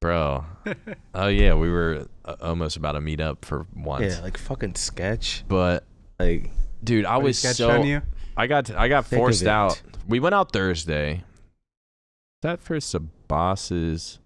bro. 0.00 0.44
oh 1.14 1.28
yeah, 1.28 1.54
we 1.54 1.70
were 1.70 2.06
uh, 2.24 2.36
almost 2.40 2.76
about 2.76 2.92
to 2.92 3.00
meet 3.00 3.20
up 3.20 3.44
for 3.44 3.66
once. 3.74 4.14
Yeah, 4.14 4.22
like 4.22 4.38
fucking 4.38 4.76
sketch. 4.76 5.44
But 5.48 5.84
Like 6.18 6.50
dude, 6.82 7.04
I 7.04 7.18
was 7.18 7.38
so 7.38 7.70
on 7.80 7.86
you? 7.86 8.02
I 8.36 8.46
got 8.46 8.70
I 8.70 8.88
got 8.88 9.06
Thick 9.06 9.18
forced 9.18 9.46
out. 9.46 9.80
We 10.06 10.20
went 10.20 10.34
out 10.34 10.52
Thursday. 10.52 11.14
Is 11.14 12.42
that 12.42 12.60
for 12.60 12.78
Sabas's? 12.78 14.18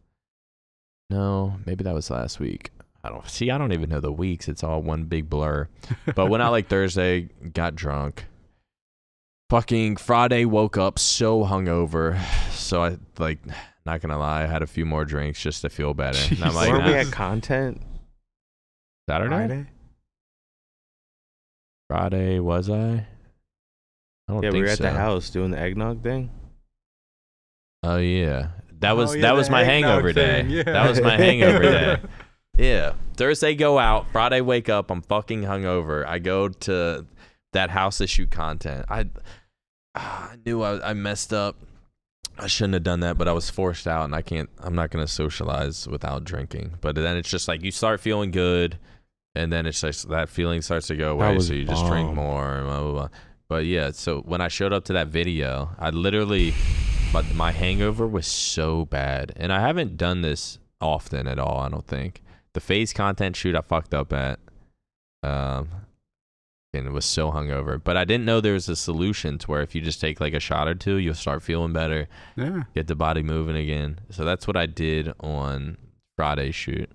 No, 1.11 1.57
maybe 1.65 1.85
that 1.85 1.95
was 1.95 2.11
last 2.11 2.41
week. 2.41 2.71
I 3.03 3.09
don't 3.09 3.29
see. 3.29 3.51
I 3.51 3.59
don't 3.59 3.73
even 3.73 3.89
know 3.89 4.01
the 4.01 4.13
weeks. 4.13 4.49
It's 4.49 4.63
all 4.63 4.83
one 4.83 5.05
big 5.05 5.31
blur. 5.31 5.69
But 6.15 6.29
went 6.29 6.43
out 6.43 6.53
like 6.53 6.69
Thursday, 6.69 7.29
got 7.53 7.75
drunk. 7.75 8.27
Fucking 9.49 9.97
Friday, 9.97 10.45
woke 10.45 10.77
up 10.77 10.99
so 10.99 11.45
hungover. 11.45 12.21
So 12.61 12.85
I 12.85 12.99
like, 13.19 13.39
not 13.85 14.01
gonna 14.01 14.19
lie, 14.19 14.45
I 14.45 14.47
had 14.47 14.63
a 14.63 14.67
few 14.67 14.85
more 14.85 15.05
drinks 15.05 15.41
just 15.41 15.63
to 15.63 15.71
feel 15.71 15.93
better. 15.93 16.21
And 16.31 16.45
I'm 16.45 16.55
like, 16.55 16.71
were 16.71 16.79
we 16.79 16.91
nah, 16.91 16.99
at 16.99 17.11
content? 17.11 17.83
Saturday, 19.09 19.35
Friday? 19.35 19.67
Friday 21.89 22.39
was 22.39 22.71
I? 22.71 23.07
I 24.31 24.33
don't 24.35 24.43
Yeah, 24.43 24.51
think 24.51 24.55
we 24.63 24.67
were 24.67 24.69
at 24.69 24.79
so. 24.79 24.85
the 24.85 24.91
house 24.93 25.31
doing 25.31 25.51
the 25.51 25.59
eggnog 25.59 26.03
thing. 26.03 26.31
Oh 27.83 27.97
yeah, 27.97 28.49
that 28.81 28.97
was 28.97 29.13
Oh, 29.13 29.15
yeah, 29.15 29.23
that 29.23 29.35
was 29.35 29.49
my 29.51 29.63
eggnog 29.63 29.91
hangover 29.91 30.13
day. 30.13 30.43
yeah. 30.49 30.63
That 30.65 30.89
was 30.89 31.01
my 31.01 31.17
hangover 31.17 31.63
day. 31.63 31.97
Yeah, 32.59 32.93
Thursday 33.17 33.55
go 33.55 33.79
out, 33.79 34.07
Friday 34.13 34.43
wake 34.43 34.69
up. 34.69 34.91
I'm 34.91 35.01
fucking 35.01 35.43
hungover. 35.45 36.05
I 36.07 36.19
go 36.19 36.49
to 36.49 37.07
that 37.55 37.71
house 37.71 37.99
to 37.99 38.07
shoot 38.07 38.31
content. 38.31 38.85
I 38.91 39.07
ah, 39.95 40.33
I 40.33 40.37
knew 40.45 40.61
I, 40.63 40.91
I 40.91 40.93
messed 40.93 41.33
up. 41.33 41.57
I 42.39 42.49
shouldn't 42.49 42.75
have 42.75 42.83
done 42.83 43.01
that, 43.01 43.17
but 43.17 43.29
I 43.29 43.33
was 43.33 43.49
forced 43.49 43.87
out, 43.87 44.05
and 44.05 44.15
I 44.15 44.21
can't. 44.21 44.51
I'm 44.59 44.75
not 44.75 44.91
gonna 44.91 45.07
socialize 45.07 45.89
without 45.89 46.25
drinking. 46.25 46.75
But 46.83 46.97
then 46.97 47.17
it's 47.17 47.31
just 47.31 47.49
like 47.49 47.63
you 47.63 47.71
start 47.71 47.99
feeling 48.01 48.31
good, 48.31 48.77
and 49.35 49.51
then 49.51 49.65
it's 49.65 49.81
just 49.81 50.11
that 50.11 50.29
feeling 50.29 50.61
starts 50.61 50.89
to 50.89 50.97
go 50.97 51.13
away. 51.13 51.39
So 51.39 51.55
you 51.55 51.65
just 51.65 51.87
drink 51.87 52.13
more. 52.15 52.57
and 52.57 52.67
Blah, 52.67 52.81
blah, 52.83 52.93
blah. 52.93 53.09
But 53.51 53.67
yeah, 53.67 53.91
so 53.91 54.21
when 54.21 54.41
I 54.41 54.47
showed 54.47 54.73
up 54.73 54.85
to 54.85 54.93
that 54.93 55.09
video, 55.09 55.71
I 55.77 55.91
literally, 55.91 56.55
but 57.13 57.35
my 57.35 57.51
hangover 57.51 58.07
was 58.07 58.29
so 58.29 58.85
bad, 58.85 59.33
and 59.35 59.53
I 59.53 59.59
haven't 59.61 59.97
done 59.97 60.23
this 60.23 60.61
often 60.81 61.27
at 61.27 61.41
all. 61.41 61.59
I 61.59 61.69
don't 61.69 61.85
think 61.87 62.23
the 62.53 62.61
phase 62.61 62.93
content 62.93 63.35
shoot 63.35 63.57
I 63.57 63.61
fucked 63.63 63.93
up 63.93 64.13
at, 64.13 64.39
um, 65.25 65.69
and 66.73 66.87
it 66.87 66.93
was 66.93 67.05
so 67.05 67.33
hungover. 67.33 67.83
But 67.83 67.97
I 67.97 68.05
didn't 68.05 68.25
know 68.25 68.41
there 68.41 68.53
was 68.53 68.69
a 68.69 68.77
solution 68.77 69.37
to 69.39 69.47
where 69.49 69.63
if 69.63 69.75
you 69.75 69.81
just 69.81 70.01
take 70.01 70.21
like 70.21 70.33
a 70.35 70.39
shot 70.39 70.69
or 70.69 70.77
two, 70.77 70.99
you'll 70.99 71.15
start 71.15 71.43
feeling 71.43 71.73
better, 71.73 72.07
Yeah. 72.37 72.63
get 72.73 72.87
the 72.87 72.95
body 72.95 73.25
moving 73.25 73.57
again. 73.57 73.99
So 74.11 74.25
that's 74.25 74.47
what 74.47 74.57
I 74.57 74.67
did 74.67 75.13
on 75.19 75.77
Friday 76.17 76.53
shoot. 76.53 76.89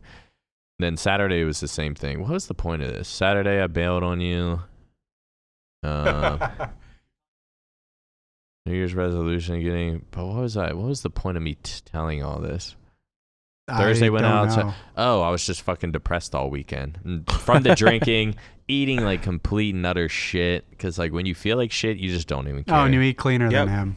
Then 0.80 0.96
Saturday 0.96 1.44
was 1.44 1.60
the 1.60 1.68
same 1.68 1.96
thing. 1.96 2.22
What 2.22 2.32
was 2.32 2.48
the 2.48 2.54
point 2.54 2.82
of 2.82 2.94
this? 2.94 3.10
Saturday 3.10 3.62
I 3.62 3.68
bailed 3.68 4.04
on 4.04 4.22
you. 4.22 4.62
Uh, 5.86 6.68
New 8.66 8.74
Year's 8.74 8.96
resolution 8.96 9.62
getting. 9.62 10.06
But 10.12 10.26
what 10.26 10.38
was 10.38 10.58
I? 10.58 10.74
What 10.74 10.88
was 10.88 11.02
the 11.02 11.10
point 11.10 11.38
of 11.38 11.44
me 11.44 11.56
t- 11.56 11.82
telling 11.86 12.24
all 12.24 12.40
this? 12.40 12.76
Thursday 13.68 14.08
I 14.08 14.10
went 14.10 14.26
out, 14.26 14.52
so- 14.52 14.74
Oh, 14.96 15.22
I 15.22 15.30
was 15.32 15.46
just 15.46 15.62
fucking 15.64 15.92
depressed 15.92 16.36
all 16.36 16.50
weekend 16.52 17.26
from 17.30 17.64
the 17.64 17.74
drinking, 17.76 18.36
eating 18.68 19.04
like 19.04 19.24
complete 19.24 19.74
and 19.74 19.86
utter 19.86 20.08
shit. 20.08 20.70
Because 20.70 21.00
like 21.00 21.12
when 21.12 21.26
you 21.26 21.34
feel 21.36 21.58
like 21.58 21.72
shit, 21.72 21.98
you 21.98 22.10
just 22.10 22.28
don't 22.28 22.48
even 22.48 22.64
care. 22.64 22.78
Oh, 22.78 22.84
and 22.86 22.94
you 22.94 23.02
eat 23.02 23.18
cleaner 23.18 23.50
Yep. 23.50 23.66
than 23.68 23.68
him. 23.76 23.96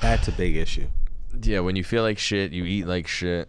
That's 0.00 0.28
a 0.28 0.32
big 0.32 0.56
issue. 0.56 0.88
yeah, 1.42 1.60
when 1.60 1.76
you 1.76 1.84
feel 1.84 2.02
like 2.02 2.18
shit, 2.18 2.52
you 2.52 2.64
eat 2.64 2.86
like 2.86 3.06
shit. 3.06 3.48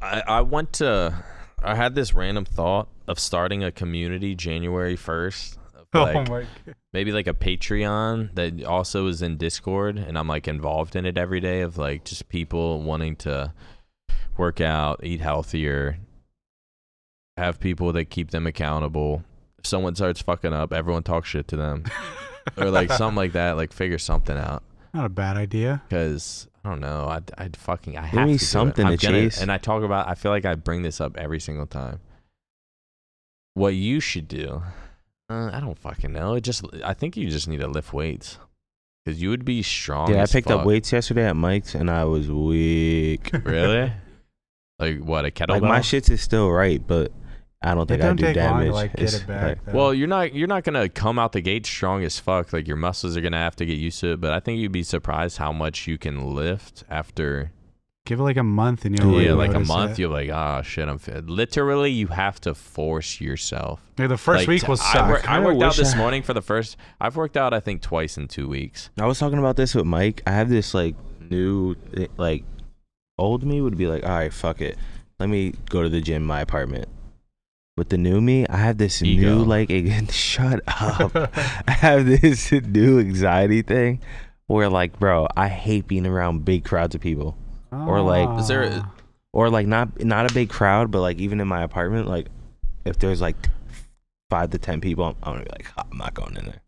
I, 0.00 0.22
I 0.26 0.40
went 0.40 0.72
to. 0.74 1.22
I 1.62 1.74
had 1.76 1.94
this 1.94 2.12
random 2.12 2.44
thought 2.44 2.88
of 3.06 3.18
starting 3.20 3.62
a 3.62 3.70
community 3.70 4.34
January 4.34 4.96
first. 4.96 5.58
Oh 5.94 6.04
like, 6.04 6.16
oh 6.16 6.20
my 6.32 6.40
god. 6.64 6.74
maybe 6.94 7.12
like 7.12 7.26
a 7.26 7.34
Patreon 7.34 8.34
that 8.34 8.64
also 8.64 9.08
is 9.08 9.20
in 9.20 9.36
Discord, 9.36 9.98
and 9.98 10.16
I'm 10.16 10.26
like 10.26 10.48
involved 10.48 10.96
in 10.96 11.04
it 11.04 11.18
every 11.18 11.40
day 11.40 11.60
of 11.60 11.76
like 11.76 12.04
just 12.04 12.28
people 12.30 12.80
wanting 12.82 13.14
to 13.16 13.52
work 14.38 14.60
out, 14.62 15.00
eat 15.04 15.20
healthier, 15.20 15.98
have 17.36 17.60
people 17.60 17.92
that 17.92 18.06
keep 18.06 18.30
them 18.30 18.46
accountable. 18.46 19.22
If 19.58 19.66
someone 19.66 19.94
starts 19.94 20.22
fucking 20.22 20.52
up, 20.54 20.72
everyone 20.72 21.02
talks 21.02 21.28
shit 21.28 21.46
to 21.48 21.56
them, 21.56 21.84
or 22.56 22.70
like 22.70 22.90
something 22.90 23.16
like 23.16 23.32
that. 23.32 23.56
Like 23.58 23.72
figure 23.72 23.98
something 23.98 24.36
out. 24.36 24.62
Not 24.94 25.04
a 25.04 25.10
bad 25.10 25.36
idea. 25.36 25.82
Because 25.88 26.48
I 26.64 26.70
don't 26.70 26.80
know, 26.80 27.06
I'd, 27.08 27.30
I'd 27.36 27.56
fucking 27.56 27.98
I 27.98 28.06
have 28.06 28.26
me 28.26 28.32
to 28.34 28.38
do 28.38 28.44
it. 28.44 28.46
something 28.46 28.86
to 28.86 28.96
gonna- 28.96 29.20
chase. 29.24 29.42
And 29.42 29.52
I 29.52 29.58
talk 29.58 29.82
about. 29.82 30.08
I 30.08 30.14
feel 30.14 30.30
like 30.32 30.46
I 30.46 30.54
bring 30.54 30.82
this 30.82 31.00
up 31.02 31.18
every 31.18 31.38
single 31.40 31.66
time. 31.66 32.00
What 33.54 33.74
you 33.74 34.00
should 34.00 34.28
do, 34.28 34.62
uh, 35.32 35.56
I 35.56 35.60
don't 35.60 35.78
fucking 35.78 36.12
know. 36.12 36.34
It 36.34 36.42
just 36.42 36.64
I 36.84 36.94
think 36.94 37.16
you 37.16 37.28
just 37.30 37.48
need 37.48 37.60
to 37.60 37.68
lift 37.68 37.92
weights 37.92 38.38
because 39.04 39.20
you 39.22 39.30
would 39.30 39.44
be 39.44 39.62
strong. 39.62 40.10
Yeah, 40.10 40.18
I 40.18 40.22
as 40.22 40.32
picked 40.32 40.50
up 40.50 40.64
weights 40.66 40.92
yesterday 40.92 41.26
at 41.26 41.36
Mike's 41.36 41.74
and 41.74 41.90
I 41.90 42.04
was 42.04 42.30
weak. 42.30 43.30
Really? 43.44 43.92
like 44.78 44.98
what 45.00 45.24
a 45.24 45.30
kettlebell? 45.30 45.48
like 45.48 45.62
my 45.62 45.80
shits 45.80 46.10
is 46.10 46.20
still 46.20 46.50
right, 46.50 46.84
but 46.86 47.12
I 47.64 47.74
don't 47.74 47.82
It 47.82 47.88
think 47.88 48.02
I 48.02 48.06
don't 48.06 48.16
do 48.16 48.24
take 48.26 48.36
long 48.36 48.46
damage. 48.60 48.68
to 48.68 48.74
like 48.74 48.92
get 48.96 49.02
It's 49.04 49.14
it 49.14 49.26
back. 49.26 49.58
like- 49.66 49.74
Well, 49.74 49.94
you're 49.94 50.08
not 50.08 50.34
you're 50.34 50.48
not 50.48 50.64
gonna 50.64 50.88
come 50.88 51.18
out 51.18 51.32
the 51.32 51.40
gate 51.40 51.64
strong 51.66 52.02
as 52.04 52.18
fuck. 52.18 52.52
Like 52.52 52.66
your 52.66 52.76
muscles 52.76 53.16
are 53.16 53.20
gonna 53.20 53.38
have 53.38 53.54
to 53.56 53.66
get 53.66 53.78
used 53.78 54.00
to 54.00 54.12
it. 54.14 54.20
But 54.20 54.32
I 54.32 54.40
think 54.40 54.58
you'd 54.60 54.72
be 54.72 54.82
surprised 54.82 55.38
how 55.38 55.52
much 55.52 55.86
you 55.86 55.98
can 55.98 56.34
lift 56.34 56.82
after 56.90 57.52
give 58.04 58.18
it 58.18 58.22
like 58.22 58.36
a 58.36 58.42
month 58.42 58.84
and 58.84 58.98
you'll 58.98 59.20
yeah, 59.22 59.32
like 59.32 59.54
a 59.54 59.60
month. 59.60 59.92
it. 59.92 59.98
You're 60.00 60.10
like, 60.10 60.30
ah, 60.30 60.62
shit, 60.62 60.88
I'm 60.88 60.98
fit. 60.98 61.26
Literally, 61.28 61.90
you 61.90 62.08
have 62.08 62.40
to 62.42 62.54
force 62.54 63.20
yourself. 63.20 63.80
Like, 63.98 64.08
the 64.08 64.16
first 64.16 64.40
Like, 64.40 64.48
week 64.48 64.68
was. 64.68 64.80
will 64.80 64.86
I, 64.86 64.92
suck. 64.92 65.08
wor- 65.08 65.30
I 65.30 65.38
worked 65.40 65.62
out 65.62 65.76
this 65.76 65.94
I- 65.94 65.98
morning 65.98 66.22
for 66.22 66.34
the 66.34 66.42
first. 66.42 66.76
I've 67.00 67.16
worked 67.16 67.36
out 67.36 67.54
I 67.54 67.60
think 67.60 67.80
twice 67.82 68.16
in 68.16 68.28
two 68.28 68.48
weeks. 68.48 68.90
I 68.98 69.06
was 69.06 69.18
talking 69.18 69.38
about 69.38 69.56
this 69.56 69.74
with 69.74 69.86
Mike. 69.86 70.22
I 70.26 70.32
have 70.32 70.48
this 70.48 70.74
like 70.74 70.94
new 71.30 71.76
like 72.16 72.44
old 73.18 73.44
me 73.44 73.60
would 73.60 73.76
be 73.76 73.86
like, 73.86 74.02
all 74.04 74.10
right, 74.10 74.32
fuck 74.32 74.60
it. 74.60 74.76
Let 75.20 75.28
me 75.28 75.54
go 75.70 75.82
to 75.82 75.88
the 75.88 76.00
gym 76.00 76.22
in 76.22 76.26
my 76.26 76.40
apartment. 76.40 76.88
With 77.76 77.88
the 77.88 77.96
new 77.96 78.20
me, 78.20 78.46
I 78.48 78.56
have 78.58 78.76
this 78.78 79.00
Ego. 79.02 79.36
new 79.38 79.44
like 79.44 79.70
shut 80.10 80.60
up. 80.66 81.12
I 81.68 81.70
have 81.72 82.04
this 82.06 82.50
new 82.52 82.98
anxiety 82.98 83.62
thing 83.62 84.00
where 84.46 84.68
like, 84.68 84.98
bro, 84.98 85.28
I 85.36 85.48
hate 85.48 85.86
being 85.86 86.06
around 86.06 86.44
big 86.44 86.64
crowds 86.64 86.94
of 86.96 87.00
people. 87.00 87.36
Or, 87.72 88.00
like- 88.00 88.38
Is 88.40 88.48
there 88.48 88.62
a- 88.62 88.80
Ah. 88.84 88.90
Or 89.34 89.48
like 89.48 89.66
not 89.66 90.04
not 90.04 90.30
a 90.30 90.34
big 90.34 90.50
crowd, 90.50 90.90
but 90.90 91.00
like 91.00 91.16
even 91.18 91.40
in 91.40 91.48
my 91.48 91.62
apartment, 91.62 92.06
like 92.06 92.26
if 92.84 92.98
there's 92.98 93.22
like 93.22 93.36
five 94.28 94.50
to 94.50 94.58
ten 94.58 94.82
people, 94.82 95.04
I'm, 95.06 95.14
I'm 95.22 95.32
gonna 95.32 95.44
be 95.46 95.50
like, 95.52 95.66
I'm 95.78 95.96
not 95.96 96.12
going 96.12 96.36
in 96.36 96.44
there. 96.44 96.60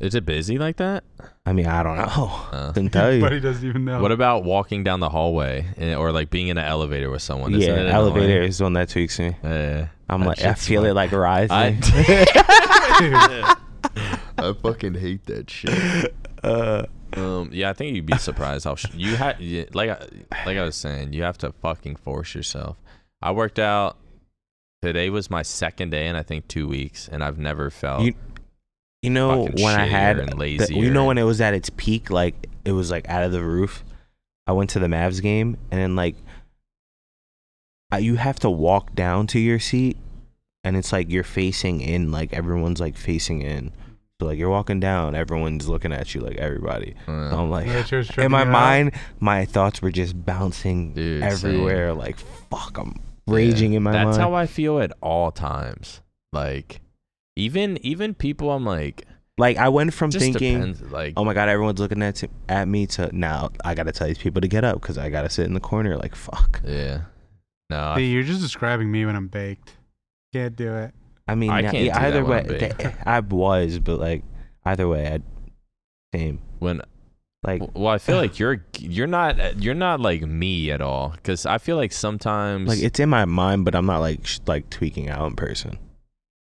Is 0.00 0.14
it 0.14 0.24
busy 0.24 0.56
like 0.56 0.76
that? 0.78 1.04
I 1.44 1.52
mean, 1.52 1.66
I 1.66 1.82
don't 1.82 1.98
know. 1.98 2.30
Uh, 2.52 2.72
Couldn't 2.74 2.88
tell 2.90 3.12
you. 3.12 3.20
but 3.20 3.32
he 3.32 3.40
doesn't 3.40 3.68
even 3.68 3.84
know. 3.84 4.00
What 4.00 4.12
about 4.12 4.44
walking 4.44 4.82
down 4.82 5.00
the 5.00 5.10
hallway 5.10 5.66
eh, 5.76 5.94
or 5.94 6.10
like 6.10 6.30
being 6.30 6.48
in 6.48 6.56
an 6.56 6.64
elevator 6.64 7.10
with 7.10 7.20
someone? 7.20 7.54
Isn't 7.54 7.74
yeah, 7.74 7.82
it 7.82 7.90
elevator 7.90 8.24
annoying? 8.26 8.48
is 8.48 8.56
the 8.58 8.64
one 8.64 8.72
that 8.74 8.88
tweaks 8.88 9.18
me. 9.18 9.36
Yeah. 9.44 9.88
I'm 10.08 10.20
That 10.20 10.26
like, 10.26 10.38
I 10.40 10.48
shit's 10.54 10.66
feel 10.66 10.82
fun. 10.82 10.90
it 10.90 10.94
like 10.94 11.12
rising. 11.12 11.52
I, 11.54 11.78
I 14.38 14.52
fucking 14.62 14.94
hate 14.94 15.26
that 15.26 15.50
shit. 15.50 16.14
Uh, 16.46 16.86
um, 17.16 17.50
yeah, 17.52 17.70
I 17.70 17.72
think 17.72 17.94
you'd 17.96 18.06
be 18.06 18.16
surprised 18.18 18.64
how 18.64 18.74
sh- 18.76 18.86
you 18.94 19.16
had 19.16 19.38
like 19.74 19.90
I- 19.90 20.06
like 20.46 20.56
I 20.58 20.64
was 20.64 20.76
saying, 20.76 21.12
you 21.12 21.22
have 21.24 21.38
to 21.38 21.52
fucking 21.52 21.96
force 21.96 22.34
yourself. 22.34 22.76
I 23.22 23.32
worked 23.32 23.58
out. 23.58 23.96
Today 24.82 25.10
was 25.10 25.30
my 25.30 25.42
second 25.42 25.90
day 25.90 26.06
in 26.06 26.14
I 26.16 26.22
think 26.22 26.46
two 26.48 26.68
weeks, 26.68 27.08
and 27.08 27.24
I've 27.24 27.38
never 27.38 27.70
felt. 27.70 28.02
You- 28.04 28.14
you 29.02 29.10
know 29.10 29.44
when 29.62 29.74
I 29.80 29.86
had, 29.86 30.16
and 30.30 30.38
the- 30.58 30.74
you 30.74 30.90
know 30.90 31.04
when 31.04 31.18
it 31.18 31.22
was 31.22 31.40
at 31.40 31.54
its 31.54 31.70
peak, 31.70 32.10
like 32.10 32.48
it 32.64 32.72
was 32.72 32.90
like 32.90 33.08
out 33.08 33.22
of 33.24 33.32
the 33.32 33.42
roof. 33.42 33.84
I 34.46 34.52
went 34.52 34.70
to 34.70 34.78
the 34.78 34.86
Mavs 34.86 35.20
game, 35.22 35.56
and 35.70 35.80
then 35.80 35.96
like, 35.96 36.16
you 37.98 38.16
have 38.16 38.38
to 38.40 38.50
walk 38.50 38.94
down 38.94 39.26
to 39.28 39.38
your 39.38 39.58
seat, 39.58 39.96
and 40.64 40.76
it's 40.76 40.92
like 40.92 41.10
you're 41.10 41.24
facing 41.24 41.80
in, 41.80 42.10
like 42.12 42.32
everyone's 42.32 42.80
like 42.80 42.96
facing 42.96 43.42
in. 43.42 43.72
So 44.20 44.26
like 44.28 44.38
you're 44.38 44.48
walking 44.50 44.80
down, 44.80 45.14
everyone's 45.14 45.68
looking 45.68 45.92
at 45.92 46.14
you, 46.14 46.22
like 46.22 46.36
everybody. 46.36 46.94
uh, 47.06 47.12
I'm 47.12 47.50
like, 47.50 47.66
Yeah, 47.66 48.02
in 48.24 48.30
my 48.30 48.42
you 48.42 48.48
out. 48.48 48.52
mind, 48.52 48.92
my 49.20 49.44
thoughts 49.44 49.82
were 49.82 49.90
just 49.90 50.24
bouncing 50.24 50.94
Dude, 50.94 51.22
everywhere. 51.22 51.92
Like 51.92 52.16
fuck, 52.50 52.78
I'm 52.78 52.94
raging 53.26 53.72
Yeah. 53.72 53.76
in 53.78 53.82
my 53.82 53.92
mind. 53.92 54.08
That's 54.08 54.18
mind. 54.18 54.30
how 54.30 54.34
I 54.34 54.46
feel 54.46 54.80
at 54.80 54.92
all 55.02 55.32
times. 55.32 56.00
Like, 56.32 56.80
even 57.36 57.78
even 57.84 58.14
people, 58.14 58.50
I'm 58.50 58.64
like, 58.64 59.04
like 59.36 59.58
I 59.58 59.68
went 59.68 59.92
from 59.92 60.10
thinking, 60.10 60.60
depends. 60.60 60.80
Like, 60.90 61.12
oh 61.18 61.24
my 61.24 61.34
god, 61.34 61.50
everyone's 61.50 61.78
looking 61.80 62.02
at 62.02 62.16
t- 62.16 62.28
at 62.48 62.66
me 62.68 62.86
to 62.88 63.14
now 63.14 63.50
I 63.66 63.74
gotta 63.74 63.92
tell 63.92 64.06
these 64.06 64.16
people 64.16 64.40
to 64.40 64.48
get 64.48 64.64
up 64.64 64.80
because 64.80 64.96
I 64.96 65.10
gotta 65.10 65.28
sit 65.28 65.44
in 65.46 65.52
the 65.52 65.60
corner. 65.60 65.94
Like 65.98 66.14
fuck. 66.14 66.62
yeah, 66.64 67.02
no, 67.68 67.76
I 67.78 67.98
you're 67.98 68.22
just 68.22 68.40
describing 68.40 68.90
me 68.90 69.04
when 69.04 69.14
I'm 69.14 69.28
baked. 69.28 69.74
Can't 70.32 70.56
do 70.56 70.74
it. 70.74 70.94
I 71.28 71.34
mean, 71.34 71.50
I 71.50 71.58
uh, 71.66 71.70
can't 71.70 71.84
yeah, 71.84 72.00
either 72.02 72.24
way, 72.24 72.44
big. 72.46 72.62
Eh, 72.78 72.92
I 73.04 73.20
was, 73.20 73.78
but 73.80 73.98
like 73.98 74.22
either 74.64 74.86
way, 74.88 75.08
I 75.14 75.18
same. 76.16 76.40
when 76.60 76.80
Like 77.42 77.62
well, 77.74 77.88
I 77.92 77.98
feel 77.98 78.16
like 78.16 78.38
you're 78.38 78.64
you're 78.78 79.06
not 79.06 79.60
you're 79.62 79.74
not 79.74 80.00
like 80.00 80.22
me 80.22 80.70
at 80.70 80.80
all 80.80 81.10
because 81.10 81.44
I 81.46 81.58
feel 81.58 81.76
like 81.76 81.92
sometimes 81.92 82.68
like 82.68 82.80
it's 82.82 83.00
in 83.00 83.08
my 83.08 83.24
mind, 83.24 83.64
but 83.64 83.74
I'm 83.74 83.86
not 83.86 83.98
like 83.98 84.26
sh- 84.26 84.40
like 84.46 84.70
tweaking 84.70 85.08
out 85.08 85.26
in 85.26 85.34
person. 85.36 85.78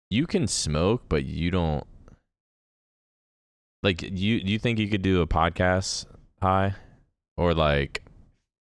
you 0.10 0.28
can 0.28 0.48
smoke, 0.48 1.04
but 1.10 1.26
you 1.26 1.52
don't. 1.52 1.86
Like 3.84 4.02
you, 4.02 4.42
you 4.44 4.58
think 4.58 4.80
you 4.80 4.88
could 4.90 5.02
do 5.04 5.22
a 5.22 5.28
podcast 5.28 6.06
high, 6.42 6.76
or 7.38 7.54
like 7.54 8.02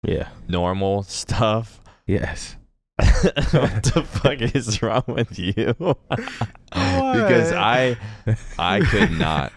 Yeah. 0.03 0.29
normal 0.49 1.03
stuff? 1.21 1.81
Yes. 2.07 2.57
What 2.97 3.83
the 3.83 4.07
fuck 4.09 4.41
is 4.41 4.81
wrong 4.83 5.03
with 5.09 5.39
you? 5.39 5.75
because 5.79 7.53
I 7.53 7.97
I 8.59 8.81
could 8.81 9.13
not. 9.13 9.53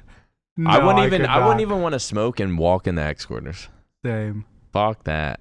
No, 0.58 0.72
I 0.72 0.84
wouldn't 0.84 1.06
even 1.06 1.22
could 1.22 1.30
I, 1.30 1.40
wouldn't 1.44 1.62
even 1.62 1.82
want 1.82 1.94
to 1.94 2.00
smoke 2.00 2.40
and 2.40 2.58
walk 2.58 2.88
in 2.88 2.96
the 2.96 3.04
X 3.04 3.26
quarters. 3.26 3.70
Same. 4.04 4.46
Fuck 4.74 5.04
that. 5.04 5.40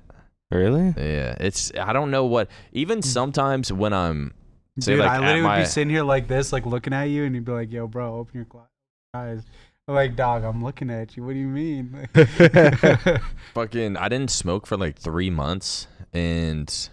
Really? 0.51 0.95
Yeah, 0.97 1.37
it's 1.41 1.73
I 1.75 1.95
don't 1.95 2.11
know 2.11 2.27
what. 2.27 2.49
Even 2.73 2.99
mm. 2.99 3.05
sometimes 3.05 3.73
when 3.73 3.95
I'm 3.95 4.35
say 4.79 4.93
Dude, 4.93 5.01
like 5.01 5.11
I 5.11 5.19
literally 5.19 5.41
my 5.41 5.57
would 5.57 5.63
be 5.65 5.69
sitting 5.69 5.91
here 5.91 6.03
like 6.03 6.29
this, 6.29 6.53
like 6.53 6.67
looking 6.67 6.93
at 6.93 7.05
you, 7.05 7.25
and 7.25 7.35
you'd 7.35 7.47
be 7.47 7.53
like, 7.53 7.73
"Yo, 7.73 7.87
bro, 7.87 8.17
open 8.17 8.47
your 8.53 8.69
eyes." 9.15 9.43
I'm 9.89 9.95
like, 9.95 10.17
dog, 10.17 10.43
I'm 10.43 10.65
looking 10.65 10.91
at 10.91 11.17
you. 11.17 11.25
What 11.25 11.35
do 11.35 11.39
you 11.39 11.47
mean? 11.47 12.09
fucking 13.55 13.97
I 13.97 14.09
didn't 14.09 14.33
smoke 14.33 14.67
for 14.67 14.77
like 14.77 14.99
three 14.99 15.31
months 15.31 15.87
and 16.13 16.91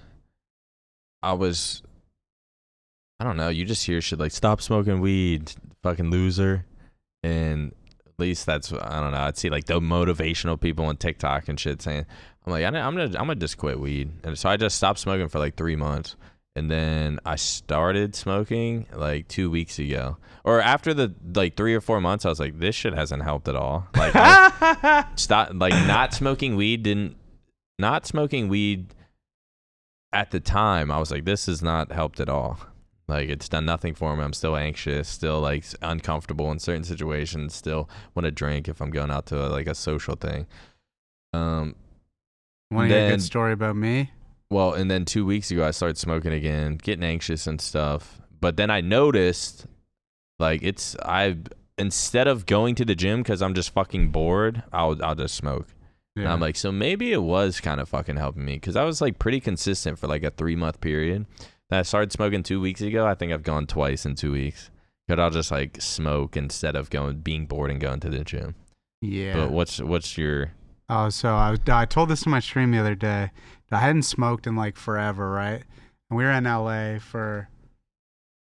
I 1.23 1.33
was 1.33 1.81
I 3.19 3.23
don't 3.23 3.37
know, 3.37 3.49
you 3.49 3.63
just 3.65 3.85
hear 3.85 4.01
shit 4.01 4.19
like 4.19 4.31
stop 4.31 4.61
smoking 4.61 4.99
weed, 4.99 5.53
fucking 5.81 6.11
loser. 6.11 6.65
And 7.23 7.73
at 8.05 8.19
least 8.19 8.45
that's 8.45 8.73
I 8.73 8.99
don't 8.99 9.11
know, 9.11 9.19
I'd 9.19 9.37
see 9.37 9.49
like 9.49 9.65
the 9.65 9.79
motivational 9.79 10.59
people 10.59 10.85
on 10.85 10.97
TikTok 10.97 11.47
and 11.47 11.59
shit 11.59 11.81
saying 11.81 12.05
I'm 12.45 12.51
like, 12.51 12.65
I'm 12.65 12.73
gonna 12.73 13.05
I'm 13.05 13.27
gonna 13.27 13.35
just 13.35 13.57
quit 13.57 13.79
weed. 13.79 14.11
And 14.23 14.37
so 14.37 14.49
I 14.49 14.57
just 14.57 14.75
stopped 14.75 14.99
smoking 14.99 15.29
for 15.29 15.39
like 15.39 15.55
three 15.55 15.77
months. 15.77 16.15
And 16.55 16.69
then 16.69 17.19
I 17.25 17.35
started 17.35 18.13
smoking 18.13 18.85
like 18.93 19.27
two 19.27 19.49
weeks 19.49 19.79
ago. 19.79 20.17
Or 20.43 20.61
after 20.61 20.93
the 20.93 21.15
like 21.33 21.55
three 21.55 21.73
or 21.73 21.81
four 21.81 21.99
months, 22.01 22.25
I 22.25 22.29
was 22.29 22.39
like, 22.39 22.59
this 22.59 22.75
shit 22.75 22.93
hasn't 22.93 23.23
helped 23.23 23.47
at 23.47 23.55
all. 23.55 23.87
Like 23.95 24.13
stop 25.15 25.51
like 25.53 25.73
not 25.87 26.13
smoking 26.13 26.55
weed 26.55 26.83
didn't 26.83 27.15
not 27.79 28.05
smoking 28.05 28.49
weed 28.49 28.93
at 30.13 30.31
the 30.31 30.39
time 30.39 30.91
i 30.91 30.97
was 30.97 31.11
like 31.11 31.25
this 31.25 31.47
has 31.47 31.61
not 31.61 31.91
helped 31.91 32.19
at 32.19 32.29
all 32.29 32.59
like 33.07 33.27
it's 33.27 33.49
done 33.49 33.65
nothing 33.65 33.93
for 33.93 34.15
me 34.15 34.23
i'm 34.23 34.31
still 34.33 34.55
anxious 34.55 35.09
still 35.09 35.39
like 35.41 35.65
uncomfortable 35.81 36.51
in 36.51 36.59
certain 36.59 36.83
situations 36.83 37.53
still 37.53 37.89
want 38.15 38.23
to 38.23 38.31
drink 38.31 38.69
if 38.69 38.79
i'm 38.81 38.91
going 38.91 39.11
out 39.11 39.25
to 39.25 39.35
like 39.49 39.67
a 39.67 39.75
social 39.75 40.15
thing 40.15 40.45
um 41.33 41.75
Want 42.71 42.89
to 42.89 42.95
hear 42.95 43.07
a 43.07 43.09
good 43.11 43.21
story 43.21 43.53
about 43.53 43.75
me? 43.75 44.09
well, 44.49 44.73
and 44.73 44.89
then 44.89 45.05
two 45.05 45.25
weeks 45.25 45.51
ago, 45.51 45.65
I 45.65 45.71
started 45.71 45.97
smoking 45.97 46.31
again, 46.31 46.75
getting 46.75 47.03
anxious 47.03 47.45
and 47.47 47.59
stuff. 47.61 48.21
But 48.39 48.55
then 48.57 48.69
I 48.69 48.81
noticed, 48.81 49.67
like, 50.39 50.61
it's 50.63 50.95
I 51.03 51.37
instead 51.77 52.27
of 52.27 52.45
going 52.45 52.75
to 52.75 52.85
the 52.85 52.95
gym 52.95 53.21
because 53.21 53.41
I'm 53.41 53.53
just 53.53 53.71
fucking 53.71 54.09
bored, 54.09 54.63
I'll 54.71 55.03
I'll 55.03 55.15
just 55.15 55.35
smoke. 55.35 55.67
And 56.15 56.27
I'm 56.27 56.39
like, 56.39 56.55
so 56.55 56.71
maybe 56.71 57.11
it 57.11 57.23
was 57.23 57.59
kind 57.59 57.81
of 57.81 57.89
fucking 57.89 58.17
helping 58.17 58.45
me 58.45 58.55
because 58.55 58.75
I 58.75 58.83
was 58.83 59.01
like 59.01 59.17
pretty 59.17 59.39
consistent 59.39 59.97
for 59.97 60.07
like 60.07 60.23
a 60.23 60.29
three 60.29 60.55
month 60.55 60.79
period. 60.79 61.25
Then 61.69 61.79
I 61.79 61.81
started 61.83 62.11
smoking 62.11 62.43
two 62.43 62.61
weeks 62.61 62.81
ago. 62.81 63.07
I 63.07 63.15
think 63.15 63.31
I've 63.33 63.41
gone 63.43 63.65
twice 63.65 64.05
in 64.05 64.13
two 64.15 64.31
weeks. 64.31 64.69
But 65.07 65.19
I'll 65.19 65.31
just 65.31 65.51
like 65.51 65.81
smoke 65.81 66.37
instead 66.37 66.75
of 66.75 66.89
going 66.89 67.17
being 67.21 67.45
bored 67.45 67.71
and 67.71 67.81
going 67.81 67.99
to 68.01 68.09
the 68.09 68.23
gym. 68.23 68.55
yeah. 69.01 69.33
But 69.33 69.51
what's 69.51 69.79
what's 69.81 70.17
your 70.17 70.51
Oh, 70.89 71.09
so 71.09 71.29
I 71.33 71.49
was, 71.51 71.59
I 71.67 71.85
told 71.85 72.09
this 72.09 72.25
in 72.25 72.31
my 72.31 72.39
stream 72.39 72.71
the 72.71 72.79
other 72.79 72.95
day. 72.95 73.31
that 73.69 73.77
I 73.77 73.79
hadn't 73.79 74.03
smoked 74.03 74.45
in 74.45 74.55
like 74.55 74.77
forever, 74.77 75.31
right? 75.31 75.63
And 76.09 76.17
we 76.17 76.23
were 76.23 76.31
in 76.31 76.43
LA 76.43 76.99
for 76.99 77.49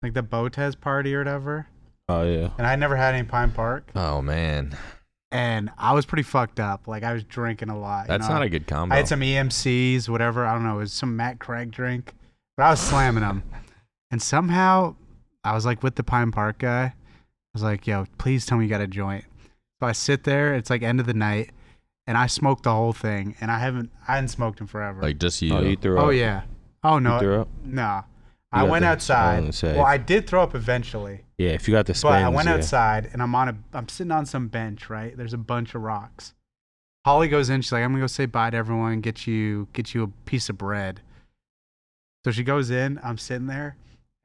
like 0.03 0.14
the 0.14 0.23
Botez 0.23 0.81
party 0.81 1.14
or 1.14 1.19
whatever. 1.19 1.67
Oh 2.09 2.23
yeah. 2.23 2.51
And 2.59 2.67
I 2.67 2.77
never 2.77 2.95
had 2.97 3.14
any 3.14 3.27
Pine 3.27 3.51
Park. 3.51 3.91
Oh 3.97 4.23
man, 4.23 4.77
And 5.33 5.70
I 5.77 5.93
was 5.93 6.07
pretty 6.07 6.22
fucked 6.22 6.61
up. 6.61 6.87
Like 6.87 7.03
I 7.03 7.12
was 7.12 7.24
drinking 7.24 7.68
a 7.68 7.79
lot. 7.79 8.03
you 8.03 8.09
that's 8.09 8.29
know? 8.29 8.35
not 8.35 8.43
a 8.43 8.49
good 8.49 8.66
combo. 8.66 8.95
I 8.95 8.99
had 8.99 9.09
some 9.09 9.20
EMCs, 9.20 10.09
whatever. 10.09 10.47
I 10.47 10.55
don't 10.55 10.64
know. 10.64 10.77
It 10.77 10.81
was 10.81 10.93
some 10.93 11.16
Matt 11.16 11.39
Craig 11.39 11.70
drink, 11.70 12.14
but 12.57 12.64
I 12.64 12.70
was 12.70 12.81
slamming 12.81 13.22
them. 13.22 13.43
And 14.09 14.22
somehow 14.22 14.95
I 15.43 15.53
was 15.53 15.66
like 15.66 15.83
with 15.83 15.97
the 15.97 16.05
Pine 16.05 16.31
Park 16.31 16.59
guy. 16.59 16.85
I 16.85 16.95
was 17.53 17.62
like, 17.62 17.89
yo, 17.89 18.07
please 18.18 18.47
tell 18.47 18.57
me 18.57 18.64
you 18.64 18.70
got 18.70 18.81
a 18.81 18.87
joint. 18.87 19.24
So 19.81 19.87
I 19.89 19.93
sit 19.93 20.22
there. 20.22 20.55
It's 20.55 20.70
like 20.70 20.83
end 20.83 21.01
of 21.01 21.07
the 21.07 21.12
night. 21.12 21.51
And 22.07 22.16
I 22.16 22.29
smoked 22.29 22.62
the 22.62 22.72
whole 22.72 22.93
thing. 22.93 23.35
And 23.41 23.51
I 23.51 23.59
haven't, 23.59 23.91
I 24.07 24.14
hadn't 24.14 24.29
smoked 24.29 24.61
in 24.61 24.68
forever. 24.68 25.03
like 25.03 25.18
just 25.18 25.43
oh, 25.43 25.47
you. 25.47 25.55
Oh, 25.55 25.61
you 25.61 25.77
threw 25.77 25.99
oh, 25.99 26.09
up. 26.09 26.14
yeah. 26.14 26.43
Oh, 26.85 27.01
no. 27.01 27.14
You 27.14 27.20
threw 27.20 27.41
up. 27.41 27.49
No. 27.64 28.05
I 28.53 28.62
went 28.64 28.82
the- 28.82 28.88
outside. 28.88 29.40
gonna 29.40 29.53
say. 29.53 29.76
Well, 29.76 29.84
I 29.86 29.97
did 29.99 30.26
throw 30.26 30.42
up 30.42 30.55
eventually. 30.55 31.24
Yeah, 31.38 31.51
if 31.51 31.68
you 31.68 31.74
got 31.74 31.86
the 31.86 31.94
spins, 31.94 32.12
But 32.12 32.22
I 32.24 32.28
went 32.28 32.49
yeah. 32.49 32.55
outside 32.55 33.11
and 33.12 33.22
I'm 33.22 33.34
on 33.34 33.49
a 33.49 33.57
I'm 33.74 33.88
sitting 33.88 34.11
on 34.12 34.24
some 34.26 34.49
bench, 34.49 34.88
right? 34.88 35.16
There's 35.16 35.34
a 35.34 35.38
bunch 35.38 35.74
of 35.74 35.82
rocks. 35.82 36.32
Holly 37.05 37.28
goes 37.28 37.51
in, 37.51 37.61
she's 37.61 37.72
like, 37.72 37.82
I'm 37.84 37.90
gonna 37.92 38.03
go 38.03 38.07
say 38.07 38.26
bye 38.26 38.51
to 38.51 38.57
everyone, 38.57 39.01
get 39.01 39.26
you 39.26 39.68
get 39.72 39.94
you 39.94 40.03
a 40.05 40.09
piece 40.28 40.49
of 40.49 40.57
bread. 40.59 41.01
So 42.24 42.30
she 42.32 42.42
goes 42.42 42.70
in, 42.70 42.99
I'm 43.05 43.18
sitting 43.18 43.47
there. 43.47 43.76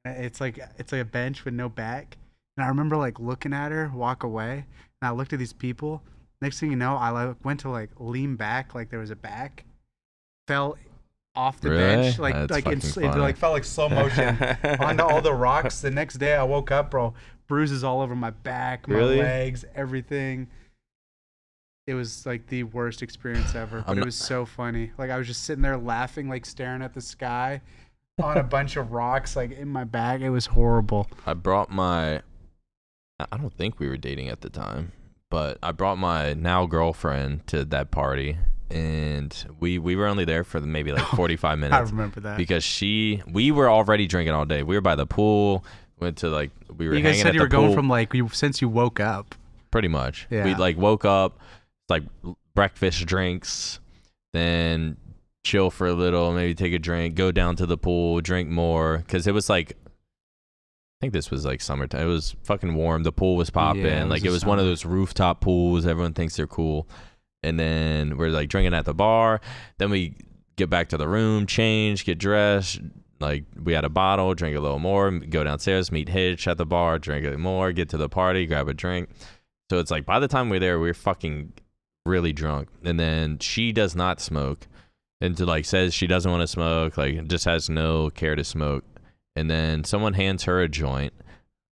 and 0.05 0.23
It's 0.25 0.39
like 0.41 0.57
it's 0.77 0.91
like 0.91 1.01
a 1.01 1.05
bench 1.05 1.43
with 1.45 1.53
no 1.53 1.67
back. 1.69 2.17
And 2.57 2.63
I 2.65 2.69
remember 2.69 2.97
like 2.97 3.19
looking 3.19 3.53
at 3.53 3.71
her 3.71 3.91
walk 3.93 4.23
away. 4.23 4.65
And 5.01 5.09
I 5.09 5.11
looked 5.11 5.33
at 5.33 5.39
these 5.39 5.53
people. 5.53 6.01
Next 6.41 6.59
thing 6.59 6.69
you 6.71 6.75
know, 6.75 6.95
I 6.95 7.09
like 7.09 7.35
went 7.43 7.59
to 7.61 7.69
like 7.69 7.89
lean 7.99 8.35
back 8.35 8.73
like 8.73 8.89
there 8.89 8.99
was 8.99 9.11
a 9.11 9.15
back. 9.15 9.63
Fell 10.47 10.77
off 11.35 11.61
the 11.61 11.69
Really? 11.69 11.81
bench. 11.81 12.19
Like 12.19 12.33
That's 12.33 12.51
like 12.51 12.65
in, 12.67 12.79
it 12.79 13.17
like 13.17 13.37
felt 13.37 13.53
like 13.53 13.63
slow 13.63 13.89
motion 13.89 14.37
onto 14.79 15.03
all 15.03 15.21
the 15.21 15.33
rocks. 15.33 15.81
The 15.81 15.91
next 15.91 16.15
day 16.15 16.35
I 16.35 16.43
woke 16.43 16.71
up, 16.71 16.91
bro, 16.91 17.13
bruises 17.47 17.83
all 17.83 18.01
over 18.01 18.15
my 18.15 18.31
back, 18.31 18.87
my 18.87 18.95
Really? 18.95 19.17
legs, 19.19 19.63
everything. 19.75 20.47
It 21.87 21.93
was 21.95 22.25
like 22.25 22.47
the 22.47 22.63
worst 22.63 23.01
experience 23.01 23.55
ever, 23.55 23.81
but 23.85 23.91
I'm 23.91 23.97
it 23.97 24.01
not- 24.01 24.05
was 24.05 24.15
so 24.15 24.45
funny. 24.45 24.91
Like 24.97 25.09
I 25.09 25.17
was 25.17 25.27
just 25.27 25.43
sitting 25.43 25.61
there 25.61 25.77
laughing, 25.77 26.29
like 26.29 26.45
staring 26.45 26.81
at 26.81 26.93
the 26.93 27.01
sky 27.01 27.61
on 28.21 28.37
a 28.37 28.43
bunch 28.43 28.75
of 28.75 28.91
rocks, 28.91 29.35
like 29.35 29.51
in 29.51 29.67
my 29.69 29.83
bag. 29.83 30.21
It 30.21 30.29
was 30.29 30.47
horrible. 30.47 31.07
I 31.25 31.33
brought 31.33 31.71
my. 31.71 32.21
I 33.19 33.37
don't 33.37 33.53
think 33.53 33.79
we 33.79 33.87
were 33.87 33.97
dating 33.97 34.29
at 34.29 34.41
the 34.41 34.49
time, 34.49 34.91
but 35.29 35.57
I 35.61 35.71
brought 35.71 35.97
my 35.97 36.33
now 36.33 36.65
girlfriend 36.65 37.45
to 37.47 37.63
that 37.65 37.91
party, 37.91 38.37
and 38.71 39.45
we 39.59 39.79
we 39.79 39.95
were 39.95 40.07
only 40.07 40.25
there 40.25 40.43
for 40.43 40.59
maybe 40.59 40.91
like 40.91 41.03
oh, 41.13 41.15
forty 41.15 41.35
five 41.35 41.59
minutes. 41.59 41.75
I 41.75 41.91
remember 41.91 42.19
that. 42.21 42.37
because 42.37 42.63
she 42.63 43.21
we 43.31 43.51
were 43.51 43.69
already 43.69 44.07
drinking 44.07 44.33
all 44.33 44.45
day. 44.45 44.63
We 44.63 44.75
were 44.75 44.81
by 44.81 44.95
the 44.95 45.05
pool. 45.05 45.63
Went 45.99 46.17
to 46.17 46.29
like 46.29 46.51
we 46.75 46.87
were 46.87 46.95
you 46.95 47.01
guys 47.03 47.21
said 47.21 47.35
you 47.35 47.41
were 47.41 47.47
going 47.47 47.67
pool, 47.67 47.75
from 47.75 47.89
like 47.89 48.13
you 48.13 48.29
since 48.29 48.61
you 48.61 48.69
woke 48.69 48.99
up. 48.99 49.35
pretty 49.69 49.87
much. 49.87 50.27
Yeah. 50.29 50.45
We 50.45 50.55
like 50.55 50.77
woke 50.77 51.05
up, 51.05 51.39
like 51.89 52.03
breakfast 52.55 53.05
drinks, 53.05 53.79
then 54.33 54.97
chill 55.43 55.69
for 55.69 55.87
a 55.87 55.93
little, 55.93 56.31
maybe 56.33 56.53
take 56.55 56.73
a 56.73 56.79
drink, 56.79 57.15
go 57.15 57.31
down 57.31 57.55
to 57.57 57.65
the 57.65 57.77
pool, 57.77 58.19
drink 58.21 58.49
more 58.49 58.99
because 58.99 59.27
it 59.27 59.33
was 59.33 59.49
like. 59.49 59.77
I 60.99 61.05
think 61.05 61.13
this 61.13 61.31
was 61.31 61.45
like 61.45 61.61
summertime. 61.61 62.01
It 62.01 62.05
was 62.05 62.35
fucking 62.43 62.75
warm. 62.75 63.01
The 63.01 63.11
pool 63.11 63.35
was 63.35 63.49
popping. 63.49 63.85
Yeah, 63.85 64.01
it 64.01 64.03
was 64.03 64.09
like 64.11 64.23
it 64.23 64.29
was 64.29 64.45
one 64.45 64.59
of 64.59 64.65
those 64.65 64.85
rooftop 64.85 65.41
pools. 65.41 65.87
Everyone 65.87 66.13
thinks 66.13 66.35
they're 66.35 66.45
cool. 66.45 66.87
And 67.43 67.59
then 67.59 68.17
we're 68.17 68.29
like 68.29 68.49
drinking 68.49 68.73
at 68.73 68.85
the 68.85 68.93
bar. 68.93 69.41
Then 69.77 69.89
we 69.89 70.15
get 70.55 70.69
back 70.69 70.89
to 70.89 70.97
the 70.97 71.07
room, 71.07 71.45
change, 71.47 72.05
get 72.05 72.17
dressed. 72.17 72.79
Like 73.19 73.45
we 73.61 73.73
had 73.73 73.85
a 73.85 73.89
bottle, 73.89 74.33
drink 74.33 74.57
a 74.57 74.59
little 74.59 74.79
more, 74.79 75.11
go 75.11 75.43
downstairs, 75.43 75.91
meet 75.91 76.09
Hitch 76.09 76.47
at 76.47 76.57
the 76.57 76.65
bar, 76.65 76.99
drink 76.99 77.25
it 77.25 77.37
more, 77.37 77.71
get 77.71 77.89
to 77.89 77.97
the 77.97 78.09
party, 78.09 78.45
grab 78.45 78.67
a 78.67 78.73
drink. 78.73 79.09
So 79.69 79.79
it's 79.79 79.91
like 79.91 80.05
by 80.05 80.19
the 80.19 80.27
time 80.27 80.49
we're 80.49 80.59
there, 80.59 80.79
we're 80.79 80.93
fucking 80.93 81.53
really 82.05 82.33
drunk. 82.33 82.69
And 82.83 82.99
then 82.99 83.39
she 83.39 83.71
does 83.71 83.95
not 83.95 84.19
smoke. 84.19 84.67
And 85.21 85.37
to 85.37 85.45
like 85.45 85.65
says 85.65 85.93
she 85.93 86.07
doesn't 86.07 86.31
want 86.31 86.41
to 86.41 86.47
smoke, 86.47 86.97
like 86.97 87.27
just 87.27 87.45
has 87.45 87.69
no 87.69 88.09
care 88.09 88.35
to 88.35 88.43
smoke. 88.43 88.83
And 89.35 89.49
then 89.49 89.83
someone 89.83 90.13
hands 90.13 90.43
her 90.43 90.61
a 90.61 90.67
joint, 90.67 91.13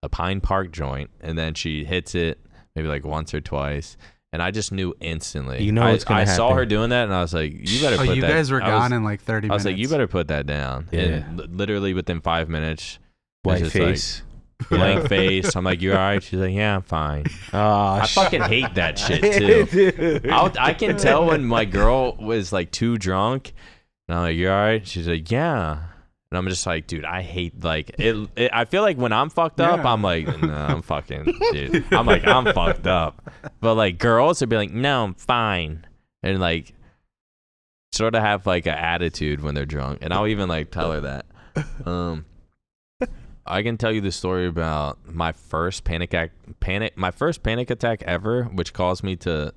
a 0.03 0.09
Pine 0.09 0.39
Park 0.39 0.71
joint, 0.71 1.09
and 1.19 1.37
then 1.37 1.55
she 1.55 1.83
hits 1.83 2.15
it 2.15 2.39
maybe 2.75 2.87
like 2.87 3.03
once 3.03 3.33
or 3.33 3.41
twice. 3.41 3.97
And 4.31 4.43
I 4.43 4.51
just 4.51 4.71
knew 4.71 4.93
instantly. 4.99 5.63
You 5.63 5.71
know 5.71 5.81
I, 5.81 5.91
what's 5.91 6.03
gonna 6.03 6.21
I 6.21 6.25
saw 6.25 6.53
her 6.53 6.65
doing 6.65 6.91
that, 6.91 7.05
and 7.05 7.13
I 7.13 7.21
was 7.21 7.33
like, 7.33 7.51
"You 7.51 7.81
better 7.81 7.95
Oh, 7.95 8.05
put 8.05 8.15
you 8.15 8.21
that." 8.21 8.27
guys 8.27 8.51
were 8.51 8.61
I 8.61 8.73
was- 8.75 8.79
gone 8.83 8.93
in 8.93 9.03
like 9.03 9.21
30 9.21 9.49
I 9.49 9.53
was 9.53 9.63
minutes. 9.63 9.77
like, 9.77 9.81
"You 9.81 9.89
better 9.89 10.07
put 10.07 10.27
that 10.27 10.45
down." 10.45 10.87
Yeah. 10.91 10.99
And 11.01 11.37
li- 11.39 11.47
literally 11.49 11.93
within 11.95 12.21
five 12.21 12.47
minutes, 12.47 12.99
White 13.43 13.59
just 13.63 13.73
like- 13.75 13.83
face. 13.85 14.21
blank 14.69 15.07
face. 15.07 15.55
I'm 15.55 15.63
like, 15.63 15.81
"You're 15.81 15.93
all 15.97 15.99
right?" 16.05 16.21
She's 16.21 16.39
like, 16.39 16.53
"Yeah, 16.53 16.75
I'm 16.75 16.81
fine." 16.83 17.25
Oh, 17.53 17.93
I 18.01 18.05
fucking 18.05 18.41
hate 18.43 18.75
that 18.75 18.99
shit 18.99 19.69
too. 19.71 20.29
I'll, 20.29 20.53
I 20.59 20.73
can 20.75 20.95
tell 20.97 21.25
when 21.25 21.43
my 21.45 21.65
girl 21.65 22.15
was 22.19 22.53
like 22.53 22.69
too 22.69 22.97
drunk, 22.99 23.53
and 24.07 24.15
I'm 24.17 24.23
like, 24.25 24.35
"You 24.35 24.49
all 24.51 24.55
right?" 24.57 24.85
She's 24.87 25.07
like, 25.07 25.31
"Yeah." 25.31 25.79
And 26.31 26.37
I'm 26.37 26.47
just 26.47 26.65
like, 26.67 26.85
dude, 26.85 27.05
I 27.05 27.21
hate 27.23 27.63
like 27.63 27.89
it. 27.97 28.29
it 28.35 28.51
I 28.53 28.65
feel 28.65 28.83
like 28.83 28.97
when 28.97 29.11
I'm 29.11 29.29
fucked 29.31 29.59
up, 29.59 29.79
Yeah. 29.83 29.91
I'm 29.93 30.03
like, 30.03 30.27
no, 30.41 30.53
I'm 30.53 30.81
fucking, 30.83 31.23
dude. 31.51 31.85
I'm 31.91 32.05
like, 32.05 32.25
I'm 32.27 32.45
fucked 32.53 32.85
up. 32.85 33.31
But 33.61 33.73
like 33.75 33.97
girls 33.97 34.39
would 34.41 34.49
be 34.49 34.55
like, 34.55 34.71
no, 34.71 35.03
I'm 35.05 35.15
fine, 35.15 35.87
and 36.21 36.39
like 36.39 36.73
sort 37.91 38.13
of 38.13 38.21
have 38.21 38.45
like 38.45 38.67
an 38.67 38.75
attitude 38.75 39.41
when 39.41 39.55
they're 39.55 39.65
drunk, 39.65 39.99
and 40.01 40.13
I'll 40.13 40.27
even 40.27 40.47
like 40.49 40.69
tell 40.69 40.91
her 40.91 41.01
that. 41.01 41.25
Um, 41.87 42.25
I 43.45 43.63
can 43.63 43.77
tell 43.77 43.91
you 43.91 44.01
the 44.01 44.11
story 44.11 44.45
about 44.45 44.99
my 45.11 45.31
first 45.31 45.83
panic 45.83 46.13
attack, 46.13 46.31
panic, 46.59 46.95
my 46.95 47.09
first 47.09 47.41
panic 47.41 47.71
attack 47.71 48.03
ever, 48.03 48.43
which 48.43 48.73
caused 48.73 49.03
me 49.03 49.15
to, 49.17 49.51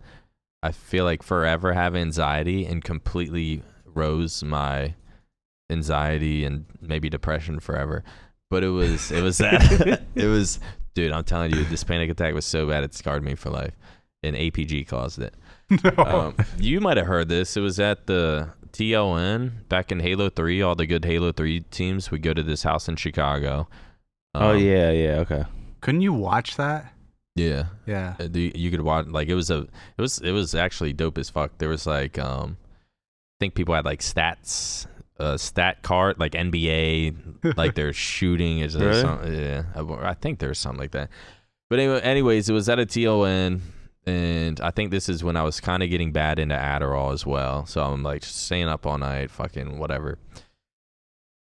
I 0.62 0.72
feel 0.72 1.04
like 1.04 1.22
forever 1.22 1.74
have 1.74 1.94
anxiety 1.94 2.64
and 2.64 2.82
completely 2.82 3.62
rose 3.84 4.42
my 4.42 4.94
anxiety 5.72 6.44
and 6.44 6.66
maybe 6.80 7.08
depression 7.10 7.58
forever. 7.60 8.04
But 8.50 8.62
it 8.62 8.68
was, 8.68 9.10
it 9.10 9.22
was 9.22 9.38
that, 9.44 10.02
it 10.14 10.26
was, 10.26 10.60
dude. 10.94 11.10
I'm 11.12 11.24
telling 11.24 11.54
you, 11.54 11.64
this 11.64 11.82
panic 11.84 12.10
attack 12.10 12.34
was 12.34 12.44
so 12.44 12.68
bad 12.68 12.84
it 12.84 12.94
scarred 12.94 13.24
me 13.24 13.34
for 13.34 13.50
life. 13.50 13.74
And 14.22 14.36
APG 14.36 14.86
caused 14.86 15.18
it. 15.26 15.34
no. 15.82 15.90
Um, 16.04 16.36
you 16.58 16.80
might 16.80 16.96
have 16.98 17.06
heard 17.06 17.28
this. 17.28 17.56
It 17.56 17.60
was 17.60 17.80
at 17.80 18.06
the 18.06 18.50
TLN 18.72 19.68
back 19.68 19.90
in 19.90 20.00
Halo 20.00 20.28
3. 20.28 20.62
All 20.62 20.74
the 20.74 20.86
good 20.86 21.04
Halo 21.04 21.32
3 21.32 21.60
teams 21.70 22.10
would 22.10 22.22
go 22.22 22.32
to 22.34 22.42
this 22.42 22.62
house 22.62 22.88
in 22.88 22.96
Chicago. 22.96 23.68
Oh 24.34 24.50
Um, 24.52 24.58
yeah, 24.58 24.90
yeah, 24.90 25.16
okay. 25.20 25.44
Couldn't 25.80 26.02
you 26.02 26.12
watch 26.12 26.56
that? 26.56 26.92
Yeah. 27.34 27.64
Yeah. 27.86 28.14
Uh, 28.20 28.28
the- 28.30 28.52
You 28.54 28.70
could 28.70 28.82
watch 28.82 29.06
like 29.06 29.28
it 29.28 29.34
was 29.34 29.50
a 29.50 29.60
it 29.96 30.00
was 30.00 30.18
it 30.18 30.32
was 30.32 30.54
actually 30.54 30.92
dope 30.92 31.16
as 31.18 31.30
fuck. 31.30 31.56
There 31.58 31.68
was 31.68 31.86
like 31.86 32.18
um 32.18 32.56
I 32.60 33.36
think 33.40 33.54
people 33.54 33.74
had 33.74 33.84
like 33.86 34.00
stats 34.00 34.86
uh 35.22 35.36
stat 35.38 35.82
card 35.82 36.18
like 36.18 36.32
NBA 36.32 37.56
like 37.56 37.74
their 37.74 37.92
shooting 37.92 38.58
is 38.58 38.76
Really? 38.76 39.00
some, 39.00 39.32
yeah 39.32 39.62
I, 39.76 40.14
think 40.14 40.38
there's 40.38 40.58
something 40.58 40.80
like 40.80 40.90
that. 40.92 41.08
But 41.70 41.78
anyway, 41.78 42.00
anyways, 42.02 42.50
it 42.50 42.52
was 42.52 42.68
at 42.68 42.78
a 42.78 42.84
TLN, 42.84 43.60
and 44.04 44.60
I 44.60 44.70
think 44.72 44.90
this 44.90 45.08
is 45.08 45.24
when 45.24 45.36
I 45.36 45.42
was 45.42 45.58
kind 45.58 45.82
of 45.82 45.88
getting 45.88 46.12
bad 46.12 46.38
into 46.38 46.54
Adderall 46.54 47.14
as 47.14 47.24
well. 47.24 47.64
So 47.64 47.82
I'm 47.82 48.02
like 48.02 48.24
staying 48.24 48.68
up 48.68 48.84
all 48.84 48.98
night, 48.98 49.30
fucking 49.30 49.78
whatever. 49.78 50.18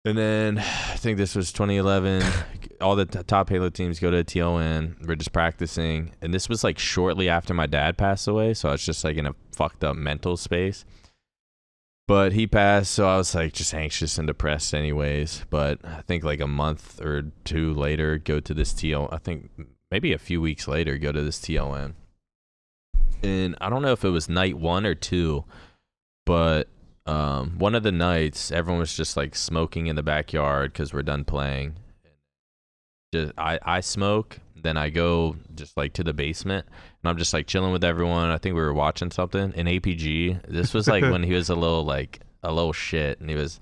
And 0.04 0.18
then 0.18 0.58
I 0.60 0.96
think 0.96 1.18
this 1.18 1.36
was 1.36 1.52
2011. 1.52 2.24
All 2.82 2.96
the 2.96 3.06
t- 3.06 3.20
top 3.24 3.50
Halo 3.50 3.70
teams 3.70 4.00
go 4.00 4.12
to 4.12 4.24
TLN. 4.24 5.08
We're 5.08 5.16
just 5.16 5.32
practicing, 5.32 6.12
and 6.22 6.34
this 6.34 6.50
was 6.50 6.64
like 6.64 6.78
shortly 6.80 7.30
after 7.30 7.54
my 7.54 7.68
dad 7.68 7.98
passed 7.98 8.28
away. 8.28 8.54
So 8.54 8.70
I 8.70 8.74
was 8.74 8.86
just 8.86 9.04
like 9.04 9.18
in 9.18 9.26
a 9.28 9.36
fucked 9.54 9.84
up 9.84 9.96
mental 9.96 10.38
space. 10.38 10.86
But 12.08 12.34
he 12.34 12.46
passed, 12.46 12.92
so 12.92 13.08
I 13.08 13.18
was 13.18 13.34
like 13.34 13.54
just 13.54 13.74
anxious 13.74 14.18
and 14.18 14.28
depressed, 14.28 14.74
anyways. 14.74 15.46
But 15.50 15.80
I 15.84 16.02
think 16.02 16.24
like 16.24 16.40
a 16.40 16.48
month 16.48 17.02
or 17.02 17.32
two 17.44 17.74
later, 17.74 18.20
go 18.20 18.40
to 18.40 18.54
this 18.54 18.74
TL. 18.74 19.12
I 19.12 19.18
think 19.18 19.50
maybe 19.90 20.14
a 20.14 20.20
few 20.20 20.40
weeks 20.40 20.68
later, 20.68 20.98
go 20.98 21.12
to 21.12 21.24
this 21.24 21.40
TLN. 21.40 21.94
And 23.24 23.56
I 23.60 23.70
don't 23.70 23.82
know 23.82 23.92
if 23.92 24.04
it 24.04 24.10
was 24.10 24.30
night 24.30 24.58
one 24.58 24.86
or 24.86 24.94
two, 24.94 25.46
but 26.28 26.68
um, 27.08 27.58
one 27.58 27.74
of 27.74 27.82
the 27.82 27.92
nights, 27.92 28.52
everyone 28.52 28.80
was 28.80 28.96
just 28.96 29.18
like 29.18 29.36
smoking 29.36 29.88
in 29.88 29.96
the 29.96 30.04
backyard 30.04 30.74
because 30.74 30.94
we're 30.94 31.02
done 31.02 31.24
playing. 31.24 31.76
Just 33.14 33.34
I 33.38 33.60
I 33.64 33.80
smoke, 33.80 34.40
then 34.56 34.78
I 34.78 34.90
go 34.90 35.38
just 35.56 35.76
like 35.76 35.94
to 35.94 36.04
the 36.04 36.14
basement, 36.14 36.68
and 37.06 37.10
I'm 37.12 37.20
just 37.20 37.34
like 37.34 37.46
chilling 37.46 37.72
with 37.72 37.84
everyone. 37.84 38.32
I 38.32 38.40
think 38.40 38.56
we 38.56 38.62
were 38.62 38.74
watching 38.74 39.12
something 39.12 39.54
in 39.54 39.68
APG. 39.68 40.42
This 40.48 40.74
was 40.74 40.88
like 40.88 41.04
when 41.04 41.22
he 41.22 41.34
was 41.34 41.50
a 41.50 41.56
little 41.56 41.86
like 41.86 42.20
a 42.42 42.52
little 42.52 42.74
shit, 42.74 43.20
and 43.20 43.30
he 43.30 43.36
was. 43.36 43.60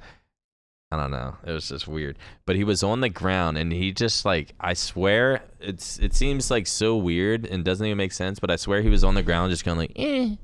I 0.90 0.96
don't 0.96 1.10
know. 1.10 1.36
It 1.44 1.52
was 1.52 1.70
just 1.70 1.88
weird. 1.88 2.20
But 2.46 2.56
he 2.56 2.64
was 2.64 2.84
on 2.84 3.02
the 3.02 3.10
ground 3.10 3.58
and 3.58 3.74
he 3.74 3.92
just 3.92 4.26
like 4.26 4.54
I 4.60 4.76
swear 4.76 5.42
it's 5.60 5.98
it 5.98 6.14
seems 6.14 6.52
like 6.52 6.68
so 6.68 6.96
weird 6.96 7.48
and 7.48 7.66
doesn't 7.66 7.84
even 7.84 7.98
make 7.98 8.14
sense, 8.14 8.40
but 8.40 8.52
I 8.52 8.58
swear 8.58 8.84
he 8.84 8.90
was 8.90 9.04
on 9.04 9.16
the 9.16 9.24
ground 9.24 9.50
just 9.50 9.66
kind 9.66 9.74
of 9.74 9.80
like 9.80 9.94
eh 9.98 10.36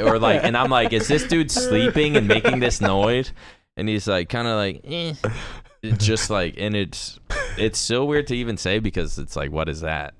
or 0.00 0.18
like, 0.18 0.42
and 0.42 0.56
I'm 0.56 0.70
like, 0.70 0.92
is 0.94 1.08
this 1.08 1.26
dude 1.26 1.50
sleeping 1.50 2.16
and 2.16 2.26
making 2.26 2.60
this 2.60 2.80
noise? 2.80 3.32
And 3.76 3.88
he's 3.88 4.08
like, 4.08 4.30
kind 4.30 4.48
of 4.48 4.56
like, 4.56 4.80
eh. 4.84 5.12
Just 5.98 6.30
like, 6.30 6.54
and 6.56 6.74
it's 6.74 7.20
it's 7.58 7.78
so 7.78 8.04
weird 8.04 8.26
to 8.28 8.34
even 8.34 8.56
say 8.56 8.78
because 8.78 9.18
it's 9.18 9.36
like, 9.36 9.52
what 9.52 9.68
is 9.68 9.82
that? 9.82 10.14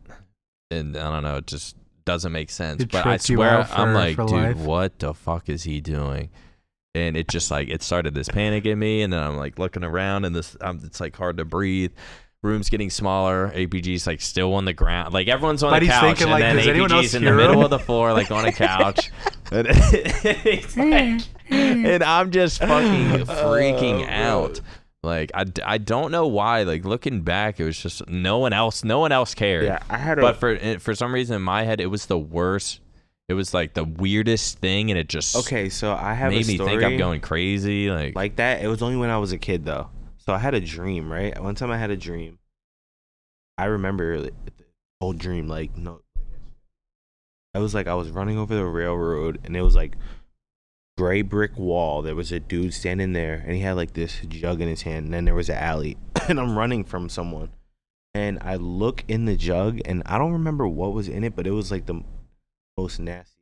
And 0.70 0.96
I 0.96 1.10
don't 1.12 1.22
know, 1.22 1.36
it 1.36 1.46
just 1.46 1.76
doesn't 2.04 2.32
make 2.32 2.50
sense. 2.50 2.82
It 2.82 2.90
but 2.90 3.06
I 3.06 3.16
swear, 3.18 3.60
out 3.60 3.78
I'm 3.78 3.94
like, 3.94 4.16
dude, 4.16 4.30
life. 4.30 4.56
what 4.56 4.98
the 4.98 5.14
fuck 5.14 5.48
is 5.48 5.62
he 5.62 5.80
doing? 5.80 6.30
And 6.94 7.16
it 7.16 7.28
just 7.28 7.50
like 7.50 7.68
it 7.68 7.82
started 7.82 8.14
this 8.14 8.28
panic 8.28 8.64
in 8.66 8.78
me, 8.78 9.02
and 9.02 9.12
then 9.12 9.20
I'm 9.22 9.36
like 9.36 9.58
looking 9.58 9.84
around, 9.84 10.24
and 10.24 10.34
this 10.34 10.56
um, 10.60 10.80
it's 10.84 10.98
like 11.00 11.14
hard 11.16 11.36
to 11.36 11.44
breathe. 11.44 11.92
Room's 12.42 12.68
getting 12.68 12.90
smaller. 12.90 13.50
APG's 13.54 14.06
like 14.06 14.20
still 14.20 14.54
on 14.54 14.64
the 14.64 14.72
ground. 14.72 15.12
Like 15.12 15.28
everyone's 15.28 15.62
on 15.62 15.70
But 15.72 15.80
the 15.80 15.86
couch, 15.88 16.02
thinking, 16.18 16.22
and 16.24 16.30
like, 16.32 16.40
then 16.42 16.56
does 16.56 16.66
APG's 16.66 16.92
else 16.92 17.14
in 17.14 17.24
the 17.24 17.32
middle 17.32 17.54
him? 17.58 17.64
of 17.64 17.70
the 17.70 17.78
floor, 17.78 18.12
like 18.12 18.30
on 18.30 18.44
a 18.46 18.52
couch. 18.52 19.10
and, 19.52 19.66
it's 19.70 20.76
like- 20.76 21.22
and 21.50 22.02
I'm 22.02 22.30
just 22.30 22.58
fucking 22.60 23.24
freaking 23.26 24.04
Oh, 24.06 24.10
out. 24.10 24.54
bro. 24.54 24.64
Like 25.06 25.30
I, 25.32 25.44
I 25.64 25.78
don't 25.78 26.10
know 26.10 26.26
why. 26.26 26.64
Like 26.64 26.84
looking 26.84 27.22
back, 27.22 27.60
it 27.60 27.64
was 27.64 27.78
just 27.78 28.06
no 28.08 28.38
one 28.38 28.52
else. 28.52 28.84
No 28.84 28.98
one 28.98 29.12
else 29.12 29.34
cared. 29.34 29.64
Yeah, 29.64 29.78
I 29.88 29.96
had 29.96 30.18
a. 30.18 30.20
But 30.20 30.36
for 30.36 30.50
eh, 30.50 30.78
for 30.78 30.94
some 30.94 31.14
reason 31.14 31.36
in 31.36 31.42
my 31.42 31.62
head, 31.62 31.80
it 31.80 31.86
was 31.86 32.06
the 32.06 32.18
worst. 32.18 32.80
It 33.28 33.34
was 33.34 33.54
like 33.54 33.74
the 33.74 33.84
weirdest 33.84 34.58
thing, 34.58 34.90
and 34.90 34.98
it 34.98 35.08
just 35.08 35.36
okay, 35.36 35.68
so 35.68 35.94
I 35.94 36.14
have 36.14 36.32
made 36.32 36.44
a 36.44 36.48
me 36.48 36.58
think 36.58 36.82
I'm 36.82 36.98
going 36.98 37.20
crazy. 37.20 37.88
Like, 37.90 38.14
like 38.14 38.36
that. 38.36 38.62
It 38.62 38.68
was 38.68 38.82
only 38.82 38.96
when 38.96 39.10
I 39.10 39.18
was 39.18 39.32
a 39.32 39.38
kid 39.38 39.64
though. 39.64 39.88
So 40.18 40.32
I 40.32 40.38
had 40.38 40.54
a 40.54 40.60
dream, 40.60 41.10
right? 41.10 41.40
One 41.40 41.54
time 41.54 41.70
I 41.70 41.78
had 41.78 41.90
a 41.90 41.96
dream. 41.96 42.38
I 43.56 43.66
remember 43.66 44.20
the 44.20 44.32
whole 45.00 45.12
dream, 45.12 45.48
like 45.48 45.76
no. 45.76 46.02
I 47.54 47.58
was 47.58 47.74
like 47.74 47.86
I 47.86 47.94
was 47.94 48.10
running 48.10 48.38
over 48.38 48.54
the 48.54 48.64
railroad, 48.64 49.40
and 49.44 49.56
it 49.56 49.62
was 49.62 49.76
like 49.76 49.96
gray 50.96 51.22
brick 51.22 51.56
wall. 51.58 52.02
There 52.02 52.14
was 52.14 52.32
a 52.32 52.40
dude 52.40 52.74
standing 52.74 53.12
there, 53.12 53.42
and 53.46 53.54
he 53.54 53.60
had 53.60 53.76
like 53.76 53.92
this 53.92 54.20
jug 54.28 54.60
in 54.60 54.68
his 54.68 54.82
hand. 54.82 55.06
And 55.06 55.14
then 55.14 55.24
there 55.24 55.34
was 55.34 55.48
an 55.48 55.56
alley, 55.58 55.96
and 56.28 56.40
I'm 56.40 56.56
running 56.56 56.84
from 56.84 57.08
someone, 57.08 57.50
and 58.14 58.38
I 58.42 58.56
look 58.56 59.04
in 59.08 59.24
the 59.26 59.36
jug, 59.36 59.80
and 59.84 60.02
I 60.06 60.18
don't 60.18 60.32
remember 60.32 60.66
what 60.66 60.92
was 60.92 61.08
in 61.08 61.24
it, 61.24 61.36
but 61.36 61.46
it 61.46 61.52
was 61.52 61.70
like 61.70 61.86
the 61.86 62.02
most 62.76 62.98
nasty. 62.98 63.32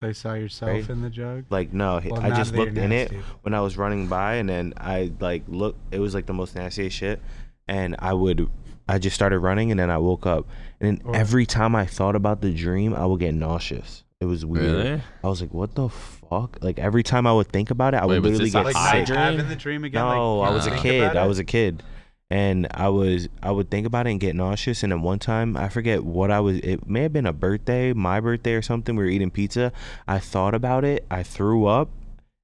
They 0.00 0.12
saw 0.12 0.34
yourself 0.34 0.70
Right. 0.70 0.88
in 0.90 1.00
the 1.00 1.08
jug. 1.08 1.44
Like 1.48 1.72
no, 1.72 2.00
Well, 2.04 2.20
I 2.20 2.30
just 2.30 2.54
looked 2.54 2.76
in 2.76 2.92
it 2.92 3.10
when 3.42 3.54
I 3.54 3.60
was 3.60 3.76
running 3.78 4.06
by, 4.06 4.34
and 4.34 4.48
then 4.48 4.74
I 4.76 5.12
like 5.20 5.44
look. 5.48 5.76
It 5.90 5.98
was 5.98 6.14
like 6.14 6.26
the 6.26 6.34
most 6.34 6.54
nastiest 6.54 6.96
shit, 6.96 7.20
and 7.68 7.96
I 7.98 8.12
would. 8.12 8.48
I 8.86 8.98
just 8.98 9.14
started 9.14 9.38
running, 9.38 9.70
and 9.70 9.80
then 9.80 9.88
I 9.88 9.96
woke 9.96 10.26
up, 10.26 10.46
and 10.78 10.98
then 10.98 11.06
Or- 11.06 11.16
every 11.16 11.46
time 11.46 11.74
I 11.74 11.86
thought 11.86 12.14
about 12.16 12.42
the 12.42 12.52
dream, 12.52 12.92
I 12.92 13.06
would 13.06 13.20
get 13.20 13.32
nauseous. 13.32 14.04
It 14.20 14.26
was 14.26 14.44
weird. 14.44 14.64
really? 14.64 15.02
I 15.22 15.26
was 15.26 15.40
like, 15.40 15.54
"What 15.54 15.74
the 15.74 15.88
fuck?" 16.24 16.58
Like 16.62 16.78
every 16.78 17.02
time 17.02 17.26
I 17.26 17.32
would 17.32 17.48
think 17.48 17.70
about 17.70 17.94
it, 17.94 17.98
I 17.98 18.06
Wait, 18.06 18.20
would 18.20 18.30
was 18.30 18.40
literally 18.40 18.50
this 18.50 18.54
a 18.54 18.58
get 18.58 18.64
Like 18.66 18.76
high 18.76 18.98
sick. 18.98 19.06
dream? 19.06 19.18
having 19.18 19.48
the 19.48 19.56
dream 19.56 19.84
again. 19.84 20.04
No, 20.04 20.38
like, 20.38 20.50
I 20.50 20.54
was 20.54 20.66
a 20.66 20.70
think 20.70 20.82
kid. 20.82 21.16
I 21.16 21.24
it? 21.24 21.28
was 21.28 21.38
a 21.38 21.44
kid, 21.44 21.82
and 22.30 22.66
I 22.72 22.88
was 22.88 23.28
I 23.42 23.50
would 23.50 23.70
think 23.70 23.86
about 23.86 24.06
it 24.06 24.10
and 24.10 24.20
get 24.20 24.34
nauseous. 24.34 24.82
And 24.82 24.92
then 24.92 25.02
one 25.02 25.18
time, 25.18 25.56
I 25.56 25.68
forget 25.68 26.04
what 26.04 26.30
I 26.30 26.40
was. 26.40 26.58
It 26.58 26.86
may 26.88 27.02
have 27.02 27.12
been 27.12 27.26
a 27.26 27.32
birthday, 27.32 27.92
my 27.92 28.20
birthday 28.20 28.54
or 28.54 28.62
something. 28.62 28.96
We 28.96 29.04
were 29.04 29.10
eating 29.10 29.30
pizza. 29.30 29.72
I 30.08 30.18
thought 30.18 30.54
about 30.54 30.84
it. 30.84 31.04
I 31.10 31.22
threw 31.22 31.66
up, 31.66 31.90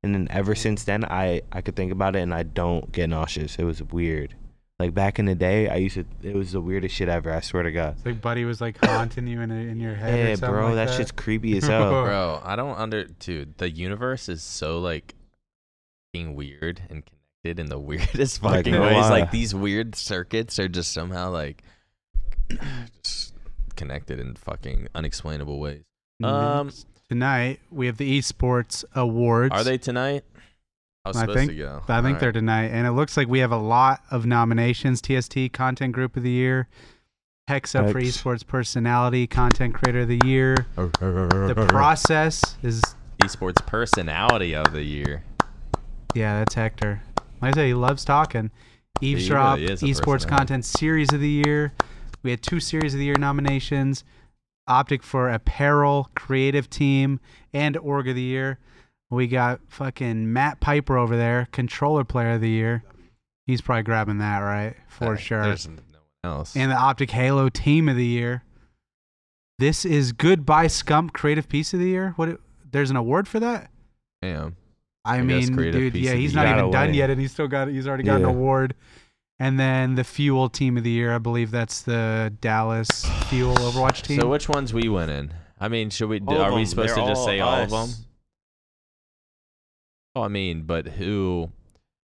and 0.03 0.14
then 0.14 0.28
ever 0.31 0.55
since 0.55 0.85
then, 0.85 1.05
I 1.05 1.43
I 1.53 1.61
could 1.61 1.76
think 1.76 1.93
about 1.93 2.16
it 2.16 2.20
and 2.20 2.33
I 2.35 2.43
don't 2.45 2.93
get 2.93 3.09
nauseous. 3.11 3.57
It 3.57 3.64
was 3.64 3.83
weird. 3.83 4.35
Like 4.81 4.95
back 4.95 5.18
in 5.18 5.26
the 5.26 5.35
day, 5.35 5.68
I 5.68 5.76
used 5.76 5.97
to. 5.97 6.07
It 6.22 6.35
was 6.35 6.53
the 6.53 6.61
weirdest 6.62 6.95
shit 6.95 7.11
ever. 7.11 7.31
I 7.31 7.41
swear 7.41 7.64
to 7.64 7.70
God. 7.70 7.97
It's 7.99 8.07
like 8.07 8.22
Buddy 8.22 8.47
was 8.47 8.62
like 8.62 8.83
haunting 8.83 9.26
you 9.26 9.43
in, 9.43 9.51
in 9.51 9.78
your 9.78 9.95
head. 9.95 10.18
Yeah, 10.18 10.35
something 10.37 10.51
bro, 10.51 10.66
like 10.68 10.74
that, 10.76 10.87
that 10.87 10.97
shit's 10.97 11.12
creepy 11.12 11.55
as 11.59 11.64
hell. 11.68 11.91
Bro, 11.91 12.41
I 12.43 12.57
don't 12.57 12.78
under 12.78 13.05
dude. 13.05 13.59
The 13.59 13.68
universe 13.68 14.31
is 14.31 14.43
so 14.43 14.78
like 14.78 15.14
being 16.14 16.35
weird 16.35 16.81
and 16.89 17.03
connected 17.05 17.61
in 17.61 17.68
the 17.68 17.78
weirdest 17.78 18.41
fucking 18.41 18.72
no 18.72 18.81
ways. 18.81 19.11
Like 19.11 19.31
these 19.31 19.55
weird 19.55 19.95
circuits 19.97 20.59
are 20.59 20.66
just 20.66 20.95
somehow 20.95 21.31
like 21.31 21.62
just 23.03 23.35
connected 23.76 24.18
in 24.18 24.35
fucking 24.35 24.89
unexplainable 24.95 25.61
ways. 25.61 25.83
Um, 26.24 26.72
tonight 27.11 27.61
we 27.70 27.85
have 27.85 27.99
the 27.99 28.18
esports 28.18 28.83
awards. 28.95 29.53
Are 29.53 29.62
they 29.62 29.76
tonight? 29.76 30.24
I 31.05 31.09
was 31.09 31.17
I 31.17 31.27
think- 31.33 31.51
to 31.53 31.57
go. 31.57 31.83
I 31.89 31.97
think 31.97 32.05
Alright. 32.07 32.21
they're 32.21 32.33
tonight, 32.33 32.71
and 32.73 32.87
it 32.87 32.93
looks 32.93 33.17
like 33.17 33.27
we 33.29 33.39
have 33.39 33.53
a 33.53 33.57
lot 33.57 34.03
of 34.11 34.27
nominations. 34.27 35.01
TST 35.01 35.53
Content 35.53 35.93
Group 35.95 36.17
of 36.17 36.23
the 36.23 36.31
Year, 36.31 36.69
Hecz 37.49 37.75
Up 37.75 37.91
for 37.91 38.01
Esports 38.01 38.47
Personality, 38.47 39.27
Content 39.27 39.75
Creator 39.75 40.01
of 40.01 40.09
the 40.09 40.21
Year. 40.27 40.67
The 40.77 41.67
process 41.69 42.57
is 42.63 42.83
esports 43.23 43.65
personality 43.67 44.55
of 44.55 44.73
the 44.73 44.83
year. 44.83 45.25
yeah, 46.15 46.39
that's 46.41 46.55
Hector. 46.55 47.03
Like 47.41 47.55
I 47.55 47.61
say, 47.61 47.67
he 47.69 47.75
loves 47.75 48.05
talking. 48.05 48.51
Eavesdrop 49.01 49.59
really 49.59 49.75
Esports. 49.77 50.27
Content 50.29 50.65
Series 50.67 51.13
of 51.15 51.21
the 51.21 51.43
Year. 51.47 51.73
We 52.23 52.31
had 52.31 52.43
two 52.43 52.61
Series 52.61 52.93
of 52.93 52.99
the 52.99 53.07
Year 53.07 53.17
nominations. 53.19 54.05
Optic 54.69 55.03
for 55.03 55.31
Apparel 55.31 56.11
Creative 56.15 56.69
Team 56.69 57.19
and 57.55 57.77
Org 57.79 58.09
of 58.09 58.15
the 58.15 58.23
Year. 58.23 58.59
We 59.11 59.27
got 59.27 59.61
fucking 59.69 60.33
Matt 60.33 60.61
Piper 60.61 60.97
over 60.97 61.17
there, 61.17 61.49
Controller 61.53 62.05
Player 62.05 62.33
of 62.35 62.41
the 62.41 62.49
Year. 62.51 62.85
He's 63.47 63.61
probably 63.61 63.83
grabbing 63.83 64.19
that, 64.19 64.39
right? 64.39 64.77
For 64.87 65.17
sure. 65.17 65.43
There's 65.43 65.67
no 65.67 65.75
one 66.23 66.33
else. 66.33 66.55
And 66.57 66.71
the 66.71 66.77
Optic 66.77 67.11
Halo 67.11 67.49
Team 67.49 67.89
of 67.89 67.97
the 67.97 68.07
Year. 68.07 68.45
This 69.59 69.85
is 69.85 70.13
Goodbye 70.13 70.67
Scump 70.69 71.13
Creative 71.13 71.49
Piece 71.49 71.75
of 71.75 71.81
the 71.81 71.89
Year. 71.89 72.13
What? 72.17 72.39
There's 72.71 72.91
an 72.91 72.97
award 72.97 73.27
for 73.27 73.41
that? 73.41 73.71
Damn. 74.23 74.57
I, 75.05 75.17
I 75.17 75.23
mean, 75.23 75.57
dude, 75.57 75.97
yeah, 75.97 76.13
he's 76.13 76.35
not 76.35 76.45
Gotta 76.45 76.59
even 76.61 76.71
done 76.71 76.87
win. 76.89 76.95
yet, 76.95 77.11
and 77.11 77.21
he's 77.21 77.33
still 77.33 77.49
got 77.49 77.69
he's 77.69 77.89
already 77.89 78.05
got 78.05 78.21
an 78.21 78.27
award. 78.27 78.75
And 79.39 79.59
then 79.59 79.95
the 79.95 80.05
Fuel 80.05 80.51
Team 80.51 80.77
of 80.77 80.85
the 80.85 80.91
Year, 80.91 81.15
I 81.15 81.19
believe 81.19 81.51
that's 81.51 81.81
the 81.83 82.33
Dallas 82.43 83.07
Fuel 83.31 83.55
Overwatch 83.57 84.03
team. 84.03 84.21
So 84.21 84.29
which 84.29 84.49
ones 84.49 84.75
we 84.75 84.89
went 84.91 85.11
in? 85.11 85.33
I 85.59 85.69
mean, 85.69 85.89
should 85.91 86.11
we? 86.11 86.21
All 86.27 86.39
are 86.41 86.55
we 86.55 86.65
supposed 86.67 86.91
They're 86.95 87.03
to 87.05 87.09
just 87.11 87.25
say 87.25 87.41
all 87.41 87.55
of 87.63 87.73
us. 87.73 87.97
them? 87.97 88.05
Oh, 90.17 90.23
I 90.23 90.29
mean, 90.29 90.63
but 90.63 90.87
who? 90.87 91.51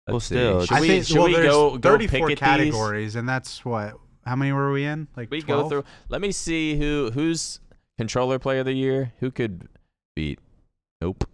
Well, 0.07 0.21
still, 0.21 0.65
should 0.65 0.77
I 0.77 0.81
we, 0.81 0.89
think 0.89 1.05
should 1.07 1.19
well, 1.19 1.27
we 1.27 1.33
go, 1.35 1.77
go 1.77 1.91
34 1.91 2.29
pick 2.29 2.37
at 2.37 2.39
categories, 2.39 3.15
and 3.17 3.29
that's 3.29 3.65
what? 3.65 3.95
How 4.25 4.37
many 4.37 4.53
were 4.53 4.73
we 4.73 4.85
in? 4.85 5.09
Like 5.17 5.31
We 5.31 5.43
12? 5.43 5.63
go 5.65 5.69
through. 5.69 5.85
Let 6.09 6.21
me 6.21 6.33
see 6.33 6.79
who 6.79 7.11
who's 7.13 7.61
controller 7.99 8.39
player 8.39 8.61
of 8.61 8.67
the 8.67 8.73
year. 8.73 9.13
Who 9.21 9.31
could 9.31 9.69
beat? 10.17 10.39
Nope. 11.01 11.29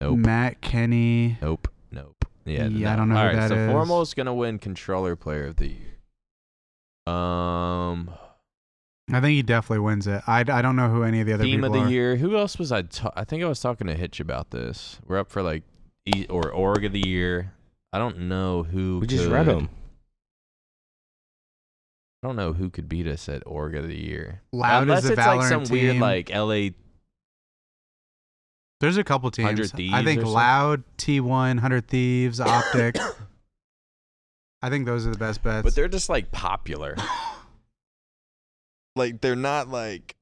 Nope. 0.00 0.18
Matt 0.18 0.60
Kenny. 0.60 1.38
Nope. 1.42 1.68
Nope. 1.90 2.24
Yeah. 2.44 2.66
Yeah, 2.68 2.92
I 2.92 2.92
no. 2.92 2.96
don't 3.00 3.08
know 3.10 3.16
All 3.16 3.24
right, 3.26 3.36
that 3.36 3.48
so 3.48 3.54
is. 3.56 3.70
Formal's 3.70 4.14
gonna 4.14 4.34
win 4.34 4.58
controller 4.58 5.16
player 5.16 5.46
of 5.46 5.56
the 5.56 5.68
year. 5.68 7.14
Um, 7.14 8.10
I 9.12 9.20
think 9.20 9.34
he 9.34 9.42
definitely 9.42 9.80
wins 9.84 10.06
it. 10.06 10.22
I, 10.26 10.40
I 10.40 10.62
don't 10.62 10.76
know 10.76 10.88
who 10.88 11.02
any 11.02 11.20
of 11.20 11.26
the 11.26 11.32
other 11.34 11.44
team 11.44 11.64
of 11.64 11.72
people 11.72 11.82
the 11.82 11.88
are. 11.88 11.90
year. 11.90 12.16
Who 12.16 12.36
else 12.36 12.58
was 12.58 12.70
I? 12.72 12.82
Ta- 12.82 13.12
I 13.16 13.24
think 13.24 13.42
I 13.42 13.46
was 13.46 13.60
talking 13.60 13.86
to 13.86 13.94
Hitch 13.94 14.20
about 14.20 14.50
this. 14.50 14.98
We're 15.06 15.18
up 15.18 15.30
for 15.30 15.42
like 15.42 15.62
e- 16.06 16.26
or 16.30 16.50
org 16.50 16.84
of 16.84 16.92
the 16.92 17.06
year. 17.06 17.52
I 17.92 17.98
don't 17.98 18.20
know 18.28 18.62
who. 18.62 18.98
We 19.00 19.06
just 19.06 19.24
could- 19.24 19.32
read 19.32 19.46
them. 19.46 19.68
I 22.22 22.26
don't 22.28 22.36
know 22.36 22.52
who 22.52 22.68
could 22.68 22.88
beat 22.88 23.06
us 23.06 23.28
at 23.30 23.42
org 23.46 23.74
of 23.74 23.88
the 23.88 23.96
year. 23.98 24.42
Loud 24.52 24.82
Unless 24.82 25.04
is 25.04 25.08
the 25.08 25.12
it's 25.14 25.26
like 25.26 25.42
some 25.48 25.64
team. 25.64 25.72
weird 25.72 25.96
like 25.98 26.30
LA. 26.30 26.68
There's 28.80 28.96
a 28.98 29.04
couple 29.04 29.30
teams. 29.30 29.46
100 29.46 29.72
I 29.72 29.76
Thieves 29.76 30.04
think 30.04 30.18
or 30.20 30.22
something? 30.22 30.32
Loud, 30.34 30.82
T1, 30.98 31.24
100 31.24 31.86
Thieves, 31.88 32.40
Optic. 32.40 32.96
I 34.62 34.68
think 34.68 34.84
those 34.84 35.06
are 35.06 35.10
the 35.10 35.18
best 35.18 35.42
bets. 35.42 35.64
But 35.64 35.74
they're 35.74 35.88
just 35.88 36.08
like 36.10 36.30
popular. 36.32 36.96
Like 38.96 39.20
they're 39.20 39.36
not 39.36 39.68
like 39.68 40.16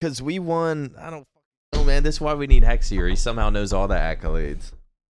Because 0.00 0.20
we 0.20 0.38
won. 0.38 0.94
I 0.98 1.10
don't 1.10 1.26
know, 1.72 1.84
man. 1.84 2.02
This 2.02 2.16
is 2.16 2.20
why 2.20 2.34
we 2.34 2.46
need 2.46 2.64
Hecz 2.64 2.88
here. 2.88 3.08
He 3.08 3.16
somehow 3.16 3.50
knows 3.50 3.72
all 3.72 3.88
the 3.88 3.94
accolades. 3.94 4.72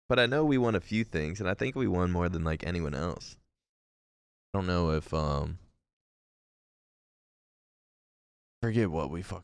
But 0.08 0.20
I 0.20 0.26
know 0.26 0.44
we 0.44 0.58
won 0.58 0.74
a 0.74 0.80
few 0.82 1.04
things, 1.04 1.40
and 1.40 1.48
I 1.48 1.54
think 1.54 1.76
we 1.76 1.88
won 1.88 2.12
more 2.12 2.30
than 2.30 2.44
like 2.44 2.66
anyone 2.66 2.96
else. 2.96 3.38
I 4.54 4.58
don't 4.58 4.68
know 4.68 4.92
if 4.92 5.14
um. 5.14 5.60
Forget 8.64 8.90
what 8.90 9.12
we 9.12 9.22
fucking. 9.22 9.44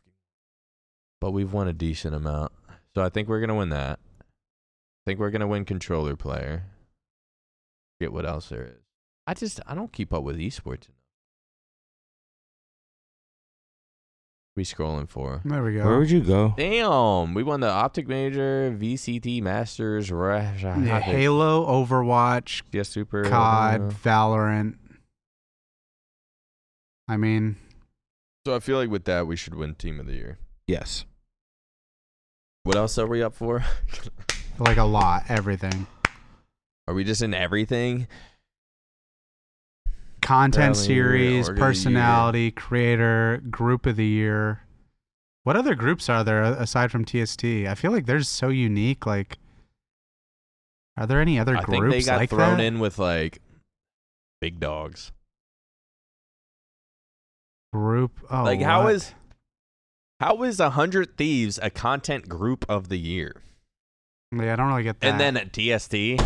But 1.20 1.30
we've 1.30 1.52
won 1.52 1.68
a 1.68 1.72
decent 1.72 2.14
amount, 2.14 2.52
so 2.94 3.02
I 3.02 3.08
think 3.08 3.28
we're 3.28 3.40
gonna 3.40 3.54
win 3.54 3.70
that. 3.70 3.98
I 4.20 5.02
think 5.06 5.20
we're 5.20 5.30
gonna 5.30 5.46
win 5.46 5.64
controller 5.64 6.16
player. 6.16 6.64
Forget 7.98 8.12
what 8.12 8.26
else 8.26 8.48
there 8.48 8.64
is. 8.64 8.82
I 9.26 9.34
just 9.34 9.60
I 9.66 9.74
don't 9.74 9.92
keep 9.92 10.12
up 10.12 10.24
with 10.24 10.36
esports. 10.36 10.88
We 14.56 14.64
scrolling 14.64 15.06
for. 15.08 15.42
there 15.44 15.62
we 15.62 15.74
go. 15.74 15.84
Where 15.84 15.98
would 15.98 16.10
you 16.10 16.20
go? 16.22 16.54
Damn, 16.56 17.34
we 17.34 17.42
won 17.42 17.60
the 17.60 17.68
Optic 17.68 18.08
Major, 18.08 18.74
VCT 18.76 19.42
Masters, 19.42 20.10
Rash, 20.10 20.62
yeah, 20.62 20.98
Halo, 21.00 21.66
Overwatch, 21.66 22.62
yeah, 22.72 22.82
Super, 22.82 23.24
COD, 23.24 23.80
uh, 23.82 23.90
Valorant. 24.02 24.76
I 27.06 27.18
mean, 27.18 27.56
So 28.46 28.56
I 28.56 28.60
feel 28.60 28.78
like 28.78 28.88
with 28.90 29.04
that, 29.04 29.26
we 29.26 29.36
should 29.36 29.54
win 29.54 29.74
Team 29.74 30.00
of 30.00 30.06
the 30.06 30.14
Year. 30.14 30.38
Yes. 30.66 31.04
What 32.64 32.76
else 32.76 32.96
are 32.98 33.06
we 33.06 33.22
up 33.22 33.34
for? 33.34 33.62
Like 34.58 34.78
a 34.78 34.84
lot, 34.84 35.24
everything. 35.28 35.86
Are 36.88 36.94
we 36.94 37.04
just 37.04 37.20
in 37.20 37.34
everything? 37.34 38.08
Content 40.26 40.74
Rally 40.74 40.86
series, 40.86 41.48
personality, 41.50 42.50
creator, 42.50 43.40
group 43.48 43.86
of 43.86 43.94
the 43.94 44.04
year. 44.04 44.62
What 45.44 45.54
other 45.54 45.76
groups 45.76 46.08
are 46.08 46.24
there 46.24 46.42
aside 46.42 46.90
from 46.90 47.04
TST? 47.04 47.44
I 47.44 47.76
feel 47.76 47.92
like 47.92 48.06
they're 48.06 48.20
so 48.22 48.48
unique. 48.48 49.06
Like, 49.06 49.38
are 50.96 51.06
there 51.06 51.20
any 51.20 51.38
other 51.38 51.56
I 51.56 51.62
groups 51.62 51.92
think 51.92 51.92
they 51.92 52.02
got 52.02 52.18
like 52.18 52.30
thrown 52.30 52.58
that? 52.58 52.64
in 52.64 52.80
with 52.80 52.98
like 52.98 53.38
big 54.40 54.58
dogs. 54.58 55.12
Group. 57.72 58.18
Oh, 58.28 58.42
like 58.42 58.62
how 58.62 58.88
is 58.88 59.14
how 60.18 60.42
is 60.42 60.58
a 60.58 60.70
hundred 60.70 61.16
thieves 61.16 61.60
a 61.62 61.70
content 61.70 62.28
group 62.28 62.64
of 62.68 62.88
the 62.88 62.98
year? 62.98 63.42
Yeah, 64.32 64.54
I 64.54 64.56
don't 64.56 64.66
really 64.66 64.82
get 64.82 64.98
that. 64.98 65.06
And 65.06 65.20
then 65.20 65.36
at 65.36 65.52
They 65.52 66.18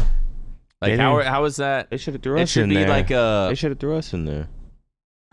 like 0.81 0.99
how 0.99 1.17
didn't- 1.19 1.29
how 1.33 1.45
is 1.45 1.57
that? 1.57 1.91
They 1.91 1.97
should 1.97 2.15
have 2.15 2.23
threw 2.23 2.39
It 2.39 2.43
us 2.43 2.51
should 2.51 2.65
in 2.65 2.69
be 2.71 2.77
there. 2.77 2.89
like 2.89 3.11
a 3.11 3.47
they 3.51 3.55
should 3.55 3.71
have 3.71 3.79
threw 3.81 3.97
us 3.97 4.13
in 4.13 4.25
there. 4.25 4.49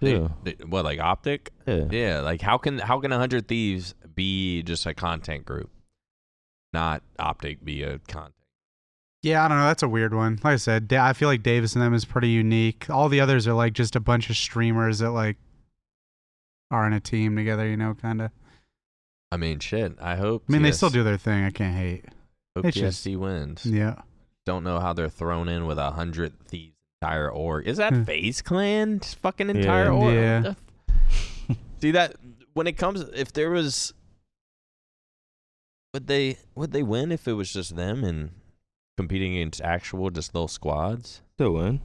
they- 0.00 0.12
Yeah. 0.18 0.28
they- 0.44 0.56
what 0.66 0.84
like 0.84 1.00
optic? 1.00 1.50
Yeah. 1.66 1.84
Yeah, 1.90 2.20
like 2.20 2.40
how 2.40 2.58
can 2.58 2.78
how 2.78 3.00
can 3.00 3.12
a 3.12 3.18
hundred 3.18 3.48
thieves 3.48 3.94
be 4.14 4.62
just 4.62 4.84
a 4.86 4.94
content 4.94 5.44
group, 5.44 5.70
not 6.72 7.02
optic 7.18 7.64
be 7.64 7.82
a 7.82 7.98
content? 8.00 8.34
Yeah, 9.22 9.44
I 9.44 9.48
don't 9.48 9.58
know. 9.58 9.66
That's 9.66 9.84
a 9.84 9.88
weird 9.88 10.12
one. 10.14 10.34
Like 10.42 10.54
I 10.54 10.56
said, 10.56 10.88
Da- 10.88 11.06
I 11.06 11.12
feel 11.12 11.28
like 11.28 11.44
Davis 11.44 11.74
and 11.74 11.82
them 11.82 11.94
is 11.94 12.04
pretty 12.04 12.28
unique. 12.28 12.90
All 12.90 13.08
the 13.08 13.20
others 13.20 13.46
are 13.46 13.52
like 13.54 13.72
just 13.72 13.94
a 13.94 14.00
bunch 14.00 14.28
of 14.30 14.36
streamers 14.36 14.98
that 14.98 15.10
like 15.12 15.36
are 16.72 16.86
in 16.86 16.92
a 16.92 17.00
team 17.00 17.36
together. 17.36 17.66
You 17.68 17.76
know, 17.76 17.94
kind 17.94 18.20
of. 18.20 18.30
I 19.30 19.36
mean, 19.36 19.60
shit. 19.60 19.94
I 20.00 20.16
hope. 20.16 20.44
I 20.48 20.52
mean, 20.52 20.62
they 20.62 20.72
still 20.72 20.90
do 20.90 21.04
their 21.04 21.16
thing. 21.16 21.44
I 21.44 21.50
can't 21.50 21.74
hate. 21.76 22.04
Hope 22.56 22.66
It's 22.66 22.76
just- 22.76 23.06
TSC 23.06 23.16
wins. 23.16 23.64
Yeah. 23.64 24.02
Don't 24.46 24.64
know 24.64 24.80
how 24.80 24.92
they're 24.92 25.08
thrown 25.08 25.48
in 25.48 25.66
with 25.66 25.78
a 25.78 25.90
hundred 25.92 26.38
thieves 26.48 26.74
entire 27.00 27.30
org. 27.30 27.66
Is 27.66 27.78
that 27.78 27.92
Hmm. 27.92 28.04
FaZe 28.04 28.42
Clan's 28.42 29.14
fucking 29.14 29.50
entire 29.50 29.86
Yeah. 29.86 29.90
org? 29.90 30.14
Yeah. 30.14 30.36
What 30.36 30.44
the 30.44 30.50
f- 31.50 31.56
See 31.80 31.90
that 31.92 32.14
when 32.54 32.66
it 32.68 32.76
comes, 32.76 33.00
if 33.14 33.32
there 33.32 33.50
was, 33.50 33.92
would 35.94 36.06
they 36.06 36.38
would 36.54 36.72
they 36.72 36.82
win 36.82 37.12
if 37.12 37.26
it 37.28 37.32
was 37.34 37.52
just 37.52 37.76
them 37.76 38.04
and 38.04 38.30
competing 38.96 39.36
against 39.36 39.60
actual 39.62 40.10
just 40.10 40.34
little 40.34 40.48
squads? 40.48 41.22
Still 41.34 41.54
win. 41.54 41.80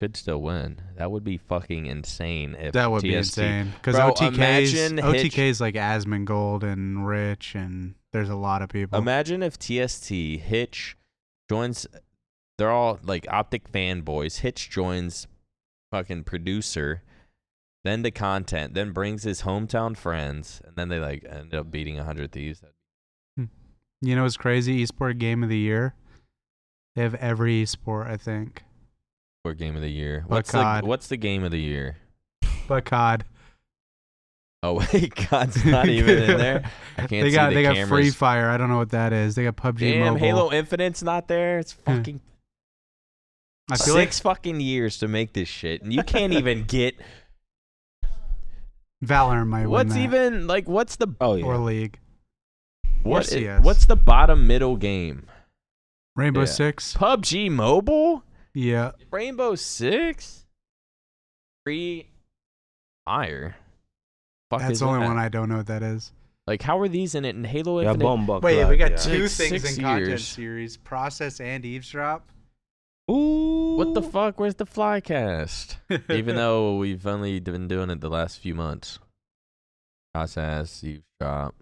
Could 0.00 0.16
still 0.16 0.42
win. 0.42 0.80
That 0.96 1.10
would 1.12 1.22
be 1.24 1.36
fucking 1.38 1.86
insane. 1.86 2.54
If 2.58 2.72
That 2.72 2.90
would 2.90 3.02
be 3.02 3.14
insane 3.14 3.72
because 3.76 3.94
Bro, 3.96 4.10
OTK's 4.12 4.34
imagine 4.36 4.98
Hitch- 4.98 5.32
OTK's 5.32 5.60
like 5.60 5.76
Asmongold 5.76 6.62
and 6.64 7.06
Rich, 7.06 7.54
and 7.54 7.94
there's 8.12 8.28
a 8.28 8.34
lot 8.36 8.62
of 8.62 8.68
people. 8.68 8.98
Imagine 8.98 9.42
if 9.42 9.58
TST 9.58 10.10
Hitch 10.40 10.96
joins. 11.48 11.86
They're 12.58 12.70
all 12.70 12.98
like 13.02 13.26
optic 13.30 13.70
fanboys. 13.70 14.40
Hitch 14.40 14.70
joins 14.70 15.26
fucking 15.90 16.24
producer, 16.24 17.02
then 17.84 18.02
the 18.02 18.10
content, 18.10 18.74
then 18.74 18.92
brings 18.92 19.22
his 19.22 19.42
hometown 19.42 19.96
friends, 19.96 20.60
and 20.64 20.76
then 20.76 20.88
they 20.88 20.98
like 20.98 21.24
end 21.28 21.54
up 21.54 21.70
beating 21.70 21.98
a 21.98 22.04
hundred 22.04 22.32
thieves. 22.32 22.62
Hmm. 23.36 23.44
you 24.00 24.16
know 24.16 24.22
what's 24.22 24.36
crazy? 24.36 24.84
Esport 24.84 25.18
Game 25.18 25.42
of 25.42 25.48
the 25.48 25.58
Year. 25.58 25.94
They 26.94 27.02
have 27.02 27.14
every 27.14 27.64
esport, 27.64 28.08
I 28.08 28.16
think. 28.16 28.64
For 29.44 29.54
game 29.54 29.76
of 29.76 29.82
the 29.82 29.90
year. 29.90 30.24
What's 30.26 30.52
the 30.52 30.80
What's 30.84 31.08
the 31.08 31.16
game 31.16 31.42
of 31.42 31.50
the 31.50 31.60
year? 31.60 31.96
But 32.68 32.84
COD. 32.84 33.24
Oh 34.64 34.74
wait, 34.92 35.14
COD's 35.16 35.64
not 35.64 35.88
even 35.88 36.18
in 36.22 36.38
there. 36.38 36.70
I 36.96 37.00
can't 37.06 37.10
they 37.10 37.30
see 37.30 37.34
got 37.34 37.48
the 37.48 37.54
they 37.56 37.62
got. 37.64 37.88
Free 37.88 38.10
Fire. 38.10 38.48
I 38.48 38.56
don't 38.56 38.68
know 38.70 38.78
what 38.78 38.90
that 38.90 39.12
is. 39.12 39.34
They 39.34 39.42
got 39.42 39.56
PUBG 39.56 39.78
Damn, 39.80 40.00
Mobile. 40.14 40.18
Halo 40.18 40.52
Infinite's 40.52 41.02
not 41.02 41.26
there. 41.26 41.58
It's 41.58 41.72
fucking 41.72 42.20
I 43.70 43.76
feel 43.76 43.94
like 43.94 44.08
six 44.12 44.20
fucking 44.20 44.60
years 44.60 44.98
to 44.98 45.08
make 45.08 45.32
this 45.32 45.48
shit, 45.48 45.82
and 45.82 45.92
you 45.92 46.04
can't 46.04 46.32
even 46.32 46.62
get. 46.68 46.94
Valorant 49.04 49.48
might 49.48 49.66
What's 49.66 49.94
that. 49.94 50.00
even 50.00 50.46
like? 50.46 50.68
What's 50.68 50.94
the 50.96 51.08
Oh 51.20 51.34
yeah. 51.34 51.44
or 51.44 51.58
League. 51.58 51.98
What 53.02 53.32
Or 53.32 53.38
i- 53.38 53.58
what's 53.58 53.86
the 53.86 53.96
bottom 53.96 54.46
middle 54.46 54.76
game? 54.76 55.26
Rainbow 56.14 56.40
Yeah. 56.40 56.46
Six. 56.46 56.94
PUBG 56.94 57.50
Mobile? 57.50 58.22
Yeah. 58.54 58.92
Rainbow 59.10 59.56
Six? 59.56 60.46
Free 61.64 62.06
fire. 63.04 63.56
Fuck 64.52 64.60
That's 64.60 64.72
is 64.74 64.80
the 64.80 64.86
only 64.86 65.00
that? 65.00 65.06
one 65.06 65.16
I 65.18 65.30
don't 65.30 65.48
know 65.48 65.56
what 65.56 65.66
that 65.68 65.82
is. 65.82 66.12
Like 66.46 66.60
how 66.60 66.78
are 66.80 66.88
these 66.88 67.14
in 67.14 67.24
it 67.24 67.34
in 67.34 67.42
Halo 67.44 67.80
Yeah, 67.80 67.92
Infinite? 67.92 68.04
bomba 68.04 68.40
Wait, 68.40 68.56
clap, 68.56 68.68
we 68.68 68.76
got 68.76 68.90
yeah. 68.90 68.96
two 68.98 69.22
Like 69.22 69.30
things 69.30 69.62
six 69.62 69.78
in 69.78 69.82
content 69.82 70.20
series: 70.20 70.76
process 70.76 71.40
and 71.40 71.64
eavesdrop. 71.64 72.28
Ooh. 73.10 73.76
What 73.78 73.94
the 73.94 74.02
fuck? 74.02 74.38
Where's 74.38 74.56
the 74.56 74.66
flycast? 74.66 75.76
Even 76.10 76.36
though 76.36 76.76
we've 76.76 77.06
only 77.06 77.40
been 77.40 77.66
doing 77.66 77.88
it 77.88 78.00
the 78.02 78.10
last 78.10 78.38
few 78.40 78.54
months. 78.54 78.98
Process, 80.12 80.84
eavesdrop. 80.84 81.54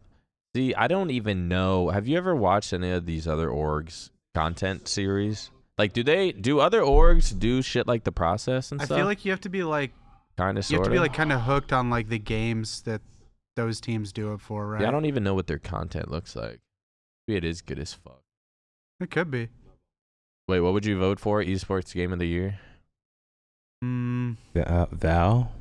See, 0.56 0.74
I 0.74 0.88
don't 0.88 1.10
even 1.12 1.46
know. 1.46 1.90
Have 1.90 2.08
you 2.08 2.18
ever 2.18 2.34
watched 2.34 2.72
any 2.72 2.90
of 2.90 3.06
these 3.06 3.28
other 3.28 3.48
orgs 3.48 4.10
content 4.34 4.88
series? 4.88 5.50
Like, 5.78 5.92
do 5.92 6.02
they 6.02 6.32
do 6.32 6.58
other 6.58 6.80
orgs 6.80 7.38
do 7.38 7.62
shit 7.62 7.86
like 7.86 8.02
the 8.02 8.12
process 8.12 8.72
and 8.72 8.82
I 8.82 8.84
stuff? 8.86 8.96
I 8.96 8.98
feel 9.00 9.06
like 9.06 9.24
you 9.24 9.30
have 9.30 9.40
to 9.42 9.48
be 9.48 9.62
like 9.62 9.92
kind 10.40 10.58
of 10.58 10.70
you 10.70 10.76
have 10.78 10.84
to 10.84 10.90
be 10.90 10.96
of. 10.96 11.02
like 11.02 11.12
kind 11.12 11.32
of 11.32 11.42
hooked 11.42 11.72
on 11.72 11.90
like 11.90 12.08
the 12.08 12.18
games 12.18 12.82
that 12.82 13.00
those 13.56 13.80
teams 13.80 14.12
do 14.12 14.32
it 14.32 14.40
for, 14.40 14.66
right? 14.66 14.82
Yeah, 14.82 14.88
I 14.88 14.90
don't 14.90 15.04
even 15.06 15.22
know 15.22 15.34
what 15.34 15.46
their 15.46 15.58
content 15.58 16.10
looks 16.10 16.34
like. 16.34 16.60
Maybe 17.28 17.36
it 17.38 17.44
is 17.44 17.60
good 17.62 17.78
as 17.78 17.92
fuck. 17.92 18.22
It 19.00 19.10
could 19.10 19.30
be. 19.30 19.48
Wait, 20.48 20.60
what 20.60 20.72
would 20.72 20.84
you 20.86 20.98
vote 20.98 21.20
for? 21.20 21.42
Esports 21.42 21.94
Game 21.94 22.12
of 22.12 22.18
the 22.18 22.26
Year? 22.26 22.58
Mm, 23.84 24.36
Va- 24.54 24.70
uh, 24.70 24.86
Val. 24.92 25.52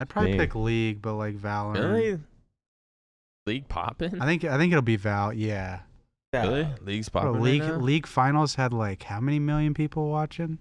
I'd 0.00 0.08
probably 0.08 0.32
Me. 0.32 0.38
pick 0.38 0.54
League, 0.54 1.00
but 1.00 1.14
like 1.14 1.36
Valorant. 1.36 1.92
Really? 1.92 2.18
League 3.46 3.68
popping? 3.68 4.20
I 4.20 4.26
think 4.26 4.44
I 4.44 4.56
think 4.58 4.72
it'll 4.72 4.82
be 4.82 4.96
Val. 4.96 5.32
Yeah. 5.32 5.80
Really? 6.32 6.66
League's 6.80 7.08
Bro, 7.08 7.22
popping. 7.22 7.34
right 7.34 7.42
league 7.42 7.62
now? 7.62 7.76
league 7.76 8.06
finals 8.06 8.54
had 8.54 8.72
like 8.72 9.02
how 9.04 9.20
many 9.20 9.38
million 9.38 9.74
people 9.74 10.08
watching? 10.08 10.58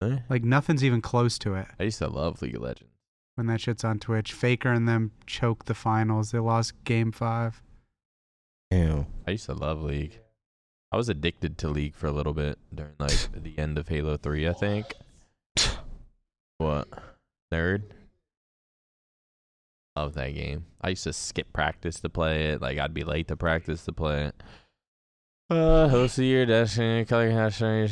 Really? 0.00 0.22
Like 0.28 0.44
nothing's 0.44 0.82
even 0.84 1.00
close 1.02 1.38
to 1.40 1.54
it 1.54 1.66
I 1.78 1.84
used 1.84 1.98
to 1.98 2.08
love 2.08 2.40
League 2.42 2.54
of 2.56 2.62
Legends. 2.62 2.90
when 3.34 3.46
that 3.48 3.60
shit's 3.60 3.84
on 3.84 3.98
Twitch. 3.98 4.32
Faker 4.32 4.72
and 4.72 4.88
them 4.88 5.12
choked 5.26 5.66
the 5.66 5.74
finals. 5.74 6.30
They 6.30 6.38
lost 6.38 6.72
game 6.84 7.12
five. 7.12 7.62
Damn. 8.70 9.06
I 9.26 9.32
used 9.32 9.46
to 9.46 9.54
love 9.54 9.82
League. 9.82 10.20
I 10.92 10.96
was 10.96 11.08
addicted 11.08 11.58
to 11.58 11.68
League 11.68 11.94
for 11.94 12.06
a 12.06 12.12
little 12.12 12.32
bit 12.34 12.58
during 12.74 12.92
like 12.98 13.28
the 13.42 13.58
end 13.58 13.78
of 13.78 13.88
Halo 13.88 14.16
3, 14.16 14.48
I 14.48 14.52
think. 14.52 14.86
What? 16.58 16.88
Nerd? 17.52 17.84
Love 19.96 20.14
that 20.14 20.34
game. 20.34 20.66
I 20.82 20.90
used 20.90 21.04
to 21.04 21.12
skip 21.12 21.52
practice 21.52 22.00
to 22.00 22.08
play 22.08 22.50
it. 22.50 22.60
Like 22.62 22.78
I'd 22.78 22.92
be 22.94 23.02
late 23.04 23.28
to 23.28 23.36
practice 23.36 23.84
to 23.86 23.92
play 23.92 24.26
it. 24.26 24.42
Uh, 25.50 25.88
host 25.88 26.16
of 26.16 26.22
the 26.22 26.26
year, 26.26 26.46
Destiny, 26.46 27.04
color 27.04 27.30
hashtag, 27.30 27.88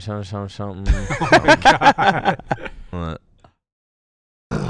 something, 0.00 0.48
something, 0.48 0.48
something. 0.48 0.94
Oh 1.20 1.28
my 1.44 1.56
god. 1.56 2.42
What? 2.90 3.20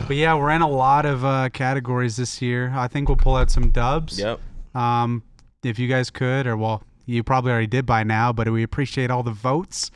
But 0.09 0.17
yeah, 0.17 0.35
we're 0.35 0.51
in 0.51 0.63
a 0.63 0.69
lot 0.69 1.07
of 1.07 1.25
uh, 1.25 1.49
categories 1.51 2.17
this 2.17 2.43
year. 2.43 2.73
I 2.75 2.89
think 2.89 3.09
we'll 3.09 3.17
pull 3.17 3.37
out 3.37 3.51
some 3.51 3.71
dubs. 3.71 4.19
Yep. 4.19 4.41
Um, 4.75 5.23
if 5.63 5.79
you 5.79 5.87
guys 5.89 6.11
could, 6.11 6.47
or 6.49 6.57
well, 6.57 6.83
you 7.07 7.23
probably 7.23 7.53
already 7.53 7.67
did 7.69 7.87
by 7.87 8.03
now, 8.03 8.33
but 8.33 8.51
we 8.51 8.63
appreciate 8.65 9.11
all 9.11 9.23
the 9.23 9.31
votes. 9.31 9.91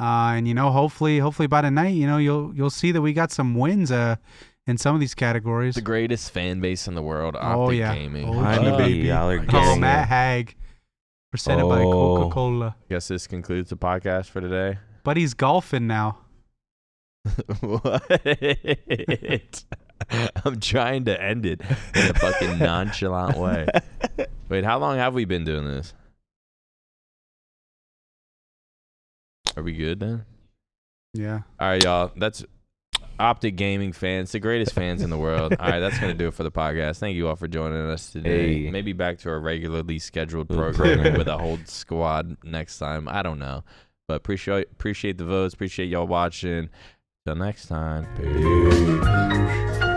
Uh, 0.00 0.34
and 0.34 0.48
you 0.48 0.54
know, 0.54 0.70
hopefully, 0.70 1.18
hopefully 1.18 1.46
by 1.46 1.60
tonight, 1.60 1.94
you 1.94 2.06
know, 2.06 2.16
you'll 2.18 2.52
you'll 2.54 2.70
see 2.70 2.90
that 2.90 3.00
we 3.02 3.12
got 3.12 3.30
some 3.30 3.54
wins. 3.54 3.92
Uh, 3.92 4.16
in 4.66 4.76
some 4.78 4.94
of 4.94 5.00
these 5.00 5.14
categories. 5.14 5.74
The 5.74 5.80
greatest 5.80 6.30
fan 6.30 6.60
base 6.60 6.86
in 6.86 6.94
the 6.94 7.02
world, 7.02 7.34
Optic 7.34 7.56
Oh, 7.56 7.70
yeah. 7.70 7.94
Gaming. 7.94 8.28
Oh, 8.28 8.34
Finally, 8.34 8.92
yeah. 9.02 9.26
baby. 9.26 9.46
Oh. 9.52 9.74
Matt 9.76 10.08
Haag, 10.08 10.54
presented 11.30 11.66
by 11.68 11.80
Oh. 11.82 11.90
Coca 11.92 12.34
Cola. 12.34 12.76
Guess 12.88 13.08
this 13.08 13.26
concludes 13.26 13.70
the 13.70 13.76
podcast 13.76 14.26
for 14.26 14.40
today. 14.40 14.78
But 15.04 15.16
he's 15.16 15.34
golfing 15.34 15.86
now. 15.86 16.18
what? 17.60 18.02
I'm 20.44 20.58
trying 20.60 21.04
to 21.04 21.22
end 21.22 21.46
it 21.46 21.60
in 21.94 22.10
a 22.10 22.14
fucking 22.14 22.58
nonchalant 22.64 23.36
way. 23.36 23.66
Wait, 24.48 24.64
how 24.64 24.78
long 24.78 24.96
have 24.96 25.14
we 25.14 25.24
been 25.24 25.44
doing 25.44 25.66
this? 25.66 25.92
Are 29.56 29.62
we 29.62 29.72
good 29.72 30.00
then? 30.00 30.24
Yeah. 31.12 31.40
All 31.58 31.68
right, 31.68 31.82
y'all. 31.82 32.12
That's 32.16 32.44
Optic 33.20 33.56
Gaming 33.56 33.92
fans, 33.92 34.32
the 34.32 34.40
greatest 34.40 34.72
fans 34.72 35.02
in 35.02 35.10
the 35.10 35.18
world. 35.18 35.54
All 35.60 35.68
right, 35.68 35.78
that's 35.78 35.98
gonna 35.98 36.14
do 36.14 36.28
it 36.28 36.34
for 36.34 36.42
the 36.42 36.50
podcast. 36.50 36.98
Thank 36.98 37.16
you 37.16 37.28
all 37.28 37.36
for 37.36 37.46
joining 37.48 37.90
us 37.90 38.10
today. 38.10 38.64
Hey. 38.64 38.70
Maybe 38.70 38.92
back 38.92 39.18
to 39.18 39.28
our 39.28 39.38
regularly 39.38 39.98
scheduled 39.98 40.48
mm. 40.48 40.56
programming 40.56 40.96
program. 40.98 41.18
with 41.18 41.28
a 41.28 41.36
whole 41.38 41.58
squad 41.66 42.36
next 42.42 42.78
time. 42.78 43.08
I 43.08 43.22
don't 43.22 43.38
know, 43.38 43.62
but 44.08 44.14
appreciate 44.14 44.68
appreciate 44.72 45.18
the 45.18 45.26
votes. 45.26 45.54
Appreciate 45.54 45.86
y'all 45.86 46.06
watching. 46.06 46.70
Till 47.26 47.36
next 47.36 47.66
time. 47.66 48.06
Peace. 48.16 49.89